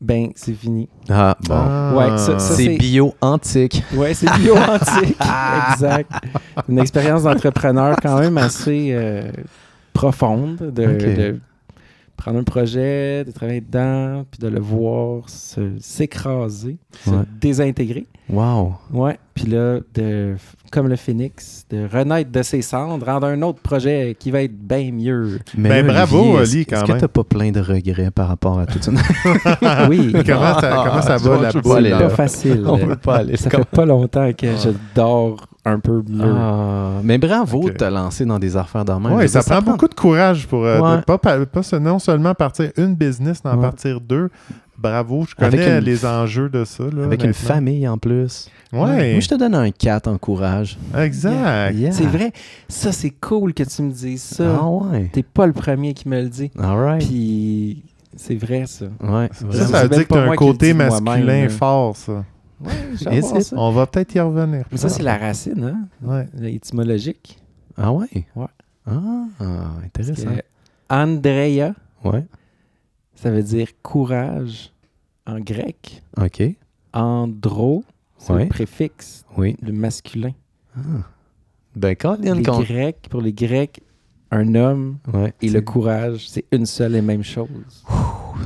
Ben, 0.00 0.30
c'est 0.34 0.54
fini. 0.54 0.88
Ah, 1.08 1.36
bon. 1.46 1.54
Ah. 1.54 1.92
Ouais, 1.96 2.18
ça- 2.18 2.38
ça, 2.38 2.54
c'est 2.54 2.64
c'est- 2.64 2.76
bio-antique. 2.78 3.82
Ouais, 3.94 4.14
c'est 4.14 4.30
bio-antique. 4.38 5.16
exact. 5.72 6.10
Une 6.68 6.78
expérience 6.78 7.24
d'entrepreneur 7.24 7.96
quand 8.02 8.18
même 8.18 8.38
assez 8.38 8.90
euh, 8.92 9.30
profonde 9.92 10.56
de, 10.74 11.38
prendre 12.16 12.38
un 12.38 12.44
projet, 12.44 13.24
de 13.24 13.30
travailler 13.30 13.60
dedans, 13.60 14.24
puis 14.30 14.38
de 14.40 14.48
le 14.48 14.60
voir 14.60 15.28
se- 15.28 15.78
s'écraser, 15.78 16.78
se 17.04 17.10
Ouais. 17.10 17.16
désintégrer. 17.40 18.06
Wow. 18.28 18.74
Ouais. 18.92 19.18
Puis 19.42 19.50
là, 19.50 19.78
de, 19.94 20.34
comme 20.70 20.88
le 20.88 20.96
phénix, 20.96 21.64
de 21.70 21.86
renaître 21.90 22.30
de 22.30 22.42
ses 22.42 22.60
cendres, 22.60 23.06
rendre 23.06 23.26
un 23.26 23.40
autre 23.40 23.60
projet 23.62 24.14
qui 24.18 24.30
va 24.30 24.42
être 24.42 24.54
bien 24.54 24.90
mieux. 24.92 25.38
Mais 25.56 25.68
Ben, 25.70 25.86
là, 25.86 25.92
bravo, 25.94 26.36
Olivier, 26.36 26.36
Oli, 26.60 26.66
quand 26.66 26.76
Est-ce 26.76 26.84
que 26.84 26.92
même. 26.92 27.00
t'as 27.00 27.08
pas 27.08 27.24
plein 27.24 27.50
de 27.50 27.60
regrets 27.60 28.10
par 28.10 28.28
rapport 28.28 28.58
à 28.58 28.66
tout 28.66 28.78
ça? 28.82 28.92
Oui. 29.88 30.12
comment, 30.26 30.54
ça, 30.60 30.84
comment 30.86 31.02
ça 31.02 31.14
Ah, 31.14 31.16
va, 31.16 31.40
la 31.40 31.52
boule? 31.52 31.84
C'est 31.84 31.90
pas 31.98 32.08
facile. 32.10 32.64
On 32.66 32.76
veut 32.76 32.96
pas 32.96 33.16
aller 33.16 33.36
Ça 33.38 33.48
fait 33.48 33.64
pas 33.64 33.86
longtemps 33.86 34.30
que 34.34 34.46
je 34.48 34.70
dors 34.94 35.46
un 35.64 35.78
peu 35.78 36.02
mieux. 36.06 36.34
Ah, 36.36 37.00
mais 37.02 37.16
bravo 37.16 37.68
de 37.70 37.74
te 37.74 37.84
lancer 37.84 38.26
dans 38.26 38.38
des 38.38 38.58
affaires 38.58 38.84
même. 39.00 39.12
Je 39.12 39.16
Oui, 39.16 39.28
ça 39.28 39.42
prend 39.42 39.62
beaucoup 39.62 39.88
de 39.88 39.94
courage 39.94 40.46
pour 40.46 40.64
euh, 40.66 40.80
Ouais. 40.80 40.98
de 40.98 41.02
pas, 41.46 41.62
non 41.80 41.98
seulement 41.98 42.34
partir 42.34 42.70
une 42.76 42.94
business, 42.94 43.40
mais 43.44 43.52
en 43.52 43.56
Ouais. 43.56 43.62
partir 43.62 44.00
deux. 44.02 44.28
Bravo, 44.80 45.26
je 45.28 45.34
connais 45.34 45.78
une- 45.78 45.84
les 45.84 46.06
enjeux 46.06 46.48
de 46.48 46.64
ça. 46.64 46.84
Là, 46.84 47.04
Avec 47.04 47.22
une 47.22 47.34
famille 47.34 47.86
en 47.86 47.98
plus. 47.98 48.48
Ouais, 48.72 49.12
Moi, 49.12 49.20
je 49.20 49.28
te 49.28 49.34
donne 49.34 49.54
un 49.54 49.70
4 49.70 50.08
en 50.08 50.16
courage. 50.16 50.78
exact. 50.96 51.74
Yeah. 51.74 51.92
C'est 51.92 52.06
vrai. 52.06 52.32
Ça, 52.68 52.90
c'est 52.92 53.10
cool 53.10 53.52
que 53.52 53.62
tu 53.62 53.82
me 53.82 53.90
dises 53.92 54.22
ça. 54.22 54.58
Ah 54.60 54.66
ouais. 54.68 55.10
T'es 55.12 55.22
pas 55.22 55.46
le 55.46 55.52
premier 55.52 55.92
qui 55.92 56.08
me 56.08 56.22
le 56.22 56.28
dit. 56.28 56.50
All 56.58 56.78
right. 56.78 57.06
Puis 57.06 57.82
c'est 58.16 58.36
vrai, 58.36 58.64
ça. 58.66 58.86
Ouais. 59.00 59.28
Ça, 59.32 59.66
ça 59.66 59.82
veut 59.82 59.88
dire 59.90 60.04
que 60.08 60.14
pas 60.14 60.22
tu 60.22 60.28
as 60.28 60.32
un 60.32 60.36
côté 60.36 60.72
masculin 60.72 61.48
fort, 61.50 61.96
ça. 61.96 62.24
Ouais, 62.62 62.70
Is 62.94 62.98
j'adore 63.04 63.42
ça. 63.42 63.56
On 63.58 63.70
va 63.72 63.86
peut-être 63.86 64.14
y 64.14 64.20
revenir. 64.20 64.64
Mais 64.70 64.78
ça, 64.78 64.88
c'est 64.88 65.02
la 65.02 65.16
racine, 65.18 65.62
hein? 65.64 65.88
Ouais. 66.02 66.26
L'étymologique. 66.34 67.38
Ah 67.76 67.92
ouais? 67.92 68.06
Ouais. 68.36 68.46
Ah, 68.86 69.24
intéressant. 69.84 70.28
Andrea, 70.88 71.72
Ouais. 72.04 72.24
Ça 73.20 73.30
veut 73.30 73.42
dire 73.42 73.68
courage 73.82 74.72
en 75.26 75.40
grec. 75.40 76.02
OK. 76.16 76.42
Andro, 76.94 77.84
c'est 78.16 78.32
Ouais. 78.32 78.42
le 78.44 78.48
préfixe, 78.48 79.24
Oui. 79.36 79.56
le 79.60 79.72
masculin. 79.72 80.32
Ben, 81.76 81.94
Colin, 81.94 82.34
Les 82.34 82.42
Grecs, 82.42 83.08
pour 83.10 83.20
les 83.20 83.32
Grecs, 83.32 83.80
un 84.30 84.54
homme 84.54 84.98
Ouais. 85.12 85.34
et 85.42 85.50
le 85.50 85.60
courage, 85.60 86.28
c'est 86.28 86.46
une 86.50 86.64
seule 86.66 86.96
et 86.96 87.02
même 87.02 87.22
chose. 87.22 87.84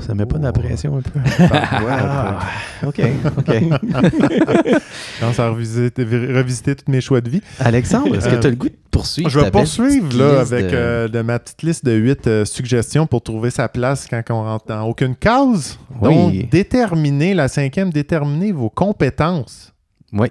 Ça 0.03 0.15
met 0.15 0.27
pas 0.27 0.39
de 0.39 0.45
la 0.45 0.53
pression 0.53 0.97
un 0.99 1.01
peu. 1.03 1.19
Ah, 1.51 2.41
OK. 2.87 3.01
OK. 3.39 3.47
Je 3.49 4.79
commence 5.21 5.39
à 5.39 5.49
revisiter, 5.49 6.05
revisiter 6.05 6.77
tous 6.77 6.91
mes 6.91 7.01
choix 7.01 7.21
de 7.21 7.31
vie. 7.31 7.41
Alexandre, 7.59 8.15
est-ce 8.17 8.29
que 8.29 8.37
tu 8.41 8.47
as 8.47 8.51
le 8.51 8.57
goût 8.57 8.69
de 8.69 8.77
poursuivre? 8.91 9.29
Je 9.31 9.41
vais 9.41 9.51
poursuivre 9.51 10.17
là, 10.17 10.41
avec 10.41 10.67
de- 10.67 10.71
euh, 10.75 11.09
de 11.09 11.21
ma 11.23 11.39
petite 11.39 11.63
liste 11.63 11.85
de 11.85 11.93
huit 11.93 12.27
euh, 12.27 12.45
suggestions 12.45 13.07
pour 13.07 13.23
trouver 13.23 13.51
sa 13.51 13.69
place 13.69 14.07
quand 14.09 14.23
on 14.31 14.43
rentre 14.45 14.67
dans 14.67 14.83
aucune 14.83 15.17
case. 15.17 15.79
Oui. 16.01 16.15
Donc, 16.43 16.51
déterminer, 16.51 17.35
la 17.35 17.49
cinquième, 17.49 17.91
déterminer 17.91 18.53
vos 18.53 18.71
compétences. 18.71 19.73
Oui. 20.13 20.29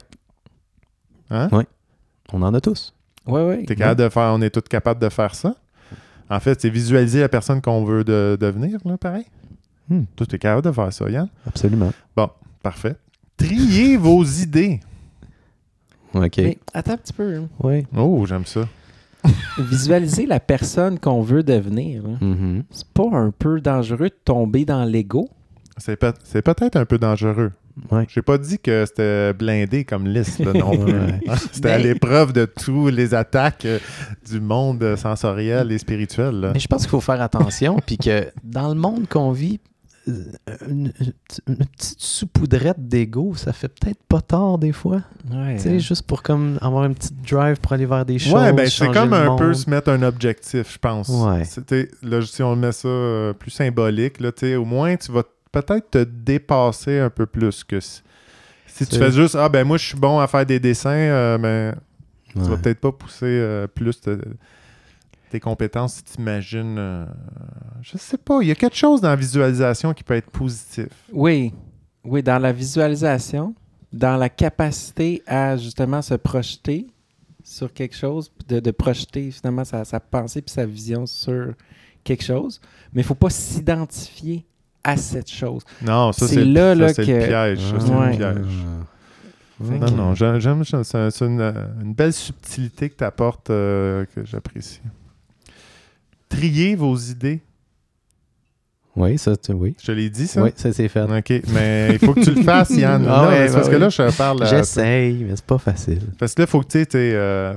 Hein? 1.32 1.50
Oui. 1.52 1.64
On 2.32 2.42
en 2.42 2.54
a 2.54 2.62
tous. 2.62 2.94
Oui, 3.26 3.42
oui. 3.42 3.66
T'es 3.66 3.76
capable 3.76 4.02
de 4.02 4.10
faire, 4.10 4.32
on 4.34 4.42
est 4.42 4.50
tous 4.50 4.62
capables 4.70 5.02
de 5.02 5.10
faire 5.10 5.34
ça. 5.34 5.56
En 6.30 6.40
fait, 6.40 6.60
c'est 6.62 6.70
visualiser 6.70 7.20
la 7.22 7.30
personne 7.30 7.62
qu'on 7.62 7.84
veut 7.84 8.04
de- 8.04 8.38
devenir, 8.40 8.80
là, 8.86 8.98
pareil. 8.98 9.26
Hmm. 9.90 10.04
Toi, 10.16 10.26
t'es 10.28 10.38
capable 10.40 10.66
de 10.68 10.72
faire 10.72 10.92
ça, 10.94 11.10
Yann? 11.10 11.28
Absolument. 11.48 11.92
Parfait. 12.62 12.96
Trier 13.38 13.98
vos 13.98 14.24
idées. 14.24 14.80
OK. 16.14 16.38
Mais 16.38 16.58
attends 16.74 16.94
un 16.94 16.98
petit 16.98 17.14
peu. 17.14 17.36
hein. 17.38 17.48
Oui. 17.62 17.86
Oh, 17.98 18.26
j'aime 18.26 18.46
ça. 18.46 18.62
Visualiser 19.58 20.26
la 20.26 20.40
personne 20.40 21.00
qu'on 21.00 21.22
veut 21.22 21.44
devenir. 21.44 22.04
hein. 22.06 22.18
Mhm. 22.22 22.64
C'est 22.72 22.88
pas 22.90 23.10
un 23.12 23.32
peu 23.38 23.60
dangereux 23.62 24.10
de 24.10 24.16
tomber 24.24 24.64
dans 24.66 24.84
l'ego? 24.86 25.30
C'est 25.78 25.96
peut- 25.96 26.14
c'est 26.24 26.42
peut-être 26.42 26.76
un 26.76 26.86
peu 26.86 26.98
dangereux. 26.98 27.52
Ouais. 27.92 28.06
J'ai 28.08 28.22
pas 28.22 28.38
dit 28.38 28.60
que 28.60 28.86
c'était 28.86 29.34
blindé 29.34 29.84
comme 29.84 30.06
liste 30.08 30.40
là, 30.40 30.54
non 30.54 30.70
plus. 30.78 30.94
Ouais. 30.94 31.20
Hein? 31.28 31.36
C'était 31.52 31.72
à 31.72 31.78
Mais- 31.78 31.84
l'épreuve 31.86 32.32
de 32.32 32.46
tous 32.46 32.90
les 32.90 33.16
attaques 33.16 33.66
euh, 33.66 33.80
du 34.30 34.40
monde 34.40 34.96
sensoriel 34.96 35.72
et 35.72 35.78
spirituel. 35.80 36.36
là. 36.40 36.52
Mais 36.54 36.60
je 36.60 36.68
pense 36.68 36.82
qu'il 36.82 36.92
faut 36.92 37.02
faire 37.02 37.22
attention, 37.22 37.78
puis 37.86 37.98
que 37.98 38.28
dans 38.44 38.70
le 38.70 38.76
monde 38.76 39.08
qu'on 39.10 39.32
vit, 39.32 39.60
une, 40.68 40.92
petite 40.92 42.02
saupoudrette 42.02 42.88
d'ego, 42.88 43.34
ça 43.36 43.54
fait 43.54 43.70
peut-être 43.70 44.02
pas 44.10 44.22
tort 44.22 44.58
des 44.58 44.72
fois. 44.72 45.02
Ouais, 45.32 45.56
Tu 45.56 45.62
sais, 45.64 45.70
hein. 45.70 45.78
juste 45.80 46.06
pour 46.06 46.24
comme 46.24 46.58
avoir 46.62 46.86
une 46.86 46.94
petite 46.96 47.22
drive 47.22 47.58
pour 47.60 47.74
aller 47.74 47.86
vers 47.86 48.06
des 48.06 48.20
choses. 48.20 48.34
Ouais, 48.34 48.52
ben 48.54 48.68
c'est 48.70 48.92
comme 48.92 49.14
un 49.14 49.36
peu 49.36 49.54
se 49.54 49.70
mettre 49.70 49.90
un 49.90 50.02
objectif, 50.04 50.74
je 50.74 50.78
pense. 50.78 51.08
Ouais. 51.10 51.46
C'était- 51.46 51.90
Là, 52.02 52.22
si 52.22 52.44
on 52.44 52.56
met 52.56 52.72
ça 52.72 52.88
euh, 52.88 53.34
plus 53.34 53.52
symbolique, 53.52 54.20
là, 54.20 54.32
tu 54.32 54.42
sais, 54.48 54.56
au 54.56 54.66
moins 54.66 54.96
tu 54.98 55.12
vas 55.12 55.24
peut-être 55.52 55.92
te 55.92 56.04
dépasser 56.04 57.00
un 57.00 57.10
peu 57.10 57.26
plus 57.26 57.64
que 57.64 57.80
si, 57.80 58.02
si 58.68 58.88
tu 58.88 58.98
fais 58.98 59.12
juste 59.12 59.36
Ah 59.36 59.50
ben 59.50 59.64
moi 59.66 59.78
je 59.78 59.86
suis 59.86 59.98
bon 59.98 60.20
à 60.20 60.28
faire 60.28 60.46
des 60.46 60.60
dessins, 60.60 60.90
euh, 60.90 61.38
mais 61.38 61.74
tu 62.34 62.40
vas 62.50 62.58
peut-être 62.58 62.80
pas 62.80 62.92
pousser 62.92 63.26
euh, 63.28 63.68
plus 63.68 64.02
te- 64.02 64.20
tes 65.34 65.40
compétences 65.40 65.96
si 65.96 66.04
tu 66.04 66.20
imagines. 66.22 66.76
euh, 66.78 67.06
je 67.82 67.98
sais 67.98 68.18
pas, 68.20 68.40
il 68.44 68.48
y 68.48 68.52
a 68.52 68.56
quelque 68.56 68.76
chose 68.76 69.02
dans 69.02 69.10
la 69.10 69.16
visualisation 69.16 69.92
qui 69.94 70.04
peut 70.04 70.14
être 70.14 70.30
positif. 70.30 70.88
Oui, 71.12 71.52
oui, 72.04 72.22
dans 72.22 72.38
la 72.38 72.52
visualisation, 72.52 73.56
dans 73.92 74.16
la 74.16 74.30
capacité 74.30 75.24
à 75.26 75.58
justement 75.58 76.04
se 76.04 76.14
projeter 76.14 76.86
sur 77.44 77.74
quelque 77.74 77.96
chose, 77.96 78.32
de, 78.48 78.60
de 78.60 78.72
projeter 78.72 79.32
finalement 79.32 79.66
sa, 79.66 79.84
sa 79.86 80.00
pensée 80.00 80.44
puis 80.44 80.54
sa 80.54 80.66
vision 80.68 81.08
sur 81.08 81.54
quelque 82.04 82.24
chose, 82.24 82.62
mais 82.94 83.02
il 83.02 83.04
ne 83.06 83.08
faut 83.08 83.16
pas 83.16 83.30
s'identifier 83.32 84.46
à 84.84 84.98
cette 84.98 85.32
chose. 85.32 85.64
Non, 85.82 86.12
ça 86.12 86.28
C'est 86.28 86.46
là, 86.46 86.76
là, 86.76 86.94
que- 86.94 87.02
le 87.02 87.06
piège. 87.08 87.60
ça, 87.60 87.80
c'est 87.80 87.92
Ouais. 87.92 88.12
le 88.12 88.18
piège. 88.18 88.58
Non, 89.60 89.92
non, 89.92 90.14
j'aime, 90.16 90.64
c'est 90.64 91.22
une, 91.26 91.40
euh, 91.42 91.54
une 91.82 91.94
belle 91.94 92.14
subtilité 92.14 92.90
que 92.90 92.98
tu 92.98 93.04
apportes 93.04 93.48
que 93.48 94.06
j'apprécie. 94.26 94.82
Trier 96.34 96.76
vos 96.76 96.98
idées? 96.98 97.42
Oui, 98.96 99.18
ça, 99.18 99.36
tu- 99.36 99.54
oui. 99.54 99.76
Je 99.82 99.88
te 99.88 99.92
l'ai 99.92 100.10
dit, 100.10 100.28
ça? 100.28 100.44
Oui, 100.44 100.52
ça 100.56 100.72
c'est 100.72 100.88
fait. 100.88 101.02
OK, 101.02 101.42
mais 101.52 101.94
il 101.94 102.00
faut 102.00 102.14
que 102.14 102.20
tu 102.20 102.30
le 102.32 102.44
fasses, 102.44 102.70
Yann. 102.70 103.04
Ah 103.10 103.24
Non, 103.24 103.28
ouais, 103.30 103.50
parce 103.52 103.68
que 103.68 103.76
là, 103.76 103.90
je 103.90 104.16
parle... 104.16 104.44
à- 104.44 104.46
J'essaye, 104.46 105.24
mais 105.24 105.36
c'est 105.36 105.46
pas 105.46 105.58
facile. 105.58 106.02
Parce 106.20 106.36
que 106.36 106.42
là, 106.42 106.46
il 106.48 106.52
faut 106.52 106.60
que 106.62 106.68
tu 106.68 106.80
sais, 106.84 106.88
euh, 106.94 107.56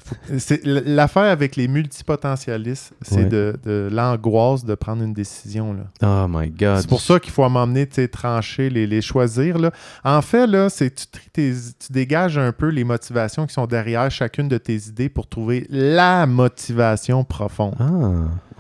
L'affaire 0.65 1.25
avec 1.31 1.57
les 1.57 1.69
multipotentialistes, 1.69 2.93
c'est 3.03 3.17
Ouais. 3.17 3.25
de, 3.27 3.55
de 3.65 3.89
l'angoisse 3.93 4.65
de 4.65 4.75
prendre 4.75 5.03
une 5.03 5.13
décision. 5.13 5.75
Là. 5.75 5.85
Oh 6.03 6.27
my 6.29 6.49
God. 6.51 6.79
C'est 6.81 6.89
pour 6.89 7.01
ça 7.03 7.21
qu'il 7.21 7.33
faut 7.33 7.47
m'emmener, 7.49 7.87
tu 7.87 7.97
sais, 7.97 8.09
trancher, 8.09 8.71
les, 8.71 8.87
les 8.87 9.03
choisir. 9.03 9.59
Là. 9.59 9.73
En 10.05 10.23
fait, 10.23 10.47
là, 10.47 10.71
c'est 10.71 10.95
tu, 10.95 11.07
tries 11.07 11.29
tes- 11.33 11.53
tu 11.79 11.93
dégages 11.93 12.39
un 12.39 12.53
peu 12.53 12.69
les 12.69 12.85
motivations 12.85 13.47
qui 13.47 13.53
sont 13.55 13.67
derrière 13.67 14.11
chacune 14.11 14.49
de 14.49 14.59
tes 14.59 14.77
idées 14.89 15.09
pour 15.09 15.27
trouver 15.29 15.67
la 15.71 16.27
motivation 16.27 17.25
profonde. 17.25 17.75
Ah, 17.79 17.85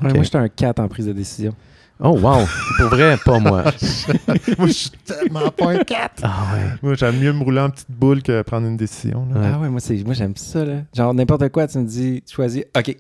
Ouais. 0.03 0.13
Moi, 0.13 0.25
j'étais 0.25 0.37
un 0.37 0.49
4 0.49 0.79
en 0.81 0.89
prise 0.89 1.07
de 1.07 1.15
décision. 1.15 1.55
Oh 1.99 2.19
wow. 2.19 2.45
Pour 2.79 2.89
vrai, 2.89 3.17
pas 3.25 3.39
moi. 3.39 3.65
Moi, 4.59 4.67
je 4.67 4.73
suis 4.73 4.91
tellement 4.91 5.51
pas 5.51 5.71
un 5.73 5.79
4. 5.83 6.23
Ah 6.23 6.47
ouais. 6.55 6.71
Moi, 6.83 6.95
j'aime 6.95 7.19
mieux 7.19 7.33
me 7.33 7.43
rouler 7.43 7.61
en 7.61 7.71
petite 7.71 7.91
boule 7.91 8.23
que 8.23 8.43
prendre 8.43 8.67
une 8.67 8.77
décision. 8.77 9.27
là. 9.33 9.53
Ah 9.55 9.59
ouais, 9.61 9.71
moi, 9.71 9.81
c'est, 9.81 9.97
moi 10.05 10.13
j'aime 10.15 10.37
ça. 10.37 10.65
Là. 10.65 10.75
Genre, 10.95 11.15
n'importe 11.15 11.49
quoi, 11.49 11.67
tu 11.67 11.79
me 11.79 11.87
dis, 11.87 12.23
choisis, 12.31 12.65
OK. 12.77 12.97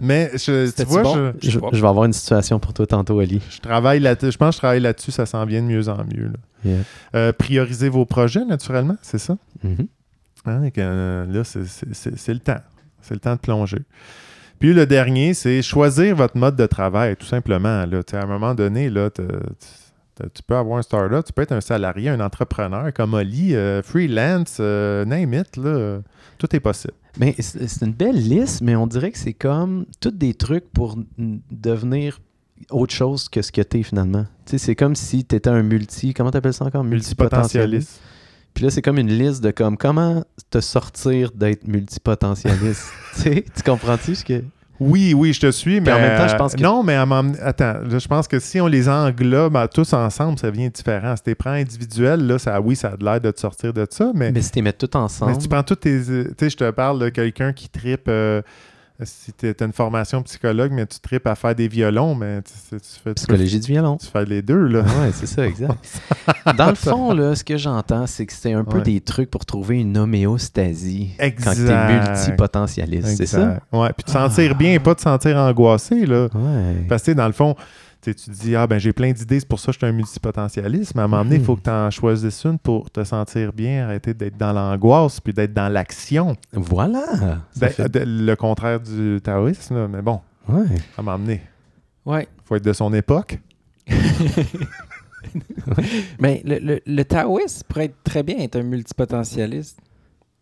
Mais 0.00 0.30
je, 0.34 0.70
tu 0.70 0.82
vois, 0.84 1.02
bon? 1.02 1.32
je, 1.42 1.50
Je, 1.50 1.80
vais 1.80 1.88
avoir 1.88 2.04
une 2.04 2.12
situation 2.12 2.60
pour 2.60 2.72
toi 2.72 2.86
tantôt, 2.86 3.18
Ali. 3.18 3.40
je 3.50 3.60
travaille 3.60 3.98
là 3.98 4.14
Je 4.20 4.36
pense 4.36 4.50
que 4.50 4.52
je 4.54 4.58
travaille 4.58 4.80
là-dessus, 4.80 5.10
ça 5.10 5.26
s'en 5.26 5.44
vient 5.44 5.60
de 5.60 5.66
mieux 5.66 5.88
en 5.88 6.04
mieux. 6.04 6.26
là. 6.26 6.38
Yeah. 6.64 6.78
Euh, 7.16 7.32
prioriser 7.32 7.88
vos 7.88 8.04
projets, 8.04 8.44
naturellement, 8.44 8.96
c'est 9.02 9.18
ça? 9.18 9.36
Mhm. 9.64 9.88
Hein, 10.46 10.62
et 10.64 10.70
que, 10.70 10.80
euh, 10.80 11.26
là, 11.26 11.42
c'est 11.44 12.32
le 12.32 12.38
temps. 12.38 12.60
C'est 13.00 13.14
le 13.14 13.20
temps 13.20 13.34
de 13.34 13.40
plonger. 13.40 13.78
Puis 14.58 14.72
le 14.74 14.86
dernier, 14.86 15.34
c'est 15.34 15.62
choisir 15.62 16.16
votre 16.16 16.36
mode 16.36 16.56
de 16.56 16.66
travail, 16.66 17.16
tout 17.16 17.26
simplement. 17.26 17.86
Là. 17.86 18.02
Tu 18.02 18.16
À 18.16 18.22
un 18.22 18.26
moment 18.26 18.54
donné, 18.54 18.90
là, 18.90 19.08
t'as- 19.10 19.22
t'as- 20.16 20.28
tu 20.28 20.42
peux 20.46 20.56
avoir 20.56 20.78
un 20.78 20.82
startup, 20.82 21.24
tu 21.24 21.32
peux 21.32 21.42
être 21.42 21.52
un 21.52 21.60
salarié, 21.60 22.08
un 22.08 22.20
entrepreneur 22.20 22.92
comme 22.92 23.14
Oli, 23.14 23.54
euh, 23.54 23.82
freelance, 23.82 24.56
euh, 24.60 25.04
name 25.04 25.32
it, 25.34 25.56
là, 25.56 26.00
tout 26.38 26.54
est 26.56 26.60
possible. 26.60 26.94
Mais 27.18 27.34
c'est 27.38 27.84
une 27.84 27.92
belle 27.92 28.16
liste, 28.16 28.60
mais 28.62 28.76
on 28.76 28.86
dirait 28.86 29.10
que 29.10 29.18
c'est 29.18 29.32
comme 29.32 29.86
tous 30.00 30.10
des 30.10 30.34
trucs 30.34 30.70
pour 30.72 30.98
devenir 31.50 32.20
autre 32.70 32.92
chose 32.92 33.28
que 33.28 33.42
ce 33.42 33.52
que 33.52 33.60
t'es 33.62 33.82
finalement. 33.82 34.24
Tu 34.44 34.52
sais, 34.52 34.58
c'est 34.58 34.74
comme 34.74 34.94
si 34.96 35.24
t'étais 35.24 35.50
un 35.50 35.62
multi... 35.62 36.12
Comment 36.14 36.30
t'appelles 36.30 36.52
ça 36.52 36.64
encore? 36.64 36.82
Multipotentialiste. 36.84 38.00
Puis 38.58 38.64
là, 38.64 38.72
c'est 38.72 38.82
comme 38.82 38.98
une 38.98 39.16
liste 39.16 39.40
de 39.40 39.52
comme 39.52 39.76
comment 39.76 40.24
te 40.50 40.58
sortir 40.58 41.30
d'être 41.30 41.68
multipotentialiste? 41.68 42.88
tu 43.22 43.62
comprends-tu 43.64 44.16
ce 44.16 44.24
que... 44.24 44.42
Oui, 44.80 45.14
oui, 45.14 45.32
je 45.32 45.38
te 45.38 45.50
suis, 45.52 45.80
mais 45.80 45.92
en 45.92 46.00
même 46.00 46.18
temps, 46.18 46.26
je 46.26 46.34
pense 46.34 46.56
que- 46.56 46.60
non, 46.60 46.82
mais 46.82 46.96
à 46.96 47.06
attends, 47.42 47.74
là, 47.88 47.98
je 48.00 48.08
pense 48.08 48.26
que 48.26 48.40
si 48.40 48.60
on 48.60 48.66
les 48.66 48.88
englobe 48.88 49.56
tous 49.72 49.92
ensemble, 49.92 50.40
ça 50.40 50.50
devient 50.50 50.70
différent. 50.70 51.14
Si 51.14 51.22
tu 51.22 51.36
prends 51.36 51.50
individuels, 51.52 52.26
là, 52.26 52.40
ça, 52.40 52.60
oui, 52.60 52.74
ça 52.74 52.88
a 52.88 52.96
l'air 53.00 53.20
de 53.20 53.30
te 53.30 53.38
sortir 53.38 53.72
de 53.72 53.86
ça, 53.88 54.10
mais, 54.12 54.32
Mais 54.32 54.42
si 54.42 54.50
tu 54.50 54.56
les 54.56 54.62
mets 54.62 54.72
tout 54.72 54.96
ensemble... 54.96 55.30
mais 55.30 55.34
si 55.38 55.42
tu 55.44 55.48
prends 55.48 55.62
tous 55.62 55.76
tes, 55.76 56.00
tu 56.00 56.24
sais, 56.36 56.50
je 56.50 56.56
te 56.56 56.68
parle 56.72 56.98
de 56.98 57.10
quelqu'un 57.10 57.52
qui 57.52 57.68
tripe. 57.68 58.08
euh, 58.08 58.42
si 59.04 59.32
tu 59.32 59.46
as 59.48 59.64
une 59.64 59.72
formation 59.72 60.22
psychologue, 60.24 60.72
mais 60.72 60.84
tu 60.86 60.98
tripes 60.98 61.26
à 61.28 61.34
faire 61.36 61.54
des 61.54 61.68
violons, 61.68 62.14
mais 62.16 62.42
tu, 62.42 62.52
tu- 62.68 62.80
tu 62.80 63.00
fais, 63.02 63.10
tu, 63.10 63.14
Psychologie 63.14 63.60
du 63.60 63.66
violon. 63.72 63.96
tu 63.96 64.06
fais 64.06 64.24
les 64.24 64.42
deux, 64.42 64.66
là. 64.66 64.80
Ouais, 64.80 65.10
c'est 65.12 65.26
ça, 65.26 65.46
exact. 65.46 65.76
Dans 66.56 66.68
le 66.70 66.74
fond, 66.74 67.12
là, 67.12 67.34
ce 67.36 67.44
que 67.44 67.56
j'entends, 67.56 68.06
c'est 68.06 68.26
que 68.26 68.32
c'est 68.32 68.52
un 68.52 68.64
peu 68.64 68.78
Ouais. 68.78 68.82
des 68.84 69.00
trucs 69.00 69.30
pour 69.30 69.46
trouver 69.46 69.78
une 69.80 69.96
homéostasie 69.96 71.10
quand 71.18 71.24
Exact. 71.26 71.54
t'es 71.66 72.10
multipotentialiste, 72.10 73.16
c'est 73.16 73.26
ça? 73.26 73.38
Exact. 73.38 73.62
Ouais, 73.72 73.92
puis 73.96 74.04
te 74.04 74.10
sentir 74.10 74.50
Ah. 74.52 74.58
bien 74.58 74.72
et 74.74 74.78
pas 74.78 74.94
te 74.94 75.00
sentir 75.02 75.36
angoissé, 75.36 76.04
là. 76.06 76.28
Ouais. 76.34 76.84
Parce 76.88 77.02
que, 77.02 77.10
tu 77.12 77.14
dans 77.14 77.26
le 77.26 77.32
fond, 77.32 77.54
tu 78.00 78.30
dis, 78.30 78.54
ah, 78.56 78.66
ben 78.66 78.78
j'ai 78.78 78.92
plein 78.92 79.12
d'idées, 79.12 79.40
c'est 79.40 79.48
pour 79.48 79.58
ça 79.60 79.66
que 79.66 79.72
je 79.72 79.78
suis 79.78 79.86
un 79.86 79.92
multipotentialiste, 79.92 80.94
mais 80.94 81.02
à 81.02 81.04
un 81.04 81.08
moment 81.08 81.24
donné, 81.24 81.36
il 81.36 81.44
faut 81.44 81.52
Mhm. 81.52 81.58
que 81.58 81.64
tu 81.64 81.70
en 81.70 81.90
choisisses 81.90 82.44
une 82.44 82.58
pour 82.58 82.90
te 82.90 83.02
sentir 83.04 83.52
bien, 83.52 83.84
arrêter 83.84 84.14
d'être 84.14 84.36
dans 84.36 84.52
l'angoisse, 84.52 85.20
puis 85.20 85.32
d'être 85.32 85.52
dans 85.52 85.68
l'action. 85.68 86.36
Voilà! 86.52 87.38
Ben, 87.56 87.68
fait- 87.70 87.88
de- 87.90 88.04
le 88.06 88.36
contraire 88.36 88.80
du 88.80 89.20
taoïsme, 89.22 89.74
là, 89.76 89.88
mais 89.88 90.00
bon, 90.02 90.20
Ouais. 90.48 90.64
à 90.96 91.00
un 91.00 91.02
moment 91.02 91.18
donné, 91.18 91.42
Ouais. 92.06 92.26
faut 92.44 92.56
être 92.56 92.64
de 92.64 92.72
son 92.72 92.92
époque. 92.94 93.38
Mais 96.20 96.40
le, 96.44 96.58
le, 96.58 96.80
le 96.86 97.04
taoïste 97.04 97.64
pourrait 97.64 97.86
être 97.86 98.02
très 98.04 98.22
bien 98.22 98.38
être 98.38 98.56
un 98.56 98.62
multipotentialiste. 98.62 99.78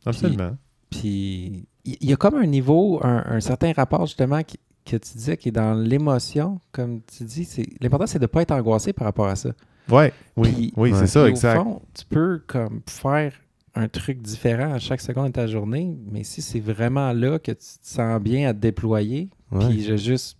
Absolument. 0.04 0.57
Puis 0.90 1.66
il 1.84 1.96
il 2.00 2.11
y 2.11 2.12
a 2.12 2.16
comme 2.16 2.34
un 2.34 2.46
niveau, 2.46 2.98
un, 3.04 3.22
un 3.26 3.40
certain 3.40 3.72
rapport 3.72 4.07
justement 4.07 4.42
qui- 4.42 4.59
que 4.87 4.97
tu 4.97 5.16
disais 5.18 5.37
qui 5.37 5.49
est 5.49 5.53
dans 5.53 5.74
l'émotion, 5.74 6.61
comme 6.72 7.01
tu 7.03 7.24
dis. 7.24 7.45
c'est- 7.45 7.66
L'important, 7.80 8.07
c'est 8.07 8.18
de 8.18 8.24
ne 8.24 8.28
pas 8.28 8.43
être 8.43 8.53
angoissé 8.53 8.93
par 8.93 9.05
rapport 9.07 9.26
à 9.26 9.37
ça. 9.37 9.51
Ouais, 9.91 10.12
oui, 10.37 10.53
Puis- 10.53 10.72
oui, 10.76 10.93
c'est 10.95 11.07
ça, 11.07 11.22
Puis, 11.22 11.30
exact. 11.30 11.59
Au 11.61 11.64
fond, 11.64 11.82
tu 11.95 12.05
peux 12.07 12.43
comme 12.47 12.80
faire 12.89 13.32
un 13.74 13.89
truc 13.89 14.22
différent 14.22 14.72
à 14.72 14.78
chaque 14.78 15.01
seconde 15.01 15.28
de 15.28 15.32
ta 15.32 15.47
journée, 15.47 15.95
mais 16.11 16.24
si 16.24 16.41
c'est 16.43 16.61
vraiment 16.61 17.12
là 17.12 17.39
que 17.39 17.53
tu 17.53 17.59
te 17.59 17.87
sens 17.87 18.20
bien 18.22 18.49
à 18.49 18.55
te 18.55 18.59
déployer, 18.59 19.28
Ouais. 19.53 19.68
puis 19.68 19.82
je 19.84 19.97
juste 19.97 20.39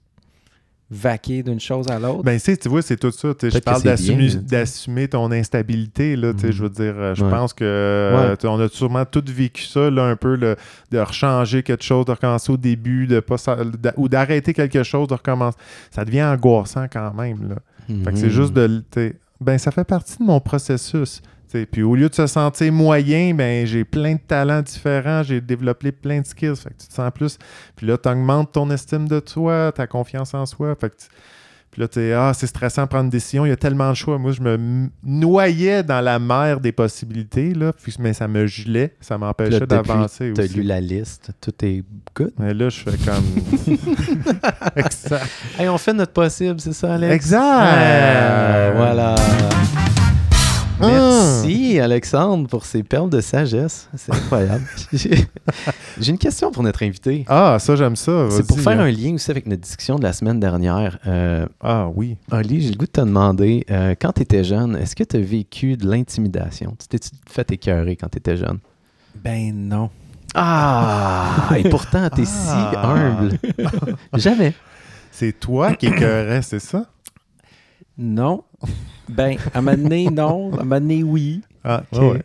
vaquer 0.91 1.43
d'une 1.43 1.59
chose 1.59 1.89
à 1.89 1.99
l'autre. 1.99 2.23
Ben, 2.23 2.35
tu 2.35 2.45
sais, 2.45 2.57
tu 2.57 2.69
vois, 2.69 2.81
c'est 2.81 2.97
tout 2.97 3.11
ça. 3.11 3.29
Je 3.43 3.59
parle 3.59 3.83
d'assumer, 3.83 5.09
ton 5.09 5.31
instabilité. 5.33 6.15
Là. 6.17 6.33
Je 6.41 6.63
veux 6.63 6.69
dire, 6.71 6.95
euh, 6.97 7.15
je 7.15 7.25
Ouais. 7.25 7.31
pense 7.31 7.53
que 7.53 8.37
Ouais. 8.41 8.49
on 8.49 8.61
a 8.61 8.69
sûrement 8.69 9.05
tous 9.05 9.25
vécu 9.27 9.63
ça, 9.65 9.91
là, 9.91 10.05
un 10.05 10.17
peu, 10.17 10.37
le- 10.37 10.57
de 10.93 10.99
rechanger 10.99 11.63
quelque 11.63 11.83
chose, 11.85 12.05
de 12.05 12.13
recommencer 12.13 12.53
au 12.53 12.57
début, 12.57 13.07
de 13.07 13.21
pas 13.21 13.37
ou 13.97 14.09
d'arrêter 14.09 14.55
quelque 14.55 14.83
chose, 14.85 15.09
de 15.09 15.15
recommencer. 15.15 15.59
Ça 15.91 16.05
devient 16.05 16.23
angoissant 16.23 16.87
quand 16.91 17.13
même. 17.15 17.49
Là. 17.49 17.57
Fait 18.05 18.13
que 18.13 18.19
c'est 18.19 18.27
Mhm. 18.27 18.31
juste 18.33 18.53
de. 18.53 18.83
Ben, 19.41 19.59
ça 19.59 19.71
fait 19.71 19.85
partie 19.85 20.19
de 20.19 20.25
mon 20.25 20.41
processus. 20.41 21.21
Tu. 21.47 21.67
Puis 21.67 21.83
au 21.83 21.95
lieu 21.95 22.09
de 22.09 22.15
se 22.15 22.27
sentir 22.27 22.73
moyen, 22.73 23.35
ben 23.35 23.67
j'ai 23.67 23.85
plein 23.85 24.15
de 24.15 24.21
talents 24.27 24.63
différents, 24.63 25.23
j'ai 25.23 25.41
développé 25.41 25.93
plein 25.93 26.21
de 26.21 26.27
skills. 26.27 26.57
Fait 26.57 26.71
que 26.71 26.81
tu 26.83 26.89
te 26.89 26.95
sens 26.95 27.11
plus. 27.15 27.39
Puis 27.77 27.87
là, 27.87 27.97
tu 27.99 28.09
augmentes 28.09 28.53
ton 28.53 28.71
estime 28.71 29.09
de 29.09 29.21
toi, 29.21 29.73
ta 29.73 29.87
confiance 29.87 30.35
en 30.35 30.47
soi. 30.47 30.75
Fait 30.81 30.91
que 30.91 30.97
tu- 30.97 31.09
Puis 31.73 31.83
là, 31.83 31.89
tu 31.89 32.13
ah, 32.15 32.33
c'est 32.35 32.47
stressant 32.47 32.85
de 32.85 32.89
prendre 32.89 33.05
une 33.05 33.11
décision, 33.11 33.45
il 33.45 33.51
y 33.51 33.53
a 33.53 33.57
tellement 33.57 33.91
de 33.91 33.95
choix. 33.97 34.17
Moi, 34.19 34.33
je 34.33 34.41
me 34.41 34.89
noyais 35.05 35.83
dans 35.83 36.01
la 36.01 36.19
mer 36.19 36.59
des 36.59 36.73
possibilités, 36.73 37.53
là, 37.53 37.73
puis, 37.75 37.95
mais 37.99 38.15
ça 38.15 38.27
me 38.29 38.47
gelait, 38.47 38.95
ça 39.01 39.19
m'empêchait 39.19 39.67
d'avancer 39.67 40.33
T'as 40.35 40.45
aussi. 40.45 40.55
lu 40.55 40.63
la 40.63 40.81
liste, 40.81 41.33
tout 41.41 41.53
est 41.63 41.83
good. 42.15 42.33
Mais 42.39 42.55
là, 42.55 42.71
je 42.71 42.81
fais 42.81 42.97
comme. 43.05 43.77
exact. 44.77 45.27
Hey, 45.59 45.69
on 45.69 45.77
fait 45.77 45.93
notre 45.93 46.13
possible, 46.13 46.59
c'est 46.61 46.73
ça, 46.73 46.95
Alex? 46.95 47.15
Exact. 47.15 48.75
Voilà. 48.77 49.15
Hum. 50.79 50.91
Merci, 50.91 51.81
Alexandre, 51.81 52.49
pour 52.49 52.67
ces 52.67 52.83
perles 52.83 53.09
de 53.09 53.21
sagesse. 53.23 53.89
C'est 53.97 54.13
incroyable. 54.13 54.65
J'ai 54.93 56.11
une 56.11 56.19
question 56.19 56.51
pour 56.51 56.63
notre 56.63 56.83
invité. 56.83 57.25
Ah, 57.29 57.57
ça, 57.59 57.77
j'aime 57.77 57.97
ça. 57.97 58.29
C'est 58.31 58.47
pour 58.47 58.61
faire 58.61 58.79
hein. 58.79 58.85
un 58.85 58.91
lien 58.91 59.15
aussi 59.15 59.31
avec 59.31 59.47
notre 59.47 59.63
discussion 59.63 59.97
de 59.99 60.03
la 60.03 60.13
semaine 60.13 60.39
dernière. 60.39 60.99
Euh, 61.07 61.47
Ah, 61.63 61.89
oui. 61.95 62.19
Oli, 62.31 62.61
j'ai 62.61 62.71
le 62.73 62.77
goût 62.77 62.85
de 62.85 62.91
te 62.91 63.01
demander, 63.01 63.65
euh, 63.71 63.95
quand 63.99 64.13
tu 64.13 64.23
étais 64.23 64.45
jeune, 64.45 64.77
est-ce 64.77 64.95
que 64.95 65.05
tu 65.05 65.17
as 65.17 65.21
vécu 65.21 65.77
de 65.79 65.89
l'intimidation? 65.89 66.77
Tu 66.79 66.89
t'es 66.89 67.09
fait 67.27 67.51
écœurer 67.53 67.97
quand 67.97 68.09
tu 68.11 68.19
étais 68.19 68.37
jeune? 68.37 68.59
Ben 69.25 69.55
non. 69.55 69.89
Ah! 70.35 71.49
Et 71.57 71.67
pourtant, 71.71 72.11
tu 72.15 72.21
es 72.23 72.25
si 72.27 72.33
Ah. 72.51 72.83
humble. 72.95 73.39
Jamais. 74.15 74.53
C'est 75.11 75.33
toi 75.41 75.73
qui 75.75 75.87
écœurais, 75.87 76.43
c'est 76.43 76.59
ça? 76.59 76.85
Non. 77.99 78.45
Ben, 79.09 79.37
à 79.55 79.59
un 79.59 79.63
moment 79.63 79.77
donné, 79.83 80.07
non. 80.11 80.53
À 80.53 80.61
un 80.61 80.65
moment 80.65 80.81
donné, 80.81 81.03
oui. 81.03 81.41
Ah, 81.65 81.83
Ok. 81.93 82.01
ouais, 82.01 82.11
ouais. 82.11 82.23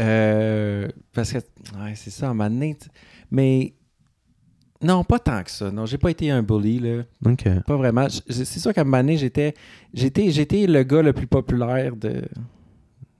Euh, 0.00 0.88
parce 1.12 1.32
que, 1.32 1.38
ouais, 1.38 1.94
c'est 1.94 2.10
ça, 2.10 2.26
à 2.26 2.30
un 2.30 2.34
moment 2.34 2.50
donné. 2.50 2.76
Mais, 3.30 3.74
non, 4.82 5.04
pas 5.04 5.18
tant 5.20 5.42
que 5.44 5.50
ça. 5.50 5.70
Non, 5.70 5.86
j'ai 5.86 5.98
pas 5.98 6.10
été 6.10 6.30
un 6.30 6.42
bully, 6.42 6.80
là. 6.80 7.02
OK. 7.26 7.48
Pas 7.66 7.76
vraiment. 7.76 8.06
C'est 8.28 8.44
sûr 8.58 8.72
qu'à 8.74 8.80
un 8.80 8.84
moment 8.84 8.98
donné, 8.98 9.16
j'étais, 9.16 9.54
j'étais, 9.92 10.30
j'étais 10.30 10.66
le 10.66 10.82
gars 10.82 11.02
le 11.02 11.12
plus 11.12 11.26
populaire 11.28 11.94
de, 11.94 12.22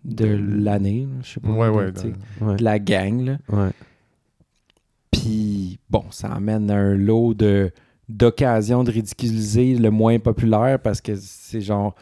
de 0.05 0.26
l'année. 0.26 1.07
Je 1.22 1.28
sais 1.34 1.40
pas. 1.40 1.49
Ouais, 1.51 1.68
Ouais. 1.68 2.57
de 2.57 2.64
la 2.64 2.78
gang, 2.80 3.20
là. 3.24 3.38
ouais. 3.51 3.70
Puis, 5.11 5.78
bon, 5.88 6.05
ça 6.11 6.28
amène 6.32 6.70
un 6.70 6.95
lot 6.95 7.34
de 7.34 7.70
d'occasions 8.09 8.84
de 8.84 8.90
ridiculiser 8.90 9.74
le 9.76 9.90
moins 9.90 10.18
populaire 10.18 10.78
parce 10.78 11.00
que 11.00 11.12
c'est 11.16 11.61
genre 11.61 11.94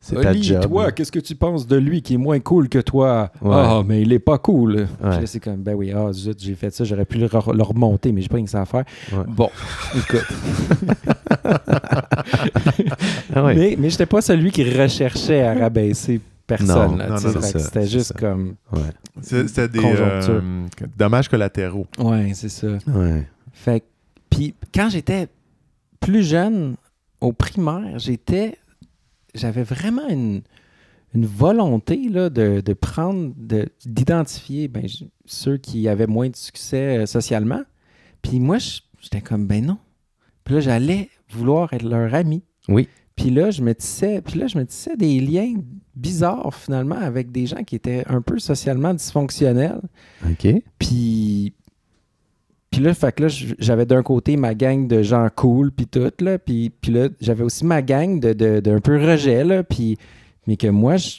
C'est 0.00 0.20
ta 0.20 0.32
job. 0.34 0.62
toi, 0.62 0.92
qu'est-ce 0.92 1.10
que 1.10 1.18
tu 1.18 1.34
penses 1.34 1.66
de 1.66 1.76
lui 1.76 2.02
qui 2.02 2.14
est 2.14 2.18
moins 2.18 2.38
cool 2.40 2.68
que 2.68 2.78
toi? 2.78 3.30
Ouais. 3.40 3.50
Ah, 3.54 3.82
mais 3.86 4.02
il 4.02 4.12
est 4.12 4.18
pas 4.18 4.38
cool. 4.38 4.86
Puis 5.00 5.08
Ouais. 5.10 5.20
là, 5.20 5.26
c'est 5.26 5.40
comme, 5.40 5.56
ben 5.62 5.74
oui, 5.74 5.92
ah, 5.92 6.12
zut, 6.12 6.38
j'ai 6.40 6.54
fait 6.54 6.70
ça, 6.72 6.84
j'aurais 6.84 7.04
pu 7.06 7.18
le, 7.18 7.26
re- 7.26 7.54
le 7.56 7.62
remonter, 7.62 8.12
mais 8.12 8.20
j'ai 8.20 8.28
pas 8.28 8.36
rien 8.36 8.44
que 8.44 8.50
ça 8.50 8.60
à 8.60 8.66
faire. 8.66 8.84
Ouais. 9.12 9.24
Bon, 9.28 9.50
écoute. 9.96 10.26
Ah 13.34 13.44
ouais. 13.44 13.54
Mais, 13.54 13.76
mais 13.78 13.90
j'étais 13.90 14.06
pas 14.06 14.20
celui 14.20 14.50
qui 14.50 14.64
recherchait 14.64 15.42
à 15.42 15.54
rabaisser 15.54 16.20
personne. 16.46 17.02
C'était 17.44 17.86
juste 17.86 18.12
ça. 18.12 18.18
comme, 18.18 18.54
C'était 19.20 19.68
des 19.68 19.80
euh, 19.82 20.42
dommages 20.96 21.28
collatéraux. 21.28 21.86
ouais, 21.98 22.30
c'est 22.34 22.48
ça. 22.48 22.68
Ouais. 22.86 23.26
Fait 23.52 23.80
que- 23.80 23.86
puis 24.30 24.54
quand 24.74 24.88
j'étais 24.90 25.28
plus 26.06 26.22
jeune, 26.22 26.76
au 27.20 27.32
primaire, 27.32 27.98
j'étais, 27.98 28.58
j'avais 29.34 29.64
vraiment 29.64 30.06
une, 30.08 30.42
une 31.14 31.26
volonté 31.26 32.08
là, 32.08 32.30
de, 32.30 32.60
de 32.64 32.72
prendre, 32.74 33.34
de- 33.36 33.68
d'identifier 33.84 34.68
ben, 34.68 34.86
ceux 35.24 35.56
qui 35.56 35.88
avaient 35.88 36.06
moins 36.06 36.28
de 36.28 36.36
succès 36.36 36.98
euh, 36.98 37.06
socialement. 37.06 37.62
Puis 38.22 38.38
moi, 38.38 38.58
j'étais 39.00 39.20
comme, 39.20 39.48
ben 39.48 39.66
non. 39.66 39.78
Puis 40.44 40.54
là, 40.54 40.60
j'allais 40.60 41.08
vouloir 41.30 41.72
être 41.72 41.82
leur 41.82 42.14
ami. 42.14 42.44
Oui. 42.68 42.88
Puis 43.16 43.30
là, 43.30 43.50
je 43.50 43.62
me 43.62 43.74
tissais, 43.74 44.20
puis 44.20 44.38
là, 44.38 44.46
je 44.46 44.58
me 44.58 44.64
tissais 44.64 44.96
des 44.96 45.18
liens 45.18 45.54
bizarres 45.96 46.54
finalement 46.54 47.00
avec 47.00 47.32
des 47.32 47.46
gens 47.46 47.64
qui 47.64 47.74
étaient 47.74 48.04
un 48.06 48.20
peu 48.20 48.38
socialement 48.38 48.94
dysfonctionnels. 48.94 49.80
OK. 50.24 50.46
Puis, 50.78 51.52
puis 52.70 52.80
là, 52.82 52.92
fait 52.94 53.18
là, 53.20 53.28
j'avais 53.58 53.86
d'un 53.86 54.02
côté 54.02 54.36
ma 54.36 54.54
gang 54.54 54.86
de 54.86 55.02
gens 55.02 55.28
cool, 55.34 55.70
puis 55.72 55.86
tout, 55.86 56.10
là. 56.20 56.38
Puis, 56.38 56.70
là, 56.88 57.08
j'avais 57.20 57.42
aussi 57.44 57.64
ma 57.64 57.80
gang 57.82 58.20
de, 58.20 58.32
de, 58.32 58.60
d'un 58.60 58.80
peu 58.80 58.96
rejet, 58.96 59.44
là. 59.44 59.62
Mais 60.46 60.56
que 60.56 60.66
moi, 60.68 60.96
je, 60.96 61.18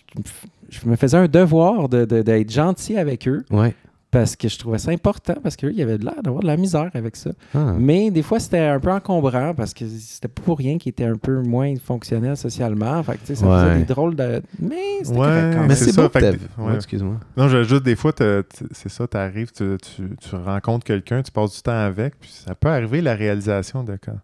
je 0.69 0.87
me 0.87 0.95
faisais 0.95 1.17
un 1.17 1.27
devoir 1.27 1.89
de, 1.89 2.05
de- 2.05 2.21
d'être 2.21 2.51
gentil 2.51 2.97
avec 2.97 3.27
eux 3.27 3.43
Ouais. 3.51 3.73
Parce 4.19 4.35
que 4.35 4.47
je 4.47 4.57
trouvais 4.57 4.77
ça 4.79 4.91
important, 4.91 5.35
parce 5.43 5.55
qu'eux, 5.55 5.71
ils 5.73 5.81
avaient 5.81 5.97
de 5.97 6.05
l'air 6.05 6.21
d'avoir 6.23 6.41
de 6.41 6.47
la 6.47 6.57
misère 6.57 6.89
avec 6.93 7.15
ça. 7.15 7.31
Ah. 7.53 7.73
Mais 7.77 8.09
des 8.11 8.21
fois, 8.23 8.39
c'était 8.39 8.59
un 8.59 8.79
peu 8.79 8.91
encombrant 8.91 9.53
parce 9.53 9.73
que 9.73 9.85
c'était 9.87 10.27
pas 10.27 10.41
pour 10.41 10.57
rien 10.57 10.77
qu'ils 10.77 10.89
étaient 10.89 11.05
un 11.05 11.15
peu 11.17 11.41
moins 11.41 11.73
fonctionnels 11.77 12.35
socialement. 12.37 13.01
Fait 13.03 13.13
que, 13.13 13.19
tu 13.19 13.25
sais, 13.27 13.35
ça 13.35 13.45
Ouais. 13.47 13.63
faisait 13.69 13.79
des 13.79 13.85
drôles 13.85 14.15
de... 14.15 14.41
Mais 14.59 14.75
c'était 15.03 15.19
Ouais, 15.19 15.67
Mais 15.67 15.75
c'est 15.75 15.91
ça, 15.91 16.01
beau 16.03 16.09
fait 16.09 16.37
que 16.37 16.61
ouais. 16.61 16.75
Excuse-moi. 16.75 17.15
Non, 17.37 17.47
je, 17.47 17.63
juste 17.63 17.83
des 17.83 17.95
fois, 17.95 18.11
c'est 18.17 18.89
ça, 18.89 19.07
tu 19.07 19.17
arrives, 19.17 19.51
tu, 19.51 19.77
tu, 19.81 20.15
tu 20.19 20.35
rencontres 20.35 20.85
quelqu'un, 20.85 21.21
tu 21.21 21.31
passes 21.31 21.55
du 21.55 21.61
temps 21.61 21.71
avec, 21.77 22.19
puis 22.19 22.31
ça 22.33 22.55
peut 22.55 22.69
arriver 22.69 23.01
la 23.01 23.13
réalisation 23.15 23.83
de 23.83 23.97
quand. 24.03 24.17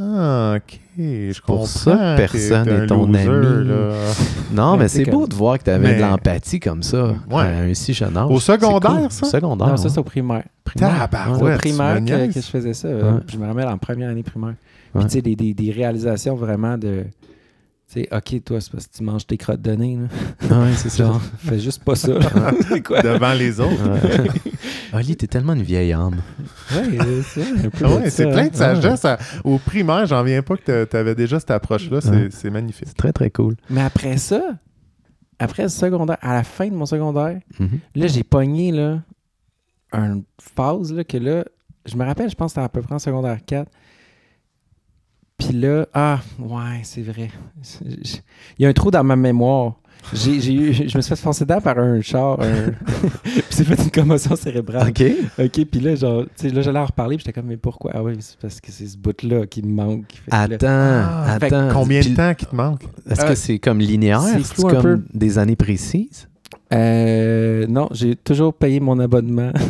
Ah, 0.00 0.54
ok, 0.56 0.80
je 0.96 1.40
pour 1.42 1.56
comprends. 1.56 1.66
ça 1.66 1.90
que 1.92 1.96
t'es- 1.96 2.16
personne 2.16 2.64
t'es 2.64 2.72
un 2.72 2.82
est 2.84 2.86
ton 2.86 3.06
loser, 3.06 3.28
ami. 3.28 3.68
là. 3.68 3.90
Non, 4.52 4.76
mais 4.76 4.88
c'est 4.88 5.04
beau 5.04 5.26
de 5.26 5.34
voir 5.34 5.58
que 5.58 5.64
tu 5.64 5.70
avais 5.70 5.88
Mais- 5.88 5.96
de 5.96 6.00
l'empathie 6.00 6.60
comme 6.60 6.82
ça 6.82 7.14
Ouais. 7.30 7.42
à 7.42 7.58
un 7.60 7.74
si 7.74 7.92
jeune 7.92 8.16
âge. 8.16 8.30
Au 8.30 8.40
secondaire, 8.40 8.90
cool. 9.02 9.10
ça? 9.10 9.26
Au 9.26 9.30
secondaire. 9.30 9.68
Non, 9.68 9.76
ça, 9.76 9.88
c'est 9.90 9.98
au 9.98 10.02
primaire. 10.04 10.44
Primaire? 10.64 11.08
C'est 11.10 11.42
Ouais, 11.42 11.54
au 11.54 11.58
primaire 11.58 12.04
que, 12.04 12.32
je 12.34 12.40
faisais 12.40 12.72
ça. 12.74 12.88
Ouais. 12.88 12.94
Euh, 12.94 13.12
Je 13.30 13.36
me 13.36 13.46
rappelle 13.46 13.68
en 13.68 13.76
première 13.78 14.08
année 14.10 14.22
primaire. 14.22 14.54
Puis 14.94 15.02
Ouais. 15.02 15.06
tu 15.08 15.12
sais, 15.12 15.22
des, 15.22 15.36
des, 15.36 15.52
des 15.54 15.70
réalisations 15.70 16.34
vraiment 16.36 16.76
de. 16.78 17.04
Sais, 17.92 18.08
OK, 18.10 18.42
toi, 18.44 18.58
c'est 18.58 18.72
parce 18.72 18.86
que 18.86 18.96
tu 18.96 19.02
manges 19.02 19.26
tes 19.26 19.36
crottes 19.36 19.60
de 19.60 19.72
nez. 19.72 19.98
Là. 20.48 20.60
Ouais, 20.62 20.72
c'est 20.76 20.88
ça. 20.88 21.12
Fais 21.38 21.58
juste 21.58 21.84
pas 21.84 21.94
ça. 21.94 22.12
quoi? 22.86 23.02
Devant 23.02 23.34
les 23.34 23.60
autres. 23.60 23.90
Ouais. 23.90 24.30
Oli, 24.94 25.14
t'es 25.14 25.26
tellement 25.26 25.52
une 25.52 25.62
vieille 25.62 25.92
âme. 25.92 26.16
Ouais, 26.74 26.98
euh, 27.00 27.22
c'est 27.22 27.42
ouais, 27.84 28.08
c'est 28.10 28.30
plein 28.30 28.48
de 28.48 28.54
sagesse. 28.56 29.04
à- 29.04 29.18
Au 29.44 29.58
primaire, 29.58 30.06
j'en 30.06 30.22
viens 30.22 30.40
pas 30.42 30.56
que 30.56 30.84
tu 30.84 30.96
avais 30.96 31.14
déjà 31.14 31.38
cette 31.38 31.50
approche-là. 31.50 32.00
C'est 32.30 32.50
magnifique. 32.50 32.86
C'est 32.88 32.96
très, 32.96 33.12
très 33.12 33.28
cool. 33.30 33.56
Mais 33.68 33.82
après 33.82 34.16
ça, 34.16 34.40
après 35.38 35.64
le 35.64 35.68
secondaire, 35.68 36.16
à 36.22 36.32
la 36.32 36.44
fin 36.44 36.68
de 36.68 36.74
mon 36.74 36.86
secondaire, 36.86 37.40
Mhm. 37.58 37.78
là, 37.94 38.06
j'ai 38.06 38.22
pogné 38.22 38.72
là, 38.72 39.00
une 39.92 40.22
phase 40.40 40.92
là, 40.94 41.04
que 41.04 41.18
là, 41.18 41.44
je 41.84 41.94
me 41.96 42.04
rappelle, 42.06 42.30
je 42.30 42.34
pense 42.36 42.52
que 42.52 42.54
c'était 42.54 42.64
à 42.64 42.68
peu 42.70 42.80
près 42.80 42.94
en 42.94 42.98
secondaire 42.98 43.38
4. 43.44 43.70
Puis 45.48 45.58
là, 45.58 45.86
ah, 45.94 46.20
ouais, 46.38 46.80
c'est 46.82 47.02
vrai. 47.02 47.30
Il 48.58 48.62
y 48.62 48.66
a 48.66 48.68
un 48.68 48.72
trou 48.72 48.90
dans 48.90 49.04
ma 49.04 49.16
mémoire. 49.16 49.74
J'ai, 50.12 50.40
j'ai 50.40 50.52
eu, 50.52 50.72
je 50.72 50.82
me 50.82 51.00
suis 51.00 51.02
fait 51.02 51.16
foncer 51.16 51.44
dedans 51.44 51.60
par 51.60 51.78
un 51.78 52.00
char. 52.00 52.40
un- 52.40 52.72
puis 53.22 53.42
c'est 53.50 53.64
fait 53.64 53.80
une 53.80 53.90
commotion 53.90 54.34
cérébrale. 54.34 54.88
OK. 54.88 55.02
OK, 55.38 55.64
puis 55.66 55.80
là, 55.80 55.94
genre, 55.94 56.24
tu 56.24 56.48
sais, 56.48 56.48
là, 56.48 56.60
j'allais 56.60 56.80
en 56.80 56.86
reparler, 56.86 57.16
puis 57.16 57.24
j'étais 57.24 57.40
comme, 57.40 57.48
mais 57.48 57.56
pourquoi? 57.56 57.92
Ah 57.94 58.02
oui, 58.02 58.14
c'est 58.18 58.36
parce 58.38 58.60
que 58.60 58.72
c'est 58.72 58.86
ce 58.88 58.96
bout-là 58.98 59.46
qui 59.46 59.62
me 59.62 59.72
manque. 59.72 60.06
Fait 60.12 60.30
que 60.30 60.30
là- 60.30 60.42
Attends, 60.42 61.24
Ah, 61.30 61.36
fait 61.38 61.46
attends. 61.54 61.68
Combien 61.72 62.00
de 62.00 62.16
temps 62.16 62.34
qui 62.34 62.46
te 62.46 62.54
manque? 62.56 62.82
Est-ce 63.08 63.20
Euh, 63.22 63.28
que 63.28 63.34
c'est 63.36 63.58
comme 63.60 63.78
linéaire? 63.78 64.22
c'est 64.22 64.42
C'est 64.44 64.62
comme 64.62 64.82
peu. 64.82 65.00
des 65.14 65.38
années 65.38 65.54
précises? 65.56 66.26
Euh, 66.72 67.66
non, 67.68 67.88
j'ai 67.92 68.16
toujours 68.16 68.54
payé 68.54 68.80
mon 68.80 68.98
abonnement. 68.98 69.52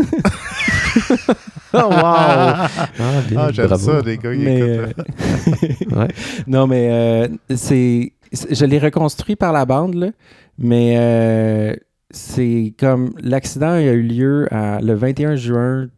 Oh, 1.75 1.89
wow! 1.89 1.89
Ah, 2.03 2.69
bien, 3.29 3.39
Ah, 3.41 3.49
j'aime 3.53 3.77
ça, 3.77 4.01
les 4.05 4.19
gars. 4.19 4.35
ils 4.35 4.41
mais, 4.45 4.59
écoutent, 4.59 5.07
euh, 5.93 5.97
Ouais. 6.01 6.09
non, 6.47 6.67
mais 6.67 6.89
euh, 6.91 7.29
c'est, 7.55 8.13
je 8.51 8.65
l'ai 8.65 8.79
reconstruit 8.79 9.37
par 9.37 9.53
la 9.53 9.65
bande, 9.65 9.95
là, 9.95 10.09
mais 10.59 10.95
euh, 10.99 11.75
c'est 12.11 12.75
comme 12.79 13.11
l'accident 13.23 13.73
a 13.73 13.83
eu 13.83 14.03
lieu 14.03 14.47
à- 14.51 14.81
le 14.81 14.95
21 14.95 15.35
juin 15.37 15.89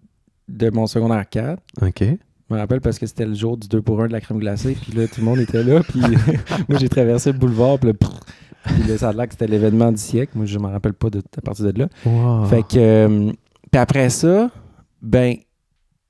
de 0.49 0.70
mon 0.70 0.87
secondaire 0.87 1.25
4. 1.29 1.61
OK. 1.83 2.03
Je 2.03 2.55
me 2.55 2.59
rappelle 2.61 2.81
parce 2.81 2.99
que 2.99 3.07
c'était 3.07 3.25
le 3.27 3.35
jour 3.35 3.57
du 3.57 3.66
2 3.68 3.81
pour 3.83 4.01
1 4.03 4.09
de 4.09 4.12
la 4.12 4.20
crème 4.20 4.39
glacée, 4.39 4.77
puis 4.81 4.93
là, 4.93 5.07
tout 5.09 5.20
le 5.20 5.25
monde 5.25 5.41
était 5.41 5.64
là, 5.64 5.81
puis 5.83 6.01
moi, 6.68 6.79
j'ai 6.79 6.89
traversé 6.89 7.33
le 7.33 7.39
boulevard, 7.39 7.79
puis 7.79 7.89
là, 7.89 7.95
prrr, 7.95 8.20
puis 8.64 8.83
là, 8.89 8.99
ça 8.99 9.09
a 9.09 9.12
l'air 9.12 9.27
que 9.27 9.33
c'était 9.33 9.47
l'événement 9.47 9.91
du 9.91 9.99
siècle. 9.99 10.33
Moi, 10.37 10.47
je 10.47 10.59
me 10.59 10.66
rappelle 10.68 10.93
pas 10.95 11.11
de, 11.11 11.20
à 11.37 11.41
partir 11.41 11.70
de 11.72 11.79
là. 11.79 11.89
Wow. 12.07 12.45
Fait 12.47 12.62
que, 12.62 12.77
euh, 12.79 13.33
puis 13.72 13.81
après 13.81 14.09
ça, 14.11 14.51
ben, 15.03 15.35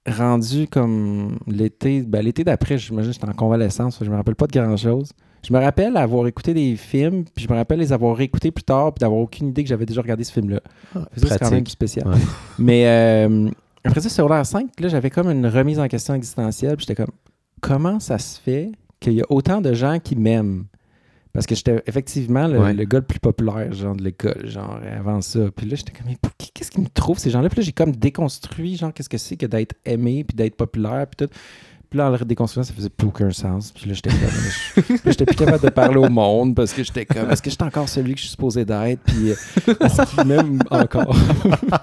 rendu 0.07 0.69
comme 0.69 1.39
l'été, 1.47 2.03
ben, 2.03 2.23
l'été 2.23 2.45
d'après, 2.45 2.79
j'imagine 2.79 3.11
que 3.11 3.15
j'étais 3.15 3.29
en 3.29 3.33
convalescence, 3.33 3.99
je 4.01 4.11
me 4.11 4.17
rappelle 4.17 4.35
pas 4.35 4.47
de 4.47 4.53
grand-chose. 4.53 5.13
Je 5.47 5.53
me 5.53 5.59
rappelle 5.59 5.97
avoir 5.99 6.27
écouté 6.27 6.55
des 6.55 6.75
films, 6.77 7.25
puis 7.35 7.45
je 7.45 7.53
me 7.53 7.57
rappelle 7.57 7.79
les 7.79 7.93
avoir 7.93 8.17
réécoutés 8.17 8.51
plus 8.51 8.65
tard, 8.65 8.95
puis 8.95 9.01
d'avoir 9.01 9.21
aucune 9.21 9.49
idée 9.49 9.63
que 9.63 9.69
j'avais 9.69 9.85
déjà 9.85 10.01
regardé 10.01 10.25
ce 10.25 10.33
film-là. 10.33 10.61
Ah, 10.95 11.07
c'est 11.17 11.39
quand 11.39 11.51
même 11.51 11.67
spécial. 11.67 12.09
Ouais. 12.09 12.15
Mais 12.59 12.87
euh, 12.87 13.51
après 13.85 14.01
ça, 14.01 14.09
secondaire 14.09 14.47
5, 14.47 14.69
là, 14.81 14.89
j'avais 14.89 15.11
comme 15.11 15.31
une 15.31 15.47
remise 15.47 15.79
en 15.79 15.87
question 15.87 16.15
existentielle, 16.15 16.77
puis 16.77 16.87
j'étais 16.89 17.03
comme, 17.03 17.13
comment 17.61 18.01
ça 18.01 18.19
se 18.19 18.41
fait 18.41 18.73
qu'il 19.01 19.13
y 19.13 19.21
a 19.21 19.27
autant 19.29 19.61
de 19.61 19.75
gens 19.75 19.99
qui 19.99 20.17
m'aiment? 20.17 20.65
Parce 21.35 21.47
que 21.47 21.55
j'étais 21.57 21.83
effectivement 21.87 22.47
le, 22.47 22.61
Ouais. 22.61 22.73
le 22.73 22.85
gars 22.85 23.01
le 23.01 23.05
plus 23.05 23.19
populaire, 23.19 23.73
genre, 23.73 23.95
de 23.97 24.05
l'école, 24.05 24.47
genre, 24.47 24.79
avant 24.97 25.21
ça. 25.21 25.41
Puis 25.55 25.67
là, 25.69 25.75
j'étais 25.75 25.91
comme, 25.93 26.07
mais 26.07 26.17
qu'est-ce 26.55 26.71
qu'ils 26.71 26.83
me 26.85 26.89
trouvent, 26.89 27.19
ces 27.19 27.31
gens-là? 27.31 27.49
Puis 27.49 27.59
là, 27.59 27.63
j'ai 27.65 27.73
comme 27.73 27.91
déconstruit, 27.95 28.77
genre, 28.77 28.95
qu'est-ce 28.95 29.09
que 29.09 29.19
c'est 29.19 29.37
que 29.37 29.45
d'être 29.47 29.75
aimé, 29.85 30.23
puis 30.25 30.37
d'être 30.37 30.57
populaire, 30.57 31.07
puis 31.09 31.27
tout. 31.27 31.33
Puis 31.95 31.99
là, 32.01 32.09
en 32.09 32.11
le 32.11 32.19
déconstruisant, 32.25 32.67
ça 32.67 32.75
faisait 32.75 32.89
plus 32.89 33.07
aucun 33.07 33.31
sens. 33.31 33.71
Puis 33.71 33.89
là, 33.89 33.95
j'étais 33.95 34.11
comme. 34.11 34.85
j'étais 35.07 35.25
plus 35.27 35.37
capable 35.37 35.63
de 35.63 35.69
parler 35.71 35.97
au 35.97 36.09
monde 36.09 36.53
parce 36.57 36.73
que 36.73 36.83
j'étais 36.83 37.07
comme. 37.07 37.31
Est-ce 37.31 37.41
que 37.41 37.51
j'étais 37.51 37.63
encore 37.63 37.89
celui 37.89 38.15
que 38.15 38.19
je 38.19 38.25
suis 38.25 38.33
supposé 38.33 38.65
d'être? 38.65 38.99
Puis 39.05 39.31
euh, 39.31 39.35
est-ce 39.81 40.03
qu'il 40.13 40.25
m'aime 40.25 40.59
encore? 40.73 41.17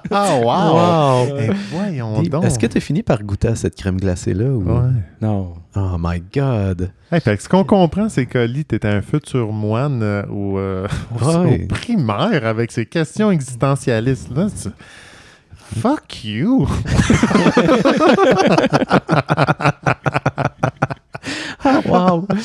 Ah, 0.10 0.36
wow! 0.36 1.30
Wow! 1.30 1.38
Eh, 1.40 1.50
voyons 1.72 2.20
Puis, 2.20 2.28
donc. 2.30 2.44
Est-ce 2.44 2.60
que 2.60 2.68
tu 2.68 2.78
as 2.78 2.82
fini 2.82 3.04
par 3.04 3.24
goûter 3.24 3.48
à 3.48 3.56
cette 3.56 3.76
crème 3.76 4.02
glacée-là? 4.02 4.50
Ou... 4.50 4.64
Ouais. 4.70 4.90
Non. 5.22 5.54
Oh 5.78 5.96
my 5.98 6.22
God! 6.36 6.92
Hey, 7.10 7.22
fait 7.22 7.38
que 7.38 7.44
ce 7.44 7.48
qu'on 7.48 7.64
comprend, 7.64 8.10
c'est 8.10 8.26
que 8.26 8.40
Oli, 8.40 8.66
t'étais 8.66 8.90
un 8.90 9.02
futur 9.02 9.54
moine 9.54 10.04
euh, 10.04 10.24
au, 10.26 10.58
euh, 10.60 10.90
au- 11.22 11.26
Ouais. 11.26 11.64
au 11.64 11.68
primaire 11.74 12.46
avec 12.46 12.74
ces 12.74 12.86
questions 12.86 13.32
existentialistes-là. 13.32 14.48
C'est- 15.74 15.80
Fuck 15.80 16.24
you! 16.24 16.68
Wow! 21.86 22.28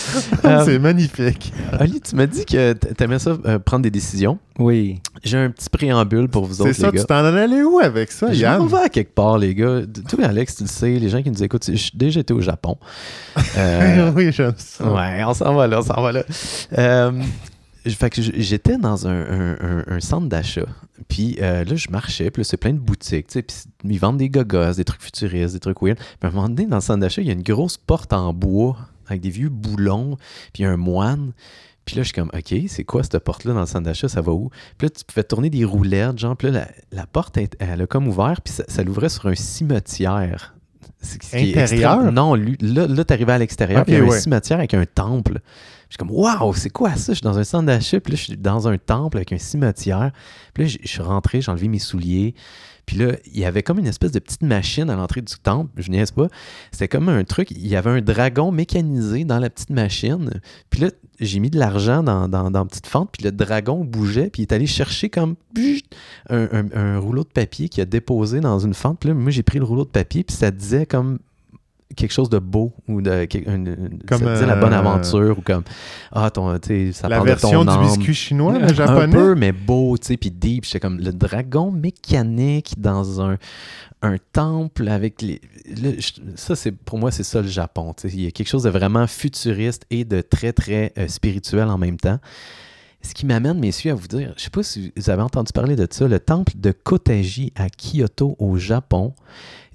Euh, 0.45 0.63
c'est 0.65 0.79
magnifique. 0.79 1.53
Ali, 1.73 2.01
tu 2.01 2.15
m'as 2.15 2.27
dit 2.27 2.45
que 2.45 2.73
t'aimais 2.73 3.19
ça 3.19 3.37
euh, 3.47 3.59
prendre 3.59 3.83
des 3.83 3.91
décisions. 3.91 4.39
Oui. 4.59 5.01
J'ai 5.25 5.39
un 5.39 5.51
petit 5.51 5.69
préambule 5.69 6.29
pour 6.29 6.45
vous 6.45 6.55
C'est 6.55 6.63
autres, 6.63 6.73
ça, 6.75 6.91
les 6.93 7.01
tu 7.01 7.07
t'en 7.07 7.25
allais 7.25 7.63
où 7.63 7.79
avec 7.81 8.13
ça, 8.13 8.33
Je 8.33 8.39
Yann? 8.41 8.59
m'en 8.59 8.67
vais 8.67 8.83
à 8.85 8.89
quelque 8.89 9.13
part, 9.15 9.39
les 9.39 9.55
gars. 9.55 9.81
Toi, 10.09 10.25
Alex, 10.27 10.57
tu 10.57 10.63
le 10.65 10.69
sais, 10.69 10.91
les 10.91 11.09
gens 11.09 11.21
qui 11.23 11.31
nous 11.31 11.43
écoutent, 11.43 11.69
j'ai 11.73 11.91
déjà 11.95 12.21
été 12.21 12.33
au 12.33 12.41
Japon. 12.41 12.77
Euh, 13.59 14.13
oui, 14.15 14.31
j'aime 14.33 14.55
ça. 14.57 14.85
Ouais, 14.85 15.25
on 15.27 15.33
s'en 15.35 15.55
va 15.55 15.67
là, 15.67 15.81
on 15.81 15.83
s'en 15.83 16.01
va 16.03 16.13
là. 16.13 16.23
J'étais 17.87 18.79
dans 18.79 19.07
un, 19.07 19.21
un- 19.21 19.57
un- 19.61 19.85
un 19.87 20.01
centre 20.01 20.27
d'achat. 20.29 20.67
Puis 21.09 21.37
euh, 21.41 21.65
là, 21.65 21.77
je 21.77 21.89
marchais, 21.91 22.31
puis 22.31 22.41
là, 22.41 22.45
c'est 22.45 22.57
plein 22.57 22.73
de 22.73 22.79
boutiques, 22.79 23.29
tu 23.29 23.35
sais, 23.35 23.43
puis 23.43 23.57
ils 23.85 23.99
vendent 23.99 24.17
des 24.19 24.29
gogos, 24.29 24.73
des 24.75 24.85
trucs 24.85 25.03
futuristes, 25.03 25.55
des 25.55 25.61
trucs 25.61 25.81
weird. 25.83 25.97
Puis 25.99 26.07
à 26.23 26.27
un 26.29 26.31
moment 26.31 26.49
donné, 26.49 26.67
dans 26.67 26.77
le 26.77 26.83
centre 26.83 27.01
d'achat, 27.01 27.23
il 27.23 27.27
y 27.29 27.31
a 27.31 27.35
une 27.35 27.43
grosse 27.43 27.77
porte 27.77 28.13
en 28.13 28.33
bois 28.33 28.77
avec 29.07 29.21
des 29.21 29.31
vieux 29.31 29.49
boulons, 29.51 30.17
puis 30.53 30.65
un 30.65 30.77
moine. 30.77 31.33
Puis 31.85 31.95
là, 31.97 32.03
je 32.03 32.07
suis 32.09 32.15
comme, 32.15 32.31
OK, 32.35 32.55
c'est 32.67 32.83
quoi 32.83 33.05
cette 33.05 33.19
porte-là 33.21 33.53
dans 33.55 33.61
le 33.61 33.67
centre 33.67 33.85
d'achat? 33.85 34.09
Ça 34.09 34.21
va 34.21 34.33
où? 34.33 34.51
Puis 34.79 34.87
là, 34.87 34.91
tu 34.91 35.05
pouvais 35.05 35.23
tourner 35.23 35.51
des 35.51 35.65
roulettes, 35.65 36.19
genre, 36.19 36.37
puis 36.37 36.51
là, 36.51 36.67
la, 36.93 36.99
la 37.03 37.07
porte, 37.07 37.37
elle, 37.37 37.49
elle 37.61 37.83
a 37.83 37.87
comme 37.87 38.09
ouvert, 38.09 38.41
puis 38.43 38.53
ça, 38.53 38.65
ça 38.67 38.83
l'ouvrait 38.83 39.09
sur 39.09 39.27
un 39.27 39.35
cimetière. 39.37 40.55
C'est- 41.01 41.23
ce 41.23 41.31
qui 41.31 41.37
est 41.53 41.63
Intérieur? 41.63 41.93
extrême- 41.95 42.15
Non, 42.15 42.35
lui- 42.35 42.57
là, 42.61 42.87
là 42.89 43.05
tu 43.05 43.13
arrivais 43.13 43.33
à 43.35 43.39
l'extérieur, 43.39 43.85
puis 43.85 43.93
il 43.95 43.99
y 43.99 44.01
a 44.01 44.05
un 44.05 44.09
ouais. 44.09 44.19
cimetière 44.19 44.59
avec 44.59 44.75
un 44.75 44.85
temple. 44.87 45.41
Je 45.89 45.95
suis 45.95 45.99
comme, 45.99 46.11
waouh, 46.11 46.53
c'est 46.55 46.71
quoi 46.71 46.95
ça? 46.97 47.13
Je 47.13 47.19
suis 47.19 47.25
dans 47.25 47.39
un 47.39 47.45
centre 47.45 47.67
d'achat, 47.67 48.01
puis 48.01 48.13
là, 48.13 48.17
je 48.17 48.23
suis 48.25 48.37
dans 48.37 48.67
un 48.67 48.77
temple 48.77 49.19
avec 49.19 49.33
un 49.33 49.39
cimetière. 49.39 50.11
Puis 50.53 50.65
là, 50.65 50.69
je 50.83 50.89
suis 50.89 51.03
rentré, 51.03 51.41
j'ai 51.41 51.51
enlevé 51.51 51.69
mes 51.69 51.79
souliers. 51.79 52.35
Puis 52.87 52.97
là, 52.99 53.17
il 53.27 53.39
y 53.39 53.45
avait 53.45 53.65
comme 53.65 53.81
une 53.81 53.87
espèce 53.89 54.13
de 54.13 54.21
petite 54.21 54.43
machine 54.43 54.91
à 54.91 54.95
l'entrée 54.97 55.21
du 55.21 55.35
temple, 55.43 55.71
je 55.77 55.91
niaise 55.91 56.13
pas. 56.13 56.29
C'était 56.71 56.87
comme 56.87 57.09
un 57.09 57.25
truc, 57.25 57.51
il 57.51 57.67
y 57.67 57.75
avait 57.75 57.91
un 57.91 58.01
dragon 58.01 58.53
mécanisé 58.53 59.25
dans 59.25 59.41
la 59.41 59.51
petite 59.51 59.71
machine. 59.71 60.31
Puis 60.71 60.83
là, 60.83 60.91
j'ai 61.19 61.41
mis 61.41 61.51
de 61.51 61.59
l'argent 61.59 62.05
dans, 62.05 62.29
dans, 62.29 62.67
petite 62.67 62.87
fente, 62.87 63.11
puis 63.13 63.25
le 63.25 63.33
dragon 63.33 63.85
bougeait, 63.85 64.31
puis 64.31 64.43
il 64.43 64.45
est 64.45 64.53
allé 64.53 64.67
chercher 64.67 65.09
comme 65.11 65.35
un, 66.31 66.49
un- 66.53 66.73
un 66.73 66.99
rouleau 66.99 67.25
de 67.25 67.29
papier 67.29 67.69
qu'il 67.69 67.83
a 67.83 67.87
déposé 67.87 68.39
dans 68.41 68.59
une 68.61 68.75
fente. 68.75 69.01
Puis 69.01 69.09
là, 69.09 69.15
moi, 69.15 69.31
j'ai 69.33 69.43
pris 69.43 69.59
le 69.59 69.65
rouleau 69.65 69.85
de 69.85 69.91
papier, 69.91 70.23
puis 70.23 70.37
ça 70.37 70.51
disait 70.53 70.87
comme 70.87 71.19
quelque 71.95 72.11
chose 72.13 72.29
de 72.29 72.39
beau 72.39 72.73
ou 72.89 73.01
de 73.01 73.11
un- 73.11 73.23
un- 73.23 73.89
Comme, 74.09 74.19
ça 74.23 74.33
disait 74.35 74.47
la 74.47 74.57
bonne 74.57 74.73
euh, 74.73 74.79
aventure 74.79 75.39
ou 75.39 75.41
comme 75.41 75.63
ah 76.13 76.31
ton 76.31 76.59
tu 76.59 76.93
ça 76.93 77.09
La 77.09 77.17
parle 77.17 77.29
de 77.29 77.33
version 77.35 77.65
ton 77.65 77.81
du 77.81 77.87
biscuit 77.87 78.15
chinois, 78.15 78.59
le 78.59 78.65
un 78.65 78.75
japonais? 78.75 79.13
peu 79.13 79.35
mais 79.35 79.53
beau 79.53 79.97
tu 79.97 80.09
sais 80.09 80.17
puis 80.17 80.31
deep 80.31 80.65
j'étais 80.65 80.81
comme 80.81 80.99
le 80.99 81.13
dragon 81.13 81.71
mécanique 81.71 82.75
dans 82.79 83.21
un 83.23 83.39
un 84.03 84.17
temple 84.33 84.89
avec 84.89 85.23
les 85.23 85.41
là, 85.81 85.91
je- 85.99 86.21
ça 86.35 86.57
c'est 86.57 86.73
pour 86.73 86.99
moi 86.99 87.11
c'est 87.11 87.23
ça 87.23 87.41
le 87.41 87.49
Japon 87.49 87.95
tu 87.97 88.09
sais. 88.09 88.15
il 88.17 88.25
y 88.25 88.27
a 88.27 88.31
quelque 88.31 88.49
chose 88.49 88.65
de 88.65 88.71
vraiment 88.71 89.07
futuriste 89.07 89.87
et 89.91 90.05
de 90.05 90.21
très 90.21 90.53
très 90.53 90.93
euh, 90.99 91.09
spirituel 91.09 91.69
en 91.69 91.79
même 91.79 91.97
temps 91.99 92.19
ce 93.03 93.15
qui 93.15 93.25
m'amène, 93.25 93.61
messieurs, 93.61 93.93
à 93.93 93.95
vous 93.95 94.09
dire, 94.09 94.35
je 94.37 94.43
sais 94.43 94.51
pas 94.51 94.65
si 94.65 94.93
vous 94.97 95.11
avez 95.11 95.23
entendu 95.23 95.53
parler 95.53 95.77
de 95.77 95.87
ça, 95.89 96.09
le 96.09 96.19
temple 96.19 96.55
de 96.57 96.73
Koteji 96.73 97.53
à 97.55 97.69
Kyoto, 97.69 98.35
au 98.41 98.57
Japon, 98.57 99.15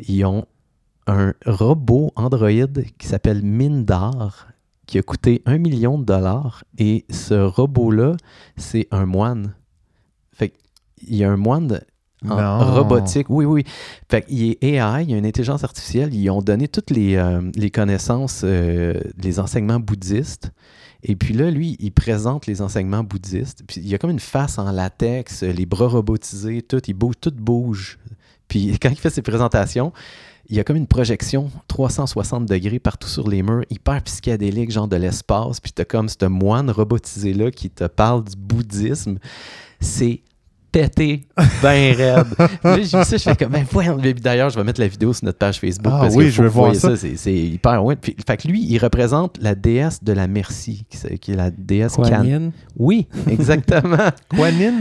ils 0.05 0.25
ont 0.25 0.43
un 1.13 1.33
robot 1.45 2.11
androïde 2.15 2.85
qui 2.97 3.07
s'appelle 3.07 3.41
Mindar, 3.43 4.47
qui 4.87 4.97
a 4.97 5.01
coûté 5.03 5.41
un 5.45 5.57
million 5.57 5.97
de 5.97 6.05
dollars. 6.05 6.63
Et 6.77 7.05
ce 7.09 7.33
robot-là, 7.33 8.15
c'est 8.57 8.87
un 8.91 9.05
moine. 9.05 9.53
Fait 10.33 10.53
il 11.07 11.15
y 11.15 11.23
a 11.23 11.31
un 11.31 11.37
moine 11.37 11.81
en 12.29 12.35
Non. 12.35 12.71
robotique. 12.73 13.27
Oui, 13.29 13.45
oui. 13.45 13.63
Fait 14.09 14.23
qu'il 14.23 14.43
est 14.51 14.63
AI, 14.63 15.03
il 15.03 15.11
y 15.11 15.13
a 15.13 15.17
une 15.17 15.25
intelligence 15.25 15.63
artificielle. 15.63 16.13
Ils 16.13 16.29
ont 16.29 16.41
donné 16.41 16.67
toutes 16.67 16.91
les, 16.91 17.15
euh, 17.15 17.41
les 17.55 17.71
connaissances, 17.71 18.41
euh, 18.43 18.99
les 19.17 19.39
enseignements 19.39 19.79
bouddhistes. 19.79 20.51
Et 21.03 21.15
puis 21.15 21.33
là, 21.33 21.49
lui, 21.49 21.77
il 21.79 21.91
présente 21.91 22.45
les 22.45 22.61
enseignements 22.61 23.03
bouddhistes. 23.03 23.63
Puis 23.67 23.81
il 23.81 23.87
y 23.87 23.95
a 23.95 23.97
comme 23.97 24.11
une 24.11 24.19
face 24.19 24.59
en 24.59 24.71
latex, 24.71 25.41
les 25.41 25.65
bras 25.65 25.87
robotisés, 25.87 26.61
tout, 26.61 26.81
il 26.87 26.93
bouge, 26.93 27.15
tout 27.19 27.33
bouge. 27.35 27.97
Puis 28.47 28.77
quand 28.81 28.89
il 28.89 28.97
fait 28.97 29.09
ses 29.09 29.23
présentations, 29.23 29.91
il 30.51 30.57
y 30.57 30.59
a 30.59 30.65
comme 30.65 30.75
une 30.75 30.87
projection 30.87 31.49
360 31.69 32.45
degrés 32.45 32.79
partout 32.79 33.07
sur 33.07 33.29
les 33.29 33.41
murs, 33.41 33.63
hyper 33.69 34.03
psychédélique, 34.03 34.69
genre 34.69 34.89
de 34.89 34.97
l'espace. 34.97 35.61
Puis 35.61 35.71
t'as 35.71 35.85
comme 35.85 36.09
ce 36.09 36.25
moine 36.25 36.69
robotisé-là 36.69 37.51
qui 37.51 37.69
te 37.69 37.85
parle 37.85 38.25
du 38.25 38.35
bouddhisme. 38.35 39.17
C'est 39.79 40.21
pété 40.71 41.23
ben 41.61 41.95
raide. 41.95 42.25
Là, 42.63 42.75
j'ai 42.77 42.81
vu 42.81 42.85
ça, 42.85 43.03
je 43.03 43.17
fais 43.17 43.35
comme, 43.35 43.51
ben 43.51 43.65
voyons. 43.69 43.97
D'ailleurs, 44.21 44.49
je 44.49 44.57
vais 44.57 44.63
mettre 44.63 44.79
la 44.79 44.87
vidéo 44.87 45.13
sur 45.13 45.25
notre 45.25 45.37
page 45.37 45.59
Facebook. 45.59 45.91
Ah 45.95 45.99
parce 46.01 46.15
oui, 46.15 46.25
qu'il 46.25 46.33
je 46.33 46.41
veux 46.41 46.47
que 46.47 46.53
voir 46.53 46.73
voyez 46.73 46.97
ça. 46.97 47.07
C'est 47.15 47.33
hyper 47.33 47.83
ouais. 47.83 47.95
Puis, 47.95 48.15
fait 48.25 48.37
que 48.37 48.47
lui, 48.47 48.63
il 48.63 48.77
représente 48.77 49.37
la 49.41 49.55
déesse 49.55 50.03
de 50.03 50.13
la 50.13 50.27
merci, 50.27 50.85
qui, 51.19 51.31
est 51.31 51.35
la 51.35 51.51
déesse 51.51 51.95
Kuan. 51.95 52.25
Yin? 52.25 52.51
Oui, 52.77 53.07
exactement. 53.29 53.97
Quanin? 54.35 54.73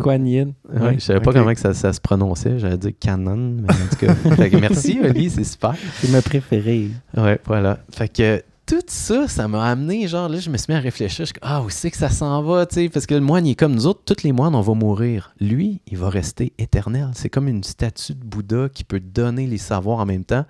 Kuan 0.00 0.26
Yin. 0.26 0.52
Ouais, 0.72 0.80
Ouais. 0.80 0.94
je 0.94 1.00
savais 1.04 1.20
pas 1.20 1.32
comment 1.32 1.52
que 1.52 1.60
ça, 1.60 1.74
ça 1.74 1.92
se 1.92 2.00
prononçait. 2.00 2.58
J'allais 2.58 2.76
dire 2.78 2.92
canon, 2.98 3.56
mais 3.62 3.72
en 3.72 3.88
tout 3.90 4.06
cas. 4.06 4.14
Fait 4.36 4.50
que 4.50 4.56
merci, 4.56 4.98
Oli, 5.02 5.30
c'est 5.30 5.44
super. 5.44 5.74
C'est 6.00 6.10
ma 6.10 6.22
préférée. 6.22 6.90
Ouais, 7.16 7.40
voilà. 7.46 7.78
Fait 7.94 8.08
que 8.08 8.42
tout 8.66 8.82
ça, 8.88 9.28
ça 9.28 9.46
m'a 9.46 9.64
amené, 9.64 10.08
genre, 10.08 10.28
là, 10.28 10.40
je 10.40 10.50
me 10.50 10.56
suis 10.56 10.72
mis 10.72 10.76
à 10.76 10.80
réfléchir. 10.80 11.24
Je 11.24 11.32
ah, 11.40 11.62
où 11.62 11.70
c'est 11.70 11.92
que 11.92 11.96
ça 11.96 12.08
s'en 12.08 12.42
va, 12.42 12.66
tu 12.66 12.74
sais? 12.74 12.88
Parce 12.88 13.06
que 13.06 13.14
le 13.14 13.20
moine, 13.20 13.46
il 13.46 13.52
est 13.52 13.54
comme 13.54 13.74
nous 13.74 13.86
autres. 13.86 14.02
Tous 14.04 14.24
les 14.24 14.32
moines, 14.32 14.56
on 14.56 14.60
va 14.60 14.74
mourir. 14.74 15.32
Lui, 15.40 15.80
il 15.86 15.96
va 15.96 16.10
rester 16.10 16.52
éternel. 16.58 17.10
C'est 17.14 17.30
comme 17.30 17.46
une 17.46 17.62
statue 17.62 18.14
de 18.14 18.24
Bouddha 18.24 18.68
qui 18.68 18.82
peut 18.82 18.98
donner 18.98 19.46
les 19.46 19.58
savoirs 19.58 20.00
en 20.00 20.06
même 20.06 20.24
temps. 20.24 20.44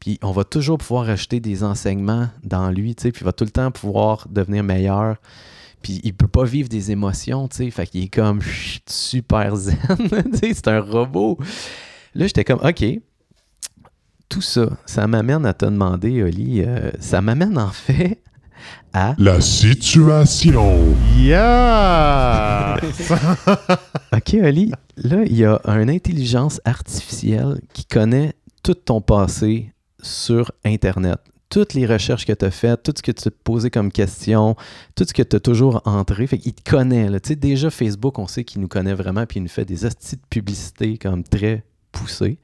Puis 0.00 0.18
on 0.22 0.32
va 0.32 0.44
toujours 0.44 0.76
pouvoir 0.76 1.08
ajouter 1.08 1.40
des 1.40 1.64
enseignements 1.64 2.28
dans 2.44 2.70
lui, 2.70 2.94
tu 2.94 3.04
sais? 3.04 3.12
Puis 3.12 3.22
il 3.22 3.24
va 3.24 3.32
tout 3.32 3.44
le 3.44 3.50
temps 3.50 3.70
pouvoir 3.70 4.28
devenir 4.28 4.62
meilleur. 4.62 5.16
Puis 5.80 6.00
il 6.04 6.12
peut 6.14 6.28
pas 6.28 6.44
vivre 6.44 6.68
des 6.68 6.90
émotions, 6.90 7.48
tu 7.48 7.56
sais. 7.56 7.70
Fait 7.70 7.86
qu'il 7.86 8.04
est 8.04 8.14
comme 8.14 8.40
super 8.86 9.56
zen, 9.56 9.78
tu 9.98 10.38
sais. 10.38 10.52
C'est 10.52 10.68
un 10.68 10.80
robot. 10.80 11.38
Là, 12.14 12.26
j'étais 12.26 12.44
comme, 12.44 12.60
OK, 12.62 12.84
tout 14.32 14.40
ça, 14.40 14.66
ça 14.86 15.06
m'amène 15.06 15.44
à 15.44 15.52
te 15.52 15.66
demander, 15.66 16.22
Oli, 16.22 16.62
euh, 16.62 16.90
ça 17.00 17.20
m'amène 17.20 17.58
en 17.58 17.68
fait 17.68 18.22
à. 18.94 19.14
La 19.18 19.42
situation. 19.42 20.96
Yeah! 21.18 22.78
OK, 24.12 24.34
Oli, 24.42 24.72
là, 24.96 25.22
il 25.26 25.36
y 25.36 25.44
a 25.44 25.60
une 25.66 25.90
intelligence 25.90 26.62
artificielle 26.64 27.60
qui 27.74 27.84
connaît 27.84 28.32
tout 28.62 28.72
ton 28.72 29.02
passé 29.02 29.74
sur 30.00 30.50
Internet. 30.64 31.18
Toutes 31.50 31.74
les 31.74 31.84
recherches 31.84 32.24
que 32.24 32.32
tu 32.32 32.46
as 32.46 32.50
faites, 32.50 32.82
tout 32.84 32.94
ce 32.96 33.02
que 33.02 33.12
tu 33.12 33.28
as 33.28 33.32
posé 33.44 33.68
comme 33.68 33.92
question, 33.92 34.56
tout 34.94 35.04
ce 35.06 35.12
que 35.12 35.22
tu 35.22 35.36
as 35.36 35.40
toujours 35.40 35.82
entré. 35.84 36.26
Fait 36.26 36.38
qu'il 36.38 36.54
te 36.54 36.70
connaît. 36.70 37.10
Là. 37.10 37.20
Tu 37.20 37.28
sais, 37.28 37.36
déjà, 37.36 37.68
Facebook, 37.68 38.18
on 38.18 38.26
sait 38.26 38.44
qu'il 38.44 38.62
nous 38.62 38.68
connaît 38.68 38.94
vraiment, 38.94 39.26
puis 39.26 39.40
il 39.40 39.42
nous 39.42 39.50
fait 39.50 39.66
des 39.66 39.84
hosties 39.84 40.16
de 40.16 40.22
publicité 40.30 40.96
comme 40.96 41.22
très 41.22 41.64
poussées. 41.92 42.38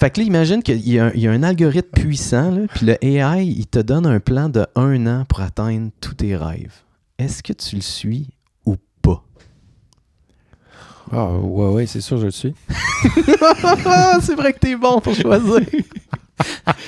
Fait 0.00 0.10
que 0.10 0.18
là, 0.20 0.26
imagine 0.26 0.62
qu'il 0.62 0.80
y, 0.88 0.98
a 0.98 1.06
un- 1.06 1.12
il 1.14 1.20
y 1.20 1.28
a 1.28 1.30
un 1.30 1.42
algorithme 1.42 1.90
puissant, 1.90 2.50
là, 2.50 2.62
puis 2.74 2.86
le 2.86 2.96
AI, 3.04 3.44
il 3.44 3.66
te 3.66 3.78
donne 3.78 4.06
un 4.06 4.18
plan 4.18 4.48
de 4.48 4.66
un 4.74 5.06
an 5.06 5.26
pour 5.28 5.40
atteindre 5.42 5.90
tous 6.00 6.14
tes 6.14 6.34
rêves. 6.36 6.72
Est-ce 7.18 7.42
que 7.42 7.52
tu 7.52 7.76
le 7.76 7.82
suis 7.82 8.28
ou 8.64 8.76
pas? 9.02 9.22
Ah, 11.12 11.32
ouais, 11.34 11.68
ouais, 11.72 11.86
c'est 11.86 12.00
sûr, 12.00 12.16
je 12.16 12.24
le 12.26 12.30
suis. 12.30 12.54
c'est 14.22 14.34
vrai 14.36 14.54
que 14.54 14.58
t'es 14.60 14.74
bon 14.76 15.00
pour 15.00 15.14
choisir. 15.14 15.60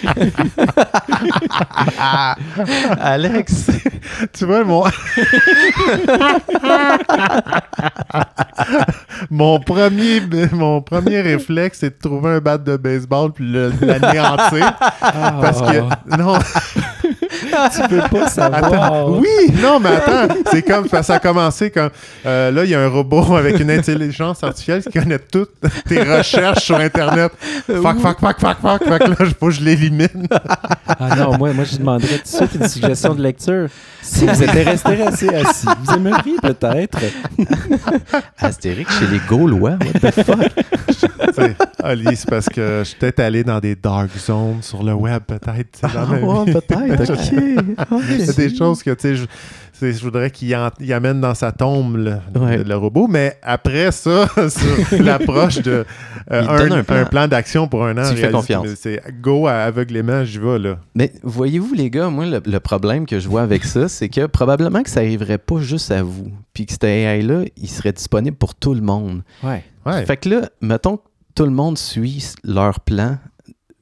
Alex, 3.01 3.67
tu 4.33 4.45
vois, 4.47 4.65
mon... 4.65 4.85
mon, 9.31 9.61
premier, 9.61 10.23
mon 10.53 10.81
premier 10.83 11.21
réflexe, 11.21 11.79
c'est 11.81 11.91
de 11.91 11.99
trouver 12.09 12.31
un 12.31 12.41
bat 12.41 12.59
de 12.59 12.77
baseball 12.77 13.33
puis 13.33 13.51
le- 13.51 13.73
l'anéantir. 13.81 14.75
Parce 15.01 15.61
que... 15.63 15.81
Non, 16.17 16.39
tu 17.75 17.89
peux 17.89 18.03
pas 18.11 18.29
savoir. 18.29 18.85
Attends, 18.85 19.11
oui, 19.19 19.53
non, 19.63 19.81
mais 19.81 19.91
attends, 19.91 20.35
c'est 20.51 20.63
comme, 20.63 20.89
ça 20.89 21.15
a 21.15 21.19
commencé 21.19 21.71
comme, 21.71 21.91
euh, 22.27 22.51
là, 22.51 22.65
il 22.65 22.71
y 22.71 22.75
a 22.75 22.81
un 22.81 22.89
robot 22.89 23.37
avec 23.37 23.59
une 23.61 23.71
intelligence 23.71 24.43
artificielle 24.43 24.83
qui 24.83 24.99
connaît 24.99 25.19
toutes 25.19 25.51
tes 25.89 26.03
recherches 26.03 26.65
sur 26.65 26.77
Internet. 26.77 27.33
Fuck, 27.67 28.01
fuck, 28.01 28.19
fuck, 28.21 28.41
fuck, 28.41 28.59
fuck, 28.61 28.85
fait 28.85 28.99
que 28.99 29.11
là, 29.11 29.17
que 29.17 29.51
je 29.51 29.63
l'élimine. 29.63 30.27
Ah 30.87 31.17
non, 31.17 31.37
moi, 31.39 31.53
moi 31.53 31.65
je 31.65 31.77
demanderais 31.77 32.19
tout 32.19 32.23
de 32.23 32.29
suite 32.29 32.55
une 32.61 32.69
suggestion 32.69 33.15
de 33.15 33.23
lecture. 33.23 33.69
Si 34.01 34.27
vous 34.27 34.43
étiez 34.43 34.63
resté 34.63 35.03
assez 35.03 35.29
assis, 35.29 35.67
vous 35.85 35.95
aimeriez 35.95 36.37
peut-être. 36.43 36.99
Astérix 38.39 38.99
chez 38.99 39.07
les 39.07 39.21
Gaulois, 39.29 39.77
what 39.81 40.11
the 40.11 40.25
fuck? 40.25 40.53
Ali, 41.83 42.17
c'est 42.17 42.29
parce 42.29 42.49
que 42.49 42.81
je 42.81 42.89
suis 42.89 42.99
peut-être 42.99 43.21
allé 43.21 43.45
dans 43.45 43.59
des 43.61 43.75
dark 43.75 44.11
zones 44.19 44.63
sur 44.63 44.83
le 44.83 44.93
web, 44.95 45.23
peut-être. 45.27 45.73
tu 45.73 45.81
sais, 45.81 45.95
dans 45.95 46.07
Ah 46.09 46.13
ouais, 46.13 46.53
peut-être, 46.53 47.13
ok. 47.13 47.32
Il 47.33 48.27
y 48.27 48.29
a 48.29 48.33
des 48.33 48.55
choses 48.55 48.83
que, 48.83 48.91
tu 48.91 49.01
sais, 49.01 49.17
je, 49.17 49.25
c'est- 49.73 49.93
je 49.93 50.03
voudrais 50.03 50.31
qu'il 50.31 50.55
amène 50.55 51.21
dans 51.21 51.35
sa 51.35 51.51
tombe 51.53 51.97
le, 51.97 52.15
Ouais. 52.39 52.59
le- 52.59 52.63
le 52.65 52.77
robot, 52.77 53.09
mais 53.09 53.37
après 53.43 53.91
ça, 53.93 54.29
sur 54.49 55.03
l'approche 55.03 55.57
de 55.63 55.85
euh, 56.31 56.47
un, 56.49 56.71
un 56.97 57.05
plan. 57.05 57.27
d'action 57.29 57.67
pour 57.69 57.85
un 57.85 57.97
an, 57.99 58.09
Tu 58.11 58.17
fais 58.21 58.31
confiance. 58.31 58.67
C'est 58.77 59.01
go 59.21 59.47
à 59.47 59.53
aveuglément, 59.63 60.25
j'y 60.25 60.39
vais, 60.39 60.59
là. 60.59 60.79
Mais 60.95 61.13
voyez-vous, 61.23 61.75
les 61.75 61.91
gars, 61.91 62.09
moi, 62.11 62.27
le, 62.27 62.41
le 62.45 62.61
problème 62.61 63.07
que 63.07 63.19
je 63.19 63.29
vois 63.29 63.43
avec 63.43 63.65
ça, 63.65 63.89
c'est 63.89 64.09
que 64.09 64.27
probablement 64.27 64.83
que 64.83 64.91
ça 64.91 65.01
arriverait 65.01 65.39
pas 65.39 65.59
juste 65.61 65.91
à 65.91 66.03
vous. 66.03 66.31
Puis 66.55 66.67
que 66.67 66.73
cette 66.73 66.85
AI-là, 66.85 67.43
il 67.57 67.69
serait 67.69 67.93
disponible 67.93 68.37
pour 68.37 68.55
tout 68.55 68.75
le 68.75 68.83
monde. 68.83 69.23
Ouais. 69.43 69.65
Ouais. 69.85 70.05
Fait 70.07 70.17
que 70.17 70.29
là, 70.29 70.43
mettons 70.61 70.99
que 70.99 71.03
tout 71.35 71.45
le 71.45 71.51
monde 71.51 71.77
suit 71.79 72.35
leur 72.45 72.79
plan, 72.81 73.19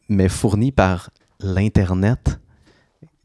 mais 0.09 0.29
fourni 0.29 0.73
par 0.73 1.11
l'Internet. 1.41 2.39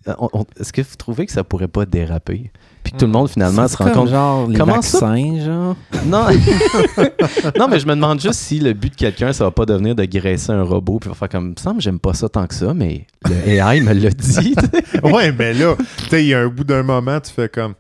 Euh, 0.08 0.14
Est-ce 0.60 0.72
que 0.72 0.82
vous 0.82 0.96
trouvez 0.98 1.26
que 1.26 1.32
ça 1.32 1.44
pourrait 1.44 1.68
pas 1.68 1.86
déraper? 1.86 2.52
Puis 2.84 2.94
que 2.94 2.98
tout 3.00 3.06
le 3.06 3.12
monde, 3.12 3.28
finalement, 3.28 3.68
se 3.68 3.76
rend 3.78 3.86
comme 3.86 3.94
compte. 3.94 4.10
genre 4.10 4.48
les 4.48 4.58
Comment 4.58 4.82
ça? 4.84 5.16
genre. 5.44 5.76
Non. 6.06 6.28
non, 7.60 7.68
mais 7.68 7.80
je 7.80 7.88
me 7.88 7.96
demande 7.96 8.20
juste 8.20 8.40
si 8.40 8.60
le 8.60 8.74
but 8.74 8.92
de 8.92 8.96
quelqu'un, 8.96 9.34
ça 9.34 9.46
va 9.46 9.52
pas 9.52 9.66
devenir 9.66 9.96
de 9.96 10.06
graisser 10.06 10.52
un 10.52 10.62
robot 10.62 11.00
puis 11.00 11.10
va 11.10 11.16
faire 11.16 11.30
comme 11.30 11.56
ça. 11.58 11.74
me 11.74 11.80
j'aime 11.80 12.00
pas 12.00 12.14
ça 12.14 12.30
tant 12.30 12.46
que 12.46 12.54
ça, 12.54 12.76
mais 12.76 13.08
le 13.28 13.50
AI 13.50 13.82
me 13.82 13.94
l'a 13.94 14.12
dit. 14.12 14.54
ouais, 15.04 15.32
mais 15.32 15.54
là, 15.56 15.76
tu 15.98 16.06
sais, 16.10 16.24
il 16.24 16.28
y 16.28 16.34
a 16.36 16.42
un 16.42 16.48
bout 16.48 16.64
d'un 16.64 16.84
moment, 16.84 17.20
tu 17.20 17.32
fais 17.32 17.50
comme. 17.50 17.74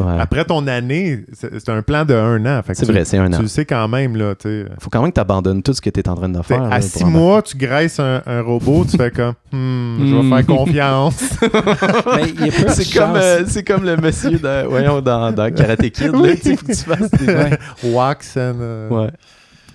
Ouais. 0.00 0.16
Après 0.18 0.44
ton 0.44 0.66
année, 0.66 1.24
c'est 1.32 1.68
un 1.68 1.80
plan 1.82 2.04
de 2.04 2.14
un 2.14 2.44
an. 2.46 2.62
C'est 2.72 2.84
vrai, 2.84 3.04
c'est 3.04 3.18
un 3.18 3.32
an. 3.32 3.36
Tu 3.36 3.42
le 3.42 3.48
sais 3.48 3.64
quand 3.64 3.86
même, 3.86 4.16
là. 4.16 4.34
Faut 4.80 4.90
quand 4.90 5.00
même 5.00 5.10
que 5.10 5.14
tu 5.14 5.20
abandonnes 5.20 5.62
tout 5.62 5.72
ce 5.72 5.80
que 5.80 5.88
tu 5.90 6.00
es 6.00 6.08
en 6.08 6.16
train 6.16 6.28
de 6.28 6.42
faire. 6.42 6.62
là, 6.64 6.74
à 6.76 6.80
six 6.80 7.04
mois, 7.04 7.42
tu 7.42 7.56
graisses 7.56 8.00
un, 8.00 8.20
un 8.26 8.40
robot, 8.42 8.84
tu 8.90 8.96
fais 8.96 9.10
comme, 9.12 9.34
hmm, 9.52 9.96
je 10.00 10.14
vais 10.16 10.22
Hmm. 10.22 10.30
faire 10.30 10.46
confiance. 10.46 11.22
C'est 12.68 12.92
comme, 12.92 13.16
euh, 13.16 13.44
c'est 13.46 13.62
comme 13.62 13.84
le 13.84 13.96
monsieur 13.96 14.32
de, 14.38 14.66
voyons, 14.68 15.00
dans, 15.00 15.32
dans 15.32 15.52
Karate 15.54 15.88
Kid. 15.90 16.12
là, 16.12 16.18
Oui. 16.18 16.36
faut 16.36 16.56
que 16.56 16.72
tu 16.72 16.74
fasses 16.74 17.10
des... 17.12 17.26
Ouais. 17.26 17.58
Wax 17.84 18.36
and. 18.36 18.54
euh, 18.60 18.88
Ouais. 18.88 19.10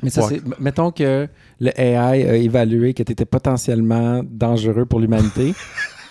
Mais 0.03 0.09
ça, 0.09 0.21
c'est. 0.29 0.41
Mettons 0.59 0.91
que 0.91 1.27
le 1.59 1.71
AI 1.79 1.95
a 2.29 2.35
évalué 2.35 2.93
que 2.93 3.03
tu 3.03 3.11
étais 3.11 3.25
potentiellement 3.25 4.21
dangereux 4.29 4.85
pour 4.85 4.99
l'humanité. 4.99 5.53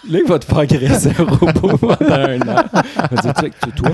Là, 0.08 0.18
il 0.24 0.28
va 0.28 0.38
te 0.38 0.44
faire 0.44 0.66
graisser 0.66 1.10
un 1.18 1.24
robot 1.24 1.76
pendant 1.78 1.96
un 2.14 2.40
an. 2.40 2.64
Il 3.10 3.16
va 3.16 3.22
dire, 3.22 3.34
tu 3.34 3.40
sais, 3.46 3.50
toi, 3.74 3.90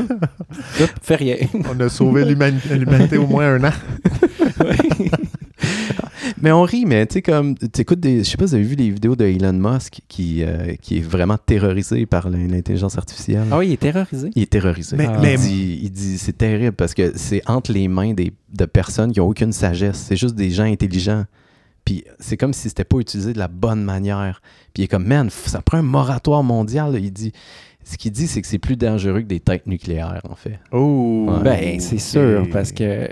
toi, 0.77 0.87
fais 1.03 1.17
rien. 1.17 1.37
On 1.75 1.81
a 1.81 1.89
sauvé 1.89 2.25
l'humani- 2.25 2.61
l'humanité 2.79 3.17
au 3.17 3.27
moins 3.27 3.55
un 3.55 3.65
an. 3.65 3.73
Mais 6.41 6.53
on 6.53 6.63
rit, 6.63 6.85
mais 6.85 7.07
tu 7.07 7.15
sais, 7.15 7.23
comme, 7.23 7.55
t'écoutes 7.57 8.01
des. 8.01 8.19
Je 8.23 8.31
sais 8.31 8.37
pas 8.37 8.47
si 8.47 8.51
vous 8.51 8.55
avez 8.57 8.65
vu 8.65 8.75
les 8.75 8.91
vidéos 8.91 9.17
de 9.17 9.25
Elon 9.25 9.53
Musk 9.55 10.01
qui, 10.09 10.43
euh, 10.43 10.75
qui 10.81 10.99
est 10.99 11.01
vraiment 11.01 11.39
terrorisé 11.39 12.05
par 12.07 12.29
l'intelligence 12.29 12.99
artificielle. 12.99 13.45
Ah 13.51 13.59
oui, 13.59 13.69
il 13.69 13.73
est 13.73 13.77
terrorisé. 13.79 14.31
Il 14.35 14.43
est 14.43 14.51
terrorisé. 14.51 14.97
Mais- 14.97 15.05
il, 15.05 15.21
mais- 15.23 15.37
dit, 15.37 15.81
il 15.83 15.91
dit 15.91 16.19
c'est 16.19 16.37
terrible 16.37 16.73
parce 16.73 16.93
que 16.93 17.13
c'est 17.17 17.41
entre 17.49 17.73
les 17.73 17.89
mains 17.89 18.13
des, 18.13 18.33
de 18.53 18.65
personnes 18.67 19.13
qui 19.13 19.21
ont 19.21 19.29
aucune 19.29 19.53
sagesse. 19.53 20.05
C'est 20.09 20.17
juste 20.17 20.35
des 20.35 20.51
gens 20.51 20.65
intelligents. 20.65 21.25
Puis 21.85 22.05
c'est 22.18 22.37
comme 22.37 22.53
si 22.53 22.68
c'était 22.68 22.85
pas 22.85 22.99
utilisé 22.99 23.32
de 23.32 23.39
la 23.39 23.49
bonne 23.49 23.82
manière. 23.85 24.41
Puis 24.72 24.82
il 24.82 24.85
est 24.85 24.89
comme, 24.89 25.07
man, 25.07 25.28
ça 25.30 25.61
prend 25.61 25.78
un 25.78 25.82
moratoire 25.82 26.43
mondial. 26.43 26.93
là. 26.93 26.99
Il 26.99 27.12
dit, 27.12 27.32
ce 27.85 27.97
qu'il 27.99 28.12
dit, 28.12 28.26
c'est 28.26 28.41
que 28.41 28.47
c'est 28.47 28.59
plus 28.59 28.76
dangereux 28.76 29.20
que 29.20 29.26
des 29.26 29.41
têtes 29.41 29.66
nucléaires, 29.66 30.22
en 30.28 30.35
fait. 30.35 30.59
Oh. 30.72 31.26
Ouais. 31.28 31.43
Ben, 31.43 31.80
c'est 31.80 31.99
sûr, 31.99 32.47
parce 32.51 32.72
que. 32.72 33.09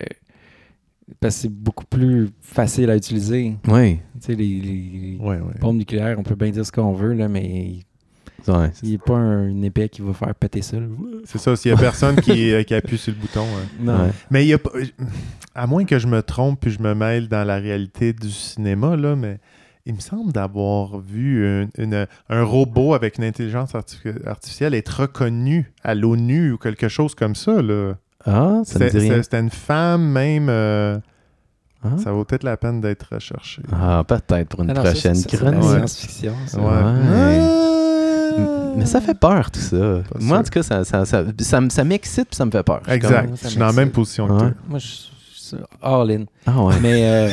Parce 1.20 1.34
que 1.36 1.40
c'est 1.42 1.52
beaucoup 1.52 1.84
plus 1.84 2.30
facile 2.40 2.88
à 2.88 2.96
utiliser. 2.96 3.56
Oui. 3.68 3.96
Tu 3.96 4.00
sais, 4.20 4.34
les, 4.34 4.46
les 4.60 5.18
Ouais, 5.20 5.36
ouais. 5.36 5.58
bombes 5.60 5.76
nucléaires, 5.76 6.16
on 6.18 6.22
peut 6.22 6.34
bien 6.36 6.48
dire 6.50 6.64
ce 6.64 6.72
qu'on 6.72 6.94
veut, 6.94 7.12
là, 7.12 7.28
mais 7.28 7.80
Ouais. 8.48 8.70
il 8.82 8.90
n'est 8.92 8.98
pas 8.98 9.14
un, 9.16 9.48
une 9.48 9.64
épée 9.64 9.88
qui 9.88 10.02
va 10.02 10.12
faire 10.12 10.34
péter 10.34 10.62
ça. 10.62 10.76
là. 10.78 10.86
C'est 11.24 11.38
ça, 11.38 11.54
s'il 11.56 11.70
y 11.70 11.74
a 11.74 11.76
personne 11.78 12.16
qui, 12.16 12.52
euh, 12.52 12.62
qui 12.62 12.74
appuie 12.74 12.98
sur 12.98 13.12
le 13.12 13.18
bouton. 13.20 13.42
hein. 13.44 13.66
Non. 13.80 14.04
Ouais. 14.04 14.10
Mais 14.30 14.44
il 14.44 14.48
y 14.48 14.52
a 14.52 14.58
pas. 14.58 14.70
À 15.54 15.66
moins 15.66 15.84
que 15.84 15.98
je 15.98 16.06
me 16.06 16.22
trompe 16.22 16.60
puis 16.60 16.70
je 16.70 16.80
me 16.80 16.94
mêle 16.94 17.28
dans 17.28 17.44
la 17.44 17.56
réalité 17.56 18.12
du 18.12 18.30
cinéma, 18.30 18.96
là, 18.96 19.14
mais 19.16 19.38
il 19.84 19.94
me 19.94 20.00
semble 20.00 20.32
d'avoir 20.32 20.98
vu 21.00 21.44
une- 21.46 21.70
une- 21.76 22.06
un 22.28 22.42
robot 22.44 22.94
avec 22.94 23.18
une 23.18 23.24
intelligence 23.24 23.74
artifi- 23.74 24.26
artificielle 24.26 24.74
être 24.74 25.00
reconnu 25.02 25.72
à 25.84 25.94
l'ONU 25.94 26.52
ou 26.52 26.58
quelque 26.58 26.88
chose 26.88 27.14
comme 27.14 27.34
ça. 27.34 27.60
Là. 27.60 27.94
Ah, 28.24 28.62
ça 28.64 28.78
me 28.78 28.84
C'était 28.84 28.90
dit 28.90 28.98
rien. 28.98 29.08
c'était- 29.10 29.22
c'était 29.24 29.40
une 29.40 29.50
femme 29.50 30.04
même. 30.10 30.46
euh, 30.48 30.98
Ah. 31.84 31.98
Ça 31.98 32.12
vaut 32.12 32.24
peut-être 32.24 32.44
la 32.44 32.56
peine 32.56 32.80
d'être 32.80 33.12
recherché. 33.12 33.60
Ah, 33.72 34.04
peut-être 34.06 34.48
pour 34.50 34.62
une 34.62 34.70
Ah 34.70 34.74
prochaine 34.74 35.16
c'est 35.16 35.36
chronique. 35.36 35.60
Ouais. 35.64 35.68
science-fiction. 35.68 36.32
Ouais. 36.54 36.62
Ouais. 36.62 37.40
M- 38.36 38.72
Mais 38.76 38.86
ça 38.86 39.00
fait 39.00 39.18
peur, 39.18 39.50
tout 39.50 39.60
ça. 39.60 39.76
Pas 39.76 40.18
Moi, 40.20 40.28
sûr. 40.28 40.36
en 40.36 40.42
tout 40.42 40.50
cas, 40.50 40.62
ça, 40.62 40.84
ça, 40.84 41.04
ça, 41.04 41.24
ça, 41.38 41.60
me- 41.60 41.70
ça 41.70 41.84
m'excite 41.84 42.28
puis 42.28 42.36
ça 42.36 42.44
me 42.46 42.50
fait 42.50 42.62
peur. 42.62 42.80
Je 42.84 42.88
suis 42.90 42.96
Exact. 42.96 43.26
comme- 43.26 43.36
Je 43.42 43.48
suis 43.48 43.58
dans 43.58 43.66
la 43.66 43.72
même 43.72 43.90
position 43.90 44.26
que 44.26 44.32
Ouais. 44.32 44.38
toi. 44.38 44.50
Moi, 44.68 44.78
je 44.78 44.86
suis 44.86 45.56
all 45.82 46.10
in. 46.10 46.16
comme- 46.18 46.26
Ah 46.46 46.62
ouais. 46.64 46.74
Mais 46.80 47.02
euh, 47.04 47.30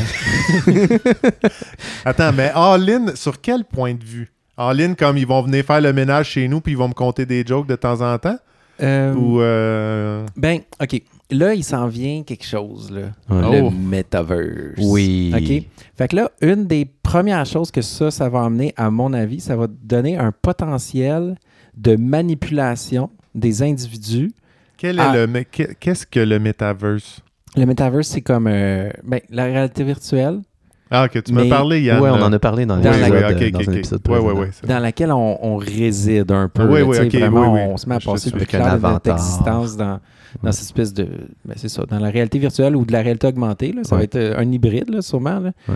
Attends, 2.05 2.31
mais 2.33 2.51
all-in, 2.53 3.15
sur 3.15 3.39
quel 3.41 3.63
point 3.65 3.93
de 3.93 4.03
vue? 4.03 4.31
All-in, 4.57 4.93
comme 4.93 5.17
ils 5.17 5.27
vont 5.27 5.41
venir 5.41 5.63
faire 5.63 5.81
le 5.81 5.93
ménage 5.93 6.29
chez 6.31 6.47
nous 6.47 6.59
puis 6.61 6.73
ils 6.73 6.77
vont 6.77 6.89
me 6.89 6.93
compter 6.93 7.25
des 7.25 7.45
jokes 7.45 7.67
de 7.67 7.75
temps 7.75 8.01
en 8.01 8.17
temps? 8.17 8.37
euh, 8.81 9.13
Ou. 9.13 9.41
euh, 9.41 10.25
ben, 10.35 10.59
OK. 10.81 11.01
Là, 11.31 11.53
il 11.53 11.63
s'en 11.63 11.87
vient 11.87 12.23
quelque 12.23 12.45
chose, 12.45 12.89
là. 12.91 13.11
Ouais. 13.29 13.59
Le 13.59 13.63
Oh. 13.65 13.69
metaverse. 13.71 14.79
Oui. 14.79 15.31
OK. 15.35 15.63
Fait 15.95 16.07
que 16.07 16.15
là, 16.15 16.31
une 16.41 16.65
des 16.65 16.85
premières 16.85 17.45
choses 17.45 17.69
que 17.69 17.81
ça, 17.81 18.09
ça 18.09 18.29
va 18.29 18.43
amener, 18.43 18.73
à 18.77 18.89
mon 18.89 19.13
avis, 19.13 19.39
ça 19.39 19.55
va 19.55 19.67
donner 19.67 20.17
un 20.17 20.31
potentiel 20.31 21.35
de 21.77 21.95
manipulation 21.95 23.09
des 23.35 23.61
individus. 23.61 24.31
Quel 24.77 24.99
est 24.99 25.27
le. 25.27 25.43
Qu'est-ce 25.79 26.05
que 26.05 26.19
le 26.19 26.39
metaverse? 26.39 27.21
Le 27.55 27.65
metaverse, 27.65 28.07
c'est 28.07 28.21
comme 28.21 28.47
euh, 28.47 28.89
ben, 29.03 29.19
la 29.29 29.45
réalité 29.45 29.83
virtuelle 29.83 30.39
Ah, 30.91 31.05
ok, 31.05 31.23
tu 31.23 31.33
m'as 31.33 31.47
parlé, 31.47 31.81
Yann. 31.83 32.01
Ouais, 32.01 32.09
on 32.09 32.21
en 32.21 32.33
a 32.33 32.39
parlé 32.39 32.65
dans, 32.65 32.77
Dans 32.77 32.89
l'épisode, 32.91 33.01
la- 33.01 33.09
Oui, 33.09 33.15
oui, 33.15 33.43
euh, 33.43 33.47
ok, 33.47 33.51
dans 33.51 33.59
ok, 33.59 33.67
un 33.67 33.71
ok. 33.71 33.77
épisode 33.77 34.07
Ouais, 34.07 34.13
ouais, 34.13 34.19
précédent. 34.21 34.39
ouais. 34.41 34.49
c'est- 34.53 34.67
dans 34.67 34.79
laquelle 34.79 35.11
on, 35.11 35.37
on 35.45 35.55
réside 35.57 36.31
un 36.31 36.49
peu. 36.49 36.63
Oui, 36.67 36.79
là, 36.79 36.85
oui, 36.85 37.09
vraiment, 37.09 37.53
oui, 37.53 37.59
oui. 37.61 37.67
on 37.71 37.77
se 37.77 37.87
met 37.89 37.95
à 37.95 37.99
passer 37.99 38.31
un 38.33 38.37
clair 38.39 38.75
de 38.77 38.81
notre 38.81 39.11
existence 39.11 39.77
dans, 39.77 39.99
dans 40.41 40.51
cette 40.51 40.63
espèce 40.63 40.93
de... 40.93 41.07
Ben, 41.45 41.53
c'est 41.57 41.69
ça, 41.69 41.83
dans 41.85 41.99
la 41.99 42.09
réalité 42.09 42.39
virtuelle 42.39 42.75
ou 42.75 42.85
de 42.85 42.91
la 42.91 43.01
réalité 43.01 43.27
augmentée. 43.27 43.71
là. 43.71 43.83
ça 43.83 43.95
va 43.95 44.03
être 44.03 44.15
euh, 44.15 44.33
un 44.37 44.51
hybride, 44.51 44.89
là, 44.89 45.01
sûrement. 45.01 45.39
là. 45.39 45.51
Ouais. 45.67 45.75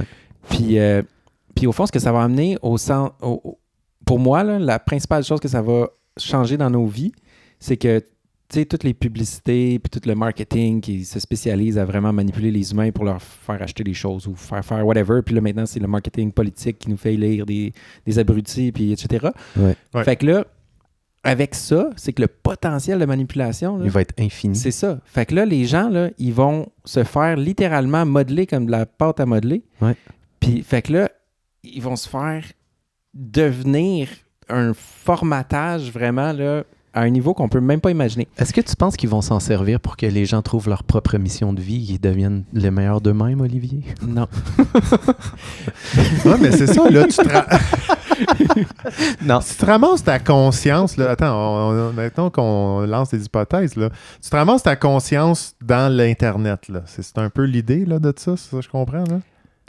Puis, 0.49 0.80
euh, 0.80 1.01
puis 1.55 1.68
au 1.68 1.72
fond, 1.72 1.86
ce 1.86 1.91
que 1.91 1.99
ça 1.99 2.11
va 2.11 2.24
amener 2.24 2.57
au 2.61 2.78
sens... 2.78 3.11
au- 3.22 3.59
pour 4.05 4.20
moi, 4.20 4.43
là, 4.43 4.59
la 4.59 4.80
principale 4.80 5.24
chose 5.24 5.39
que 5.39 5.47
ça 5.47 5.61
va 5.61 5.88
changer 6.18 6.57
dans 6.57 6.70
nos 6.70 6.86
vies, 6.88 7.14
c'est 7.59 7.78
que 7.78 7.99
tu 7.99 8.05
sais, 8.60 8.66
toutes 8.66 8.84
les 8.84 8.93
publicités 8.93 9.80
puis 9.80 9.89
tout 9.89 10.08
le 10.08 10.16
marketing 10.16 10.82
qui 10.82 11.06
se 11.06 11.20
spécialise 11.20 11.78
à 11.78 11.86
vraiment 11.86 12.14
manipuler 12.14 12.51
les 12.51 12.72
humains 12.72 12.91
pour 12.91 13.04
leur 13.06 13.22
faire 13.22 13.62
acheter 13.62 13.84
des 13.84 13.93
choses 13.93 14.28
ou 14.28 14.36
faire 14.36 14.64
faire 14.64 14.86
whatever. 14.86 15.22
Puis 15.24 15.36
là, 15.36 15.41
maintenant, 15.41 15.66
c'est 15.66 15.80
le 15.80 15.88
marketing 15.88 16.32
politique 16.32 16.80
qui 16.80 16.89
nous 16.89 16.97
fait 16.97 17.16
lire 17.16 17.45
des, 17.45 17.74
des 18.06 18.20
abrutis, 18.20 18.72
puis 18.72 18.91
etc. 18.91 19.28
Ouais. 19.58 19.76
Ouais. 19.93 20.04
Fait 20.04 20.16
que 20.16 20.26
là, 20.26 20.45
avec 21.24 21.56
ça, 21.56 21.89
c'est 21.95 22.12
que 22.14 22.22
le 22.22 22.28
potentiel 22.28 22.99
de 22.99 23.06
manipulation, 23.06 23.78
là, 23.78 23.86
Il 23.86 23.91
va 23.91 24.01
être 24.01 24.14
infini. 24.20 24.56
c'est 24.56 24.72
ça. 24.72 24.99
Fait 25.06 25.26
que 25.26 25.36
là, 25.36 25.45
les 25.45 25.66
gens, 25.66 25.89
là, 25.89 26.10
ils 26.18 26.34
vont 26.34 26.68
se 26.84 27.04
faire 27.04 27.38
littéralement 27.38 28.06
modeler 28.06 28.45
comme 28.45 28.66
de 28.66 28.72
la 28.72 28.86
pâte 28.86 29.20
à 29.22 29.26
modeler. 29.26 29.64
Ouais. 29.82 29.95
Puis, 30.41 30.62
fait 30.64 30.82
que 30.82 30.93
là, 30.93 31.10
ils 31.64 31.82
vont 31.82 31.95
se 31.95 32.10
faire 32.10 32.43
devenir 33.14 34.10
un 34.49 34.74
formatage 34.74 35.91
vraiment, 35.91 36.34
là, 36.34 36.64
à 36.94 37.02
un 37.02 37.10
niveau 37.10 37.34
qu'on 37.34 37.50
peut 37.50 37.60
même 37.62 37.82
pas 37.82 37.89
imaginer. 37.91 38.28
Est-ce 38.38 38.54
que 38.54 38.62
tu 38.62 38.76
penses 38.76 38.96
qu'ils 38.98 39.10
vont 39.10 39.22
s'en 39.22 39.39
servir 39.39 39.80
pour 39.80 39.98
que 39.98 40.06
les 40.06 40.26
gens 40.26 40.41
trouvent 40.41 40.70
leur 40.70 40.84
propre 40.84 41.18
mission 41.18 41.52
de 41.54 41.62
vie 41.62 41.94
et 41.94 41.98
deviennent 41.98 42.44
les 42.54 42.70
meilleurs 42.72 43.02
d'eux-mêmes, 43.02 43.41
Olivier? 43.41 43.84
Non. 44.08 44.28
Ouais, 46.26 46.36
mais 46.39 46.52
c'est 46.52 46.68
ça, 46.68 46.89
là, 46.89 47.04
tu 47.06 47.18
te, 47.18 47.28
ra- 47.30 47.46
Non. 49.26 49.39
tu 49.39 49.56
te 49.56 49.66
ramasses 49.66 50.04
ta 50.04 50.20
conscience, 50.20 50.98
là. 50.98 51.12
Attends, 51.12 51.36
on- 51.36 51.89
on- 51.89 51.94
maintenant 51.94 52.30
qu'on 52.30 52.82
lance 52.82 53.10
des 53.12 53.26
hypothèses, 53.26 53.76
là. 53.76 53.89
Tu 54.22 54.30
te 54.30 54.36
ramasses 54.36 54.64
ta 54.64 54.76
conscience 54.76 55.56
dans 55.62 55.91
l'Internet, 55.96 56.68
là. 56.70 56.82
C'est 56.86 57.04
c'est 57.04 57.18
un 57.18 57.30
peu 57.30 57.44
l'idée, 57.44 57.86
là, 57.86 58.00
de 58.00 58.14
ça, 58.16 58.36
c'est 58.38 58.50
ça 58.52 58.58
que 58.58 58.64
je 58.64 58.70
comprends, 58.70 59.04
là? 59.04 59.20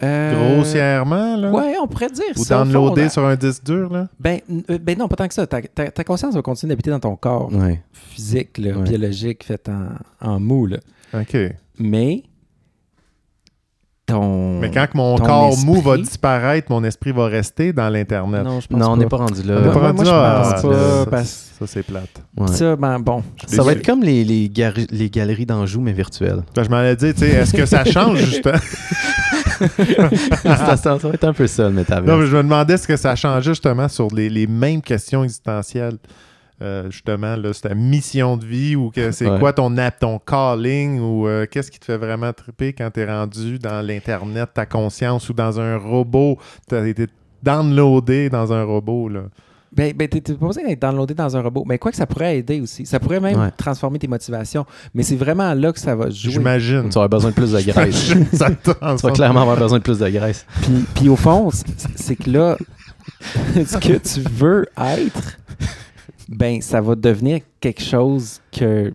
Euh, 0.02 0.56
Grossièrement, 0.56 1.36
là? 1.36 1.50
Ouais, 1.52 1.74
on 1.80 1.86
pourrait 1.86 2.10
dire 2.10 2.24
Ou 2.36 2.42
ça. 2.44 2.58
fond, 2.58 2.64
downloader 2.64 3.08
sur 3.08 3.24
un 3.24 3.36
disque 3.36 3.64
dur, 3.64 3.92
là? 3.92 4.08
Ben, 4.18 4.40
euh, 4.70 4.78
ben 4.78 4.98
non, 4.98 5.06
pas 5.06 5.14
tant 5.16 5.28
que 5.28 5.34
ça. 5.34 5.46
Ta, 5.46 5.62
ta- 5.62 5.90
ta 5.90 6.02
conscience 6.04 6.34
va 6.34 6.42
continuer 6.42 6.70
d'habiter 6.70 6.90
dans 6.90 6.98
ton 7.00 7.14
corps 7.14 7.52
Ouais. 7.52 7.80
physique, 7.92 8.58
là, 8.58 8.76
Ouais. 8.76 8.82
biologique, 8.82 9.44
fait 9.44 9.68
en, 9.68 9.90
en 10.28 10.40
mou. 10.40 10.66
Là. 10.66 10.78
OK. 11.14 11.36
Mais 11.78 12.24
ton. 14.06 14.58
Mais 14.58 14.70
quand 14.70 14.86
que 14.90 14.96
mon 14.96 15.16
ton 15.16 15.24
corps 15.24 15.56
mou 15.64 15.80
va 15.80 15.96
disparaître, 15.96 16.66
mon 16.70 16.82
esprit 16.84 17.12
va 17.12 17.26
rester 17.26 17.72
dans 17.72 17.88
l'Internet. 17.88 18.42
Non, 18.44 18.60
je 18.60 18.66
pense 18.66 18.78
Non, 18.80 18.90
on 18.90 18.96
n'est 18.96 19.06
pas 19.06 19.16
rendu 19.18 19.42
là. 19.44 19.60
Moi, 19.60 19.72
Pas 19.72 19.78
moi, 19.78 19.88
rendu 19.92 20.04
je 20.04 20.10
là, 20.10 20.40
pense 20.42 20.48
ah, 20.48 20.54
pas, 20.68 20.74
ça, 21.04 21.06
parce- 21.10 21.50
ça, 21.58 21.66
c'est 21.68 21.82
plate. 21.84 22.20
Ouais. 22.36 22.48
Ça, 22.48 22.74
ben 22.76 22.98
bon. 22.98 23.22
Ça 23.46 23.62
va 23.62 23.72
être 23.72 23.86
comme 23.86 24.02
les, 24.02 24.24
les 24.24 25.08
galeries 25.08 25.46
d'Anjou, 25.46 25.80
mais 25.80 25.92
virtuelles. 25.92 26.42
Ben, 26.54 26.64
je 26.64 26.68
m'en 26.68 26.82
ai 26.82 26.96
dit, 26.96 27.14
tu 27.14 27.20
sais, 27.20 27.28
est-ce 27.30 27.54
que 27.54 27.64
ça 27.64 27.84
change, 27.84 28.18
justement? 28.18 28.58
ça, 30.42 30.76
ça 30.76 30.96
va 30.96 31.10
être 31.10 31.24
un 31.24 31.32
peu 31.32 31.46
ça, 31.46 31.64
le 31.64 31.70
métaverse. 31.74 32.06
Non, 32.06 32.16
mais 32.18 32.26
je 32.26 32.36
me 32.36 32.42
demandais 32.42 32.76
ce 32.76 32.86
que 32.86 32.96
ça 32.96 33.14
changeait, 33.16 33.50
justement, 33.50 33.88
sur 33.88 34.08
les, 34.14 34.28
les 34.28 34.46
mêmes 34.46 34.82
questions 34.82 35.24
existentielles. 35.24 35.96
Euh, 36.62 36.88
justement, 36.90 37.34
là, 37.34 37.52
c'est 37.52 37.68
ta 37.68 37.74
mission 37.74 38.36
de 38.36 38.46
vie 38.46 38.76
ou 38.76 38.90
que 38.90 39.10
c'est 39.10 39.28
Ouais. 39.28 39.38
quoi 39.40 39.52
ton, 39.52 39.76
app, 39.76 39.98
ton 39.98 40.18
calling 40.20 41.00
ou 41.00 41.26
euh, 41.26 41.46
qu'est-ce 41.50 41.70
qui 41.70 41.80
te 41.80 41.84
fait 41.84 41.96
vraiment 41.98 42.32
triper 42.32 42.72
quand 42.72 42.90
tu 42.92 43.00
es 43.00 43.06
rendu 43.06 43.58
dans 43.58 43.84
l'Internet, 43.84 44.50
ta 44.54 44.64
conscience 44.64 45.28
ou 45.28 45.32
dans 45.32 45.58
un 45.60 45.76
robot? 45.76 46.38
Tu 46.68 46.76
as 46.76 46.86
été 46.86 47.06
downloadé 47.42 48.30
dans 48.30 48.52
un 48.52 48.62
robot. 48.62 49.08
Là. 49.08 49.22
Ben, 49.76 49.92
ben 49.94 50.08
t'es 50.08 50.20
pas 50.20 50.46
besoin 50.46 50.64
d'être 50.64 50.80
downloadé 50.80 51.14
dans 51.14 51.36
un 51.36 51.40
robot. 51.42 51.64
Mais 51.66 51.78
quoi 51.78 51.90
que 51.90 51.96
ça 51.96 52.06
pourrait 52.06 52.38
aider 52.38 52.60
aussi. 52.60 52.86
Ça 52.86 53.00
pourrait 53.00 53.20
même 53.20 53.38
Ouais. 53.38 53.50
transformer 53.56 53.98
tes 53.98 54.06
motivations. 54.08 54.64
Mais 54.94 55.02
c'est 55.02 55.16
vraiment 55.16 55.52
là 55.54 55.72
que 55.72 55.80
ça 55.80 55.94
va 55.96 56.10
jouer. 56.10 56.32
J'imagine. 56.32 56.82
Tu 56.88 56.94
vas 56.94 57.04
avoir 57.04 57.08
besoin 57.08 57.30
de 57.30 57.34
plus 57.34 57.52
de 57.52 57.60
graisse. 57.72 58.14
ça 58.32 58.50
te 58.50 58.70
tu 58.70 59.06
vas 59.06 59.10
clairement 59.12 59.42
avoir 59.42 59.56
besoin 59.56 59.78
de 59.78 59.82
plus 59.82 59.98
de 59.98 60.08
graisse. 60.08 60.46
Puis, 60.62 60.84
puis 60.94 61.08
au 61.08 61.16
fond, 61.16 61.50
c'est 61.96 62.16
que 62.16 62.30
là, 62.30 62.56
ce 63.66 63.76
que 63.78 63.98
tu 63.98 64.20
veux 64.30 64.66
être, 64.78 65.38
ben, 66.28 66.60
ça 66.60 66.80
va 66.80 66.94
devenir 66.94 67.40
quelque 67.60 67.82
chose 67.82 68.40
que 68.52 68.92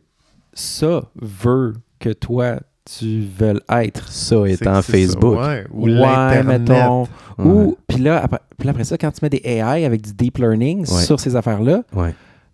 ça 0.53 1.01
veut 1.21 1.73
que 1.99 2.09
toi, 2.13 2.59
tu 2.97 3.21
veuilles 3.37 3.59
être. 3.85 4.07
Ça 4.11 4.47
étant 4.47 4.81
Facebook. 4.81 5.37
ça, 5.39 5.47
ouais. 5.49 5.65
Ou 5.71 5.85
Ouais, 5.85 5.95
l'Internet. 5.95 6.61
mettons. 6.61 7.01
Ouais. 7.37 7.45
Ou, 7.45 7.77
puis 7.87 7.97
là, 7.99 8.21
après, 8.23 8.39
là, 8.63 8.71
après 8.71 8.83
ça, 8.83 8.97
quand 8.97 9.11
tu 9.11 9.19
mets 9.23 9.29
des 9.29 9.41
AI 9.43 9.85
avec 9.85 10.01
du 10.01 10.13
deep 10.13 10.37
learning 10.37 10.85
sur 10.85 11.19
ces 11.19 11.35
affaires-là, 11.35 11.83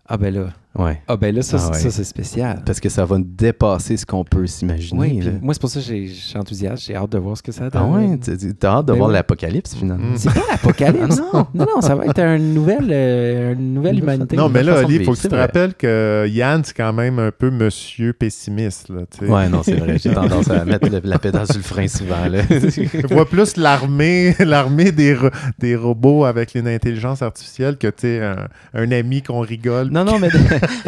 ah 0.08 0.18
ben 0.18 0.34
là, 0.34 0.48
Ouais. 0.78 1.02
ah 1.08 1.16
ben 1.18 1.34
là, 1.34 1.42
ça, 1.42 1.58
Ah 1.60 1.72
ouais. 1.72 1.80
ça, 1.80 1.90
c'est 1.92 2.04
spécial. 2.04 2.62
Parce 2.66 2.80
que 2.80 2.90
ça 2.90 3.06
va 3.06 3.18
dépasser 3.20 3.98
ce 3.98 4.06
qu'on 4.06 4.24
peut 4.24 4.46
s'imaginer. 4.48 5.00
Oui, 5.00 5.22
moi, 5.42 5.54
c'est 5.54 5.62
pour 5.62 5.70
ça 5.70 5.80
que 5.80 5.86
j'ai- 5.86 6.08
je 6.08 6.14
suis 6.14 6.38
enthousiaste. 6.38 6.84
J'ai 6.86 6.96
hâte 6.96 7.12
de 7.12 7.18
voir 7.18 7.38
ce 7.38 7.44
que 7.44 7.52
ça 7.52 7.70
donne. 7.70 7.82
ah 7.82 7.86
ouais, 7.86 8.18
t'as 8.60 8.68
hâte 8.78 8.86
de 8.88 8.92
Ben 8.92 8.98
voir 8.98 9.10
oui. 9.10 9.14
l'apocalypse 9.16 9.76
finalement. 9.76 10.08
Mm. 10.12 10.18
C'est 10.18 10.34
pas 10.34 10.42
l'apocalypse. 10.52 11.22
Ah 11.34 11.48
non, 11.54 11.66
non, 11.66 11.66
non, 11.76 11.82
ça 11.82 11.96
va 11.96 12.06
être 12.06 12.20
une 12.20 12.54
nouvelle, 12.54 12.88
euh, 12.92 13.54
une 13.54 13.74
nouvelle 13.74 14.00
humanité. 14.00 14.36
Non, 14.38 14.48
mais 14.50 14.64
là, 14.64 14.80
Ali, 14.80 14.96
il 14.98 15.04
faut 15.06 15.14
que 15.14 15.20
tu 15.20 15.28
te 15.28 15.36
rappelles 15.36 15.74
que 15.74 16.26
Yann, 16.30 16.62
c'est 16.64 16.76
quand 16.76 16.94
même 16.94 17.20
un 17.20 17.32
peu 17.32 17.50
monsieur 17.52 18.14
pessimiste. 18.14 18.90
Là, 18.90 19.02
tu 19.12 19.26
sais. 19.26 19.32
Ouais, 19.32 19.50
non, 19.50 19.64
c'est 19.64 19.76
vrai. 19.76 19.98
J'ai 19.98 20.10
tendance 20.14 20.50
à 20.50 20.64
mettre 20.66 20.90
le- 20.90 21.02
la 21.04 21.20
pédale 21.20 21.46
sur 21.48 21.58
le 21.58 21.64
frein 21.64 21.88
souvent. 21.88 22.26
Là. 22.30 22.42
Je 22.50 23.08
vois 23.14 23.26
plus 23.28 23.58
l'armée 23.58 24.36
l'armée 24.40 24.92
des, 24.92 25.14
ro- 25.16 25.30
des 25.60 25.76
robots 25.76 26.26
avec 26.26 26.56
une 26.56 26.68
intelligence 26.68 27.22
artificielle 27.22 27.78
que 27.78 27.88
tu 27.88 27.94
sais, 28.02 28.22
un, 28.24 28.48
un 28.74 28.92
ami 28.92 29.22
qu'on 29.22 29.40
rigole. 29.42 29.90
non, 29.90 30.04
non, 30.06 30.20
mais, 30.20 30.30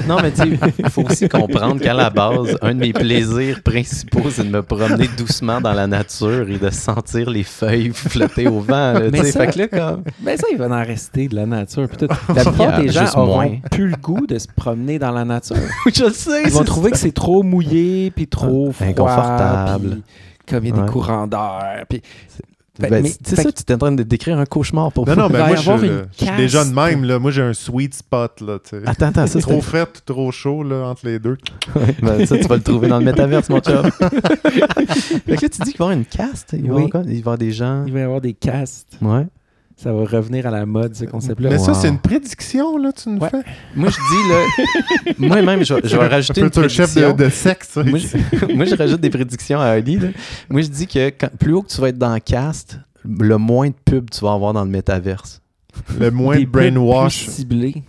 non, 0.08 0.18
mais 0.22 0.32
tu 0.32 0.42
sais, 0.42 0.74
il 0.80 0.90
faut 0.90 1.04
aussi 1.04 1.28
comprendre 1.30 1.80
qu'à 1.82 1.94
la 1.94 2.10
base, 2.10 2.58
un 2.62 2.74
de 2.74 2.80
mes 2.80 2.94
plaisirs 2.94 3.62
principaux, 3.64 4.30
c'est 4.30 4.44
de 4.44 4.50
me 4.50 4.62
promener 4.64 5.08
doucement 5.18 5.62
dans 5.62 5.74
la 5.74 5.88
nature 5.88 6.50
et 6.50 6.58
de 6.58 6.70
sentir 6.70 7.30
les 7.30 7.44
feuilles 7.44 7.92
flotter 7.94 8.48
au 8.48 8.60
vent. 8.60 8.94
Là, 8.94 9.02
Mais 9.12 9.24
ça- 9.24 9.40
fait 9.46 9.54
que 9.54 9.60
là, 9.60 9.68
comme. 9.68 10.04
Ben 10.22 10.38
ça, 10.38 10.48
il 10.52 10.58
va 10.58 10.66
en 10.68 10.84
rester 10.84 11.28
de 11.28 11.36
la 11.36 11.46
nature. 11.46 11.88
puis 11.88 11.98
tout. 12.08 12.14
La 12.36 12.44
plupart 12.44 12.80
des 12.82 12.90
gens 12.90 13.06
plus 13.72 13.88
le 13.90 13.96
goût 13.98 14.26
de 14.28 14.38
se 14.38 14.48
promener 14.56 15.00
dans 15.00 15.12
la 15.12 15.26
nature. 15.26 15.56
Je 15.88 16.10
sais. 16.12 16.44
Ils 16.46 16.52
vont 16.52 16.64
trouver 16.64 16.92
que 16.92 16.98
c'est 16.98 17.12
trop 17.14 17.44
mouillé, 17.44 18.12
puis 18.12 18.28
trop 18.28 18.72
froid, 18.72 18.88
Inconfortable. 18.88 19.90
puis 19.90 20.04
comme 20.56 20.66
il 20.66 20.70
y 20.70 20.72
a 20.72 20.76
des 20.76 20.82
Ouais. 20.82 20.88
courants 20.88 21.28
d'air. 21.28 21.86
Puis 21.90 22.02
Ben, 22.80 23.02
mais- 23.04 23.10
c'est 23.10 23.36
fait 23.36 23.44
ça, 23.44 23.52
que- 23.52 23.58
tu 23.58 23.64
es 23.68 23.74
en 23.74 23.78
train 23.78 23.92
de 23.92 24.04
décrire 24.04 24.38
un 24.38 24.46
cauchemar 24.46 24.92
pour 24.92 25.08
Non, 25.08 25.16
non, 25.16 25.28
Il 25.28 25.34
mais 25.34 25.38
va 25.40 25.48
moi, 25.48 25.54
y 25.54 25.56
je, 25.58 25.62
avoir 25.62 25.78
je- 25.80 25.86
une 25.86 26.06
je 26.20 26.26
suis 26.26 26.36
déjà 26.38 26.60
de 26.66 26.74
caste. 26.74 26.76
même. 26.76 27.04
Là. 27.06 27.20
Moi, 27.20 27.32
j'ai 27.32 27.42
un 27.42 27.54
sweet 27.54 27.94
spot. 27.96 28.42
Là. 28.42 28.58
Attends, 28.86 29.06
attends, 29.08 29.28
ça, 29.28 29.40
trop 29.40 29.62
frais, 29.62 29.86
trop 30.06 30.32
chaud 30.32 30.64
là, 30.64 30.88
entre 30.88 31.06
les 31.06 31.20
deux. 31.20 31.38
Ouais, 31.76 31.96
ben, 32.02 32.26
ça, 32.26 32.38
tu 32.38 32.48
vas 32.48 32.56
le 32.58 32.62
trouver 32.64 32.88
dans 32.88 33.00
le 33.00 33.06
métaverse, 33.06 33.50
mon 33.50 33.60
chum. 33.60 33.90
fait 33.92 35.36
que 35.36 35.42
là, 35.42 35.50
tu 35.50 35.62
dis 35.64 35.72
qu'il 35.74 35.78
va 35.78 35.86
y 35.86 35.88
avoir 35.88 35.92
une 35.92 36.06
caste. 36.06 36.50
Il 36.54 36.62
va 36.62 36.66
y 36.66 36.70
avoir 36.70 36.84
Oui. 36.84 36.90
Il 37.06 37.10
va 37.10 37.14
y 37.14 37.20
avoir 37.20 37.38
des 37.38 37.52
gens. 37.52 37.84
il 37.88 37.94
va 37.94 38.00
y 38.00 38.04
avoir 38.04 38.22
des 38.22 38.34
castes. 38.34 38.98
Ouais. 39.02 39.26
Ça 39.80 39.94
va 39.94 40.06
revenir 40.06 40.48
à 40.48 40.50
la 40.52 40.66
mode, 40.66 40.96
ce 40.96 41.06
concept-là. 41.06 41.52
Mais 41.52 41.60
ça, 41.60 41.72
Wow. 41.74 41.78
c'est 41.80 41.88
une 41.90 42.00
prédiction, 42.00 42.78
là, 42.78 42.92
tu 42.92 43.10
nous 43.10 43.20
Ouais. 43.20 43.30
fais? 43.30 43.44
Moi, 43.76 43.90
je 43.92 43.96
dis, 43.96 45.14
là. 45.14 45.14
Moi-même, 45.36 45.64
je, 45.64 45.76
vais- 45.76 45.82
je 45.84 45.96
vais 45.96 46.08
rajouter 46.08 46.42
une 46.42 46.48
un 46.48 46.68
chef 46.68 46.96
de, 46.96 47.30
sexe. 47.30 47.70
ça, 47.74 47.84
moi, 47.84 48.00
je, 48.00 48.54
moi, 48.56 48.66
je 48.66 48.76
rajoute 48.76 49.00
des 49.02 49.12
prédictions 49.12 49.60
à 49.60 49.66
Ali. 49.68 49.98
là. 50.00 50.08
Moi, 50.50 50.62
je 50.64 50.68
dis 50.68 50.88
que 50.88 51.10
quand- 51.10 51.30
plus 51.38 51.54
haut 51.54 51.62
que 51.62 51.70
tu 51.70 51.80
vas 51.80 51.90
être 51.90 51.98
dans 52.00 52.12
le 52.12 52.20
cast, 52.20 52.80
le 53.06 53.38
moins 53.38 53.68
de 53.68 53.76
pubs 53.86 54.10
tu 54.10 54.22
vas 54.26 54.34
avoir 54.34 54.52
dans 54.54 54.64
le 54.64 54.70
métaverse. 54.72 55.42
Le 56.00 56.10
moins 56.10 56.38
Des 56.38 56.46
de 56.46 56.50
brainwash. 56.50 57.26
plus 57.26 57.34
ciblés. 57.34 57.84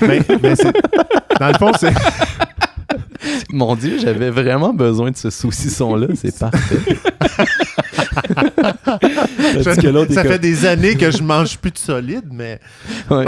Mais, 0.00 0.20
mais 0.42 0.56
c'est- 0.56 0.72
dans 1.38 1.48
le 1.48 1.54
fond, 1.58 1.72
c'est. 1.78 1.92
Mon 3.52 3.76
Dieu, 3.76 3.98
j'avais 4.00 4.30
vraiment 4.30 4.72
besoin 4.72 5.10
de 5.10 5.16
ce 5.18 5.28
saucisson-là. 5.28 6.06
C'est 6.14 6.36
parfait. 6.38 6.78
Que 8.10 9.62
ça 9.62 9.74
comme- 9.76 10.06
fait 10.32 10.38
des 10.38 10.66
années 10.66 10.94
que 10.96 11.10
je 11.10 11.22
mange 11.22 11.56
plus 11.58 11.70
de 11.70 11.78
solide, 11.78 12.24
mais. 12.32 12.58
Ouais. 13.10 13.24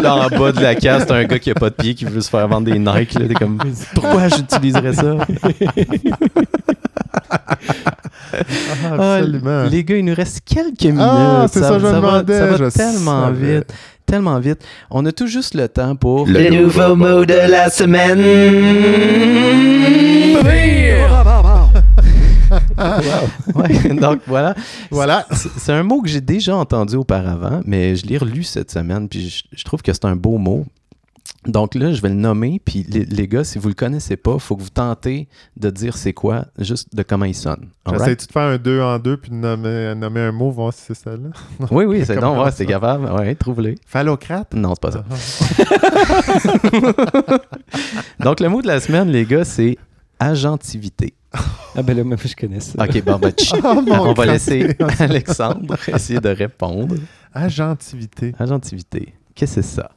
Là, 0.00 0.16
en 0.16 0.28
bas 0.28 0.52
de 0.52 0.60
la 0.60 0.74
case, 0.74 1.06
t'as 1.06 1.16
un 1.16 1.24
gars 1.24 1.38
qui 1.38 1.50
a 1.50 1.54
pas 1.54 1.70
de 1.70 1.74
pied 1.74 1.94
qui 1.94 2.04
veut 2.04 2.20
se 2.20 2.30
faire 2.30 2.46
vendre 2.48 2.66
des 2.70 2.78
Nike. 2.78 3.14
là. 3.14 3.26
T'es 3.28 3.34
comme, 3.34 3.58
pourquoi 3.94 4.28
j'utiliserais 4.28 4.92
ça? 4.94 5.16
Ah, 8.98 9.16
absolument. 9.16 9.64
les 9.70 9.84
gars, 9.84 9.96
il 9.96 10.04
nous 10.04 10.14
reste 10.14 10.40
quelques 10.44 10.82
minutes. 10.84 11.00
Ah, 11.00 11.46
c'est 11.50 11.60
ça, 11.60 11.78
je 11.78 11.84
me 11.84 11.90
va, 11.90 11.96
demandais, 11.96 12.38
ça 12.38 12.46
va 12.46 12.56
je 12.56 12.64
tellement 12.76 13.24
savais. 13.26 13.56
vite. 13.58 13.74
Tellement 14.06 14.38
vite. 14.38 14.58
On 14.90 15.06
a 15.06 15.12
tout 15.12 15.26
juste 15.26 15.54
le 15.54 15.66
temps 15.68 15.96
pour... 15.96 16.26
Le 16.26 16.50
nouveau 16.50 16.94
mot 16.94 17.24
de 17.24 17.32
la 17.50 17.70
semaine. 17.70 18.20
Ouais, 23.54 23.94
donc 23.94 24.20
voilà. 24.26 24.54
Voilà. 24.90 25.26
C'est 25.30 25.72
un 25.72 25.82
mot 25.82 26.02
que 26.02 26.08
j'ai 26.08 26.20
déjà 26.20 26.56
entendu 26.56 26.96
auparavant, 26.96 27.60
mais 27.64 27.96
je 27.96 28.06
l'ai 28.06 28.18
relu 28.18 28.42
cette 28.42 28.70
semaine, 28.70 29.08
puis 29.08 29.28
je, 29.28 29.44
je 29.52 29.64
trouve 29.64 29.82
que 29.82 29.92
c'est 29.92 30.04
un 30.04 30.16
beau 30.16 30.38
mot. 30.38 30.64
Donc 31.46 31.74
là, 31.74 31.92
je 31.92 32.00
vais 32.00 32.08
le 32.08 32.14
nommer, 32.14 32.60
puis 32.64 32.86
les, 32.88 33.04
les 33.04 33.28
gars, 33.28 33.44
si 33.44 33.58
vous 33.58 33.68
le 33.68 33.74
connaissez 33.74 34.16
pas, 34.16 34.32
il 34.34 34.40
faut 34.40 34.56
que 34.56 34.62
vous 34.62 34.70
tentez 34.70 35.28
de 35.58 35.68
dire 35.68 35.96
c'est 35.96 36.14
quoi, 36.14 36.46
juste 36.58 36.94
de 36.94 37.02
comment 37.02 37.26
il 37.26 37.34
sonne. 37.34 37.68
J'essaie-tu 37.90 38.26
de 38.26 38.32
faire 38.32 38.42
un 38.42 38.56
2 38.56 38.80
en 38.80 38.98
2 38.98 39.16
puis 39.18 39.30
de 39.30 39.36
nommer, 39.36 39.94
nommer 39.94 40.20
un 40.20 40.32
mot, 40.32 40.50
voir 40.50 40.72
si 40.72 40.80
c'est 40.86 40.94
ça 40.94 41.10
là 41.10 41.28
Oui, 41.70 41.84
oui, 41.84 42.02
c'est 42.06 42.16
donc, 42.16 42.42
ouais, 42.42 42.50
c'est 42.50 42.64
capable. 42.64 43.10
Ouais, 43.12 43.34
trouve-les. 43.34 43.74
Phallocrate? 43.86 44.54
Non, 44.54 44.72
c'est 44.74 44.80
pas 44.80 44.90
ça. 44.92 45.04
Ah. 45.10 45.14
Donc 48.24 48.40
le 48.40 48.48
mot 48.48 48.62
de 48.62 48.66
la 48.66 48.80
semaine, 48.80 49.08
les 49.10 49.26
gars, 49.26 49.44
c'est 49.44 49.76
agentivité. 50.18 51.14
Ah 51.76 51.82
ben 51.82 51.96
là, 51.96 52.04
moi, 52.04 52.16
je 52.24 52.34
connais 52.36 52.60
ça. 52.60 52.82
OK, 52.84 53.04
bon, 53.04 53.18
ben. 53.18 53.32
Oh, 53.64 53.82
mon 53.86 54.08
on 54.10 54.12
va 54.14 54.26
laisser 54.26 54.76
Alexandre 55.00 55.76
essayer 55.88 56.20
de 56.20 56.28
répondre. 56.28 56.94
Agentivité. 57.32 58.34
Agentivité, 58.38 59.14
qu'est-ce 59.34 59.56
que 59.56 59.62
c'est 59.62 59.74
ça? 59.76 59.90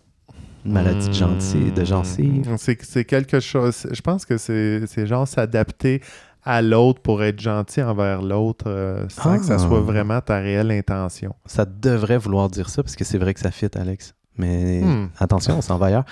Une 0.65 0.73
maladie 0.73 1.07
de 1.07 1.13
gentil, 1.13 1.71
de 1.71 1.85
gencive? 1.85 2.49
Hmm, 2.49 2.57
C'est 2.57 3.05
quelque 3.05 3.39
chose. 3.39 3.88
Je 3.91 4.01
pense 4.01 4.25
que 4.25 4.38
c'est 4.38 4.81
c'est 4.88 5.05
genre 5.07 5.27
s'adapter 5.27 6.01
à 6.43 6.61
l'autre 6.61 7.01
pour 7.01 7.23
être 7.23 7.39
gentil 7.39 7.81
envers 7.81 8.21
l'autre 8.21 8.65
euh, 8.67 9.05
sans 9.09 9.38
que 9.38 9.45
ça 9.45 9.55
Ah. 9.55 9.59
soit 9.59 9.81
vraiment 9.81 10.19
ta 10.21 10.39
réelle 10.39 10.71
intention. 10.71 11.35
Ça 11.45 11.65
devrait 11.65 12.17
vouloir 12.17 12.49
dire 12.49 12.69
ça, 12.69 12.83
parce 12.83 12.95
que 12.95 13.03
c'est 13.03 13.17
vrai 13.17 13.33
que 13.33 13.39
ça 13.39 13.51
fit, 13.51 13.67
Alex. 13.75 14.13
Mais 14.38 14.81
Hmm. 14.83 15.07
attention, 15.19 15.57
on 15.57 15.61
s'en 15.61 15.77
va 15.77 15.88
ailleurs. 15.88 16.05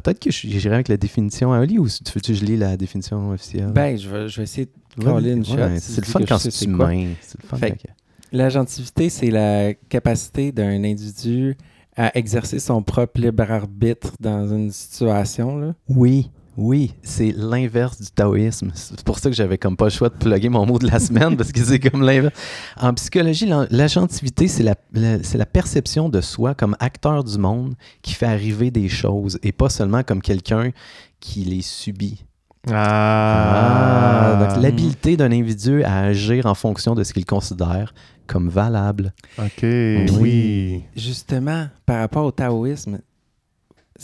Peut-être 0.00 0.18
que 0.20 0.30
je- 0.30 0.46
j'irai 0.48 0.74
avec 0.74 0.88
la 0.88 0.96
définition 0.96 1.52
à 1.52 1.60
Oli 1.60 1.78
ou 1.78 1.86
tu 1.88 2.12
veux-tu 2.14 2.32
que 2.32 2.38
je 2.38 2.44
lis 2.44 2.56
la 2.56 2.76
définition 2.76 3.30
officielle? 3.30 3.70
Ben, 3.72 3.96
je 3.98 4.08
vais, 4.08 4.28
je 4.28 4.36
vais 4.38 4.42
essayer 4.44 4.66
de 4.96 5.04
coller 5.04 5.32
une 5.32 5.40
ouais, 5.40 5.78
c'est 5.80 6.00
le 6.00 6.06
fun 6.06 6.20
quand 6.28 6.38
c'est 6.38 6.64
humain. 6.64 7.08
C'est 7.20 7.42
le 7.42 7.48
fun 7.48 7.56
Fait 7.56 7.70
quand- 7.70 7.92
L'agentivité, 8.32 9.10
c'est 9.10 9.30
la 9.30 9.74
capacité 9.74 10.50
d'un 10.52 10.82
individu 10.82 11.56
à 11.96 12.16
exercer 12.18 12.58
son 12.58 12.82
propre 12.82 13.20
libre 13.20 13.48
arbitre 13.50 14.12
dans 14.18 14.48
une 14.52 14.72
situation. 14.72 15.56
Là. 15.58 15.74
Oui, 15.88 16.30
oui, 16.56 16.94
c'est 17.02 17.32
l'inverse 17.36 18.00
du 18.00 18.08
taoïsme. 18.10 18.70
C'est 18.74 19.02
pour 19.02 19.18
ça 19.18 19.28
que 19.30 19.34
j'avais 19.36 19.58
comme 19.58 19.76
pas 19.76 19.86
le 19.86 19.90
choix 19.90 20.08
de 20.08 20.14
plugger 20.14 20.48
mon 20.48 20.64
mot 20.66 20.78
de 20.78 20.86
la 20.86 20.98
semaine 21.00 21.36
parce 21.36 21.50
que 21.52 21.62
c'est 21.64 21.80
comme 21.80 22.02
l'inverse. 22.02 22.34
En 22.80 22.94
psychologie, 22.94 23.50
l'agentivité, 23.70 24.46
c'est 24.48 24.62
la, 24.62 24.74
la- 24.92 25.22
c'est 25.22 25.38
la 25.38 25.46
perception 25.46 26.08
de 26.08 26.20
soi 26.20 26.54
comme 26.54 26.76
acteur 26.80 27.24
du 27.24 27.38
monde 27.38 27.74
qui 28.02 28.14
fait 28.14 28.26
arriver 28.26 28.70
des 28.70 28.88
choses 28.88 29.38
et 29.42 29.52
pas 29.52 29.68
seulement 29.68 30.02
comme 30.02 30.22
quelqu'un 30.22 30.70
qui 31.20 31.40
les 31.44 31.62
subit. 31.62 32.24
Ah, 32.72 34.38
donc, 34.54 34.62
l'habileté 34.62 35.16
d'un 35.16 35.30
individu 35.32 35.82
à 35.84 36.00
agir 36.00 36.46
en 36.46 36.54
fonction 36.54 36.94
de 36.94 37.04
ce 37.04 37.12
qu'il 37.12 37.24
considère 37.26 37.94
comme 38.26 38.48
valable. 38.48 39.12
OK, 39.38 39.62
oui. 39.62 40.82
Justement, 40.96 41.66
par 41.84 42.00
rapport 42.00 42.24
au 42.24 42.30
taoïsme, 42.30 43.00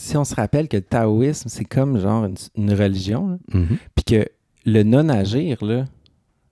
si 0.01 0.17
on 0.17 0.23
se 0.25 0.33
rappelle 0.35 0.67
que 0.67 0.77
le 0.77 0.83
taoïsme, 0.83 1.47
c'est 1.49 1.63
comme 1.65 1.99
genre 1.99 2.25
une, 2.25 2.35
une 2.55 2.73
religion, 2.73 3.39
Mhm. 3.53 3.77
puis 3.95 4.03
que 4.05 4.25
le 4.65 4.83
non-agir, 4.83 5.63
là, 5.63 5.85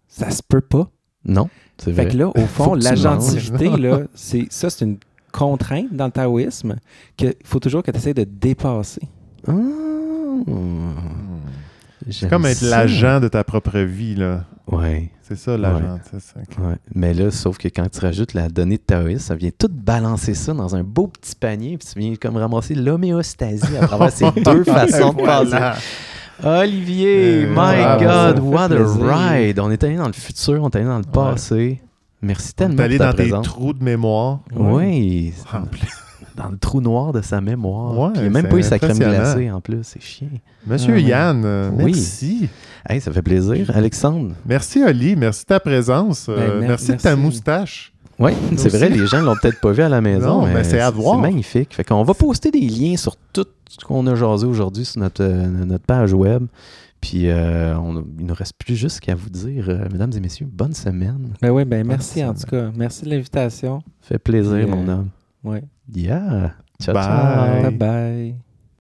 ça 0.08 0.30
se 0.32 0.41
peut 0.47 0.62
pas. 0.62 0.89
Non, 1.26 1.50
c'est 1.78 1.93
Fait 1.93 2.04
vrai. 2.04 2.12
que 2.12 2.18
là, 2.18 2.28
au 2.30 2.45
fond, 2.45 2.72
que 2.74 2.80
tu 2.80 2.86
l'agentivité, 2.86 3.70
là, 3.78 4.02
c'est, 4.14 4.47
ça, 4.52 4.70
c'est 4.70 4.86
une 4.86 4.97
contrainte 5.32 5.93
dans 5.93 6.06
le 6.06 6.12
taoïsme 6.12 6.76
qu'il 7.18 7.34
faut 7.43 7.60
toujours 7.60 7.84
que 7.84 7.91
tu 7.91 7.97
essaies 7.97 8.14
de 8.14 8.24
dépasser. 8.24 9.02
Ah. 9.47 9.52
C'est 12.10 12.30
comme 12.30 12.45
être 12.45 12.62
l'agent 12.62 13.20
de 13.20 13.28
ta 13.28 13.43
propre 13.43 13.80
vie, 13.80 14.16
là. 14.16 14.45
Ouais, 14.72 15.10
C'est 15.22 15.36
ça, 15.38 15.58
l'agent. 15.58 16.00
c'est 16.12 16.20
ça. 16.22 16.40
ouais. 16.62 16.76
Mais 16.94 17.14
là, 17.14 17.32
sauf 17.32 17.58
que 17.58 17.68
quand 17.68 17.90
tu 17.90 18.00
rajoutes 18.00 18.34
la 18.34 18.50
donnée 18.50 18.78
de 18.78 18.82
taoïsme, 18.82 19.20
ça 19.20 19.36
vient 19.36 19.50
tout 19.58 19.70
balancer 19.72 20.34
ça 20.36 20.54
dans 20.54 20.76
un 20.76 20.84
beau 20.84 21.08
petit 21.08 21.36
panier, 21.36 21.78
puis 21.78 21.88
tu 21.92 22.00
viens 22.00 22.16
comme 22.16 22.38
ramasser 22.38 22.76
l'homéostasie 22.76 23.78
à 23.82 23.88
travers 23.88 24.12
ces 24.12 24.30
deux 24.46 24.64
façons 24.64 25.14
de 25.14 25.22
passer. 25.24 25.50
Voilà. 25.50 25.76
Olivier, 26.44 27.46
Euh, 27.46 27.50
my 27.50 28.00
God, 28.04 28.40
what 28.40 28.64
a 28.66 28.70
plaisir. 28.70 29.02
ride! 29.04 29.60
On 29.60 29.72
est 29.72 29.84
allé 29.84 29.96
dans 29.98 30.08
le 30.08 30.14
futur, 30.14 30.64
on 30.64 30.70
est 30.70 30.76
allé 30.78 30.86
dans 30.86 30.98
le 31.00 31.04
passé. 31.04 31.82
Merci 32.22 32.48
On 32.60 32.64
est 32.64 32.68
tellement 32.68 32.84
allé 32.84 32.98
dans 32.98 33.10
tes 33.12 33.24
présence. 33.24 33.46
trous 33.46 33.74
de 33.74 33.84
mémoire. 33.84 34.40
Oui, 34.56 35.34
dans 36.36 36.50
le 36.50 36.58
trou 36.58 36.80
noir 36.80 37.12
de 37.12 37.22
sa 37.22 37.42
mémoire. 37.42 37.98
Ouais, 37.98 38.10
Puis 38.14 38.22
il 38.22 38.32
n'a 38.32 38.42
même 38.42 38.50
pas 38.50 38.58
eu 38.58 38.64
sa 38.64 38.80
crème 38.80 38.98
glacée 38.98 39.52
en 39.52 39.60
plus, 39.60 39.80
c'est 39.84 40.02
chiant. 40.02 40.28
Monsieur 40.66 40.96
Ah. 40.96 41.00
Yann, 41.00 41.42
euh, 41.44 41.70
Oui. 41.74 41.92
merci. 41.94 42.50
Hey, 42.90 43.00
ça 43.02 43.12
fait 43.12 43.22
plaisir. 43.22 43.70
Alexandre? 43.76 44.34
Merci, 44.46 44.84
Oli. 44.84 45.16
Merci 45.16 45.44
de 45.44 45.48
ta 45.48 45.60
présence. 45.60 46.26
Euh, 46.28 46.36
Ben, 46.36 46.60
mer- 46.60 46.70
merci 46.70 46.92
de 46.94 46.98
ta 46.98 47.16
moustache. 47.16 47.94
Oui, 48.18 48.32
c'est 48.58 48.66
aussi. 48.66 48.78
vrai, 48.78 48.90
les 48.90 49.06
gens 49.08 49.22
ne 49.22 49.26
l'ont 49.28 49.36
peut-être 49.42 49.62
pas 49.62 49.72
vu 49.72 49.82
à 49.84 49.88
la 49.90 50.02
maison. 50.02 50.42
Non, 50.42 50.48
mais 50.54 50.64
c'est 50.66 50.80
à 50.82 50.90
voir. 50.90 51.20
magnifique. 51.20 51.74
Fait 51.76 51.84
qu'on 51.86 52.04
va 52.04 52.14
poster 52.14 52.52
des 52.52 52.60
liens 52.60 52.98
sur 52.98 53.16
tout 53.32 53.46
ce 53.70 53.78
qu'on 53.86 54.06
a 54.08 54.16
jasé 54.16 54.46
aujourd'hui 54.46 54.84
sur 54.86 55.00
notre, 55.02 55.24
euh, 55.24 55.48
notre 55.66 55.86
page 55.86 56.12
web. 56.14 56.44
Puis 57.00 57.30
euh, 57.30 57.78
on- 57.78 58.04
il 58.18 58.24
ne 58.26 58.30
nous 58.30 58.34
reste 58.34 58.54
plus 58.58 58.76
juste 58.76 59.00
qu'à 59.00 59.16
vous 59.16 59.30
dire, 59.30 59.70
euh, 59.70 59.88
mesdames 59.90 60.12
et 60.18 60.20
messieurs, 60.20 60.48
bonne 60.52 60.74
semaine. 60.74 61.30
Ben 61.42 61.52
oui, 61.52 61.64
ben 61.64 61.88
merci 61.88 62.26
en 62.26 62.34
tout 62.34 62.48
cas. 62.48 62.72
Merci 62.76 63.06
de 63.06 63.12
l'invitation. 63.12 63.82
Fait 64.02 64.20
plaisir, 64.20 64.68
mon 64.68 64.86
euh, 64.90 64.94
homme. 64.96 65.10
Ouais. 65.46 65.64
Yeah. 65.96 66.52
Ciao, 66.82 66.94
Bye. 66.96 67.04
ciao. 67.06 67.62
Bye 67.62 67.72
bye. 67.78 68.36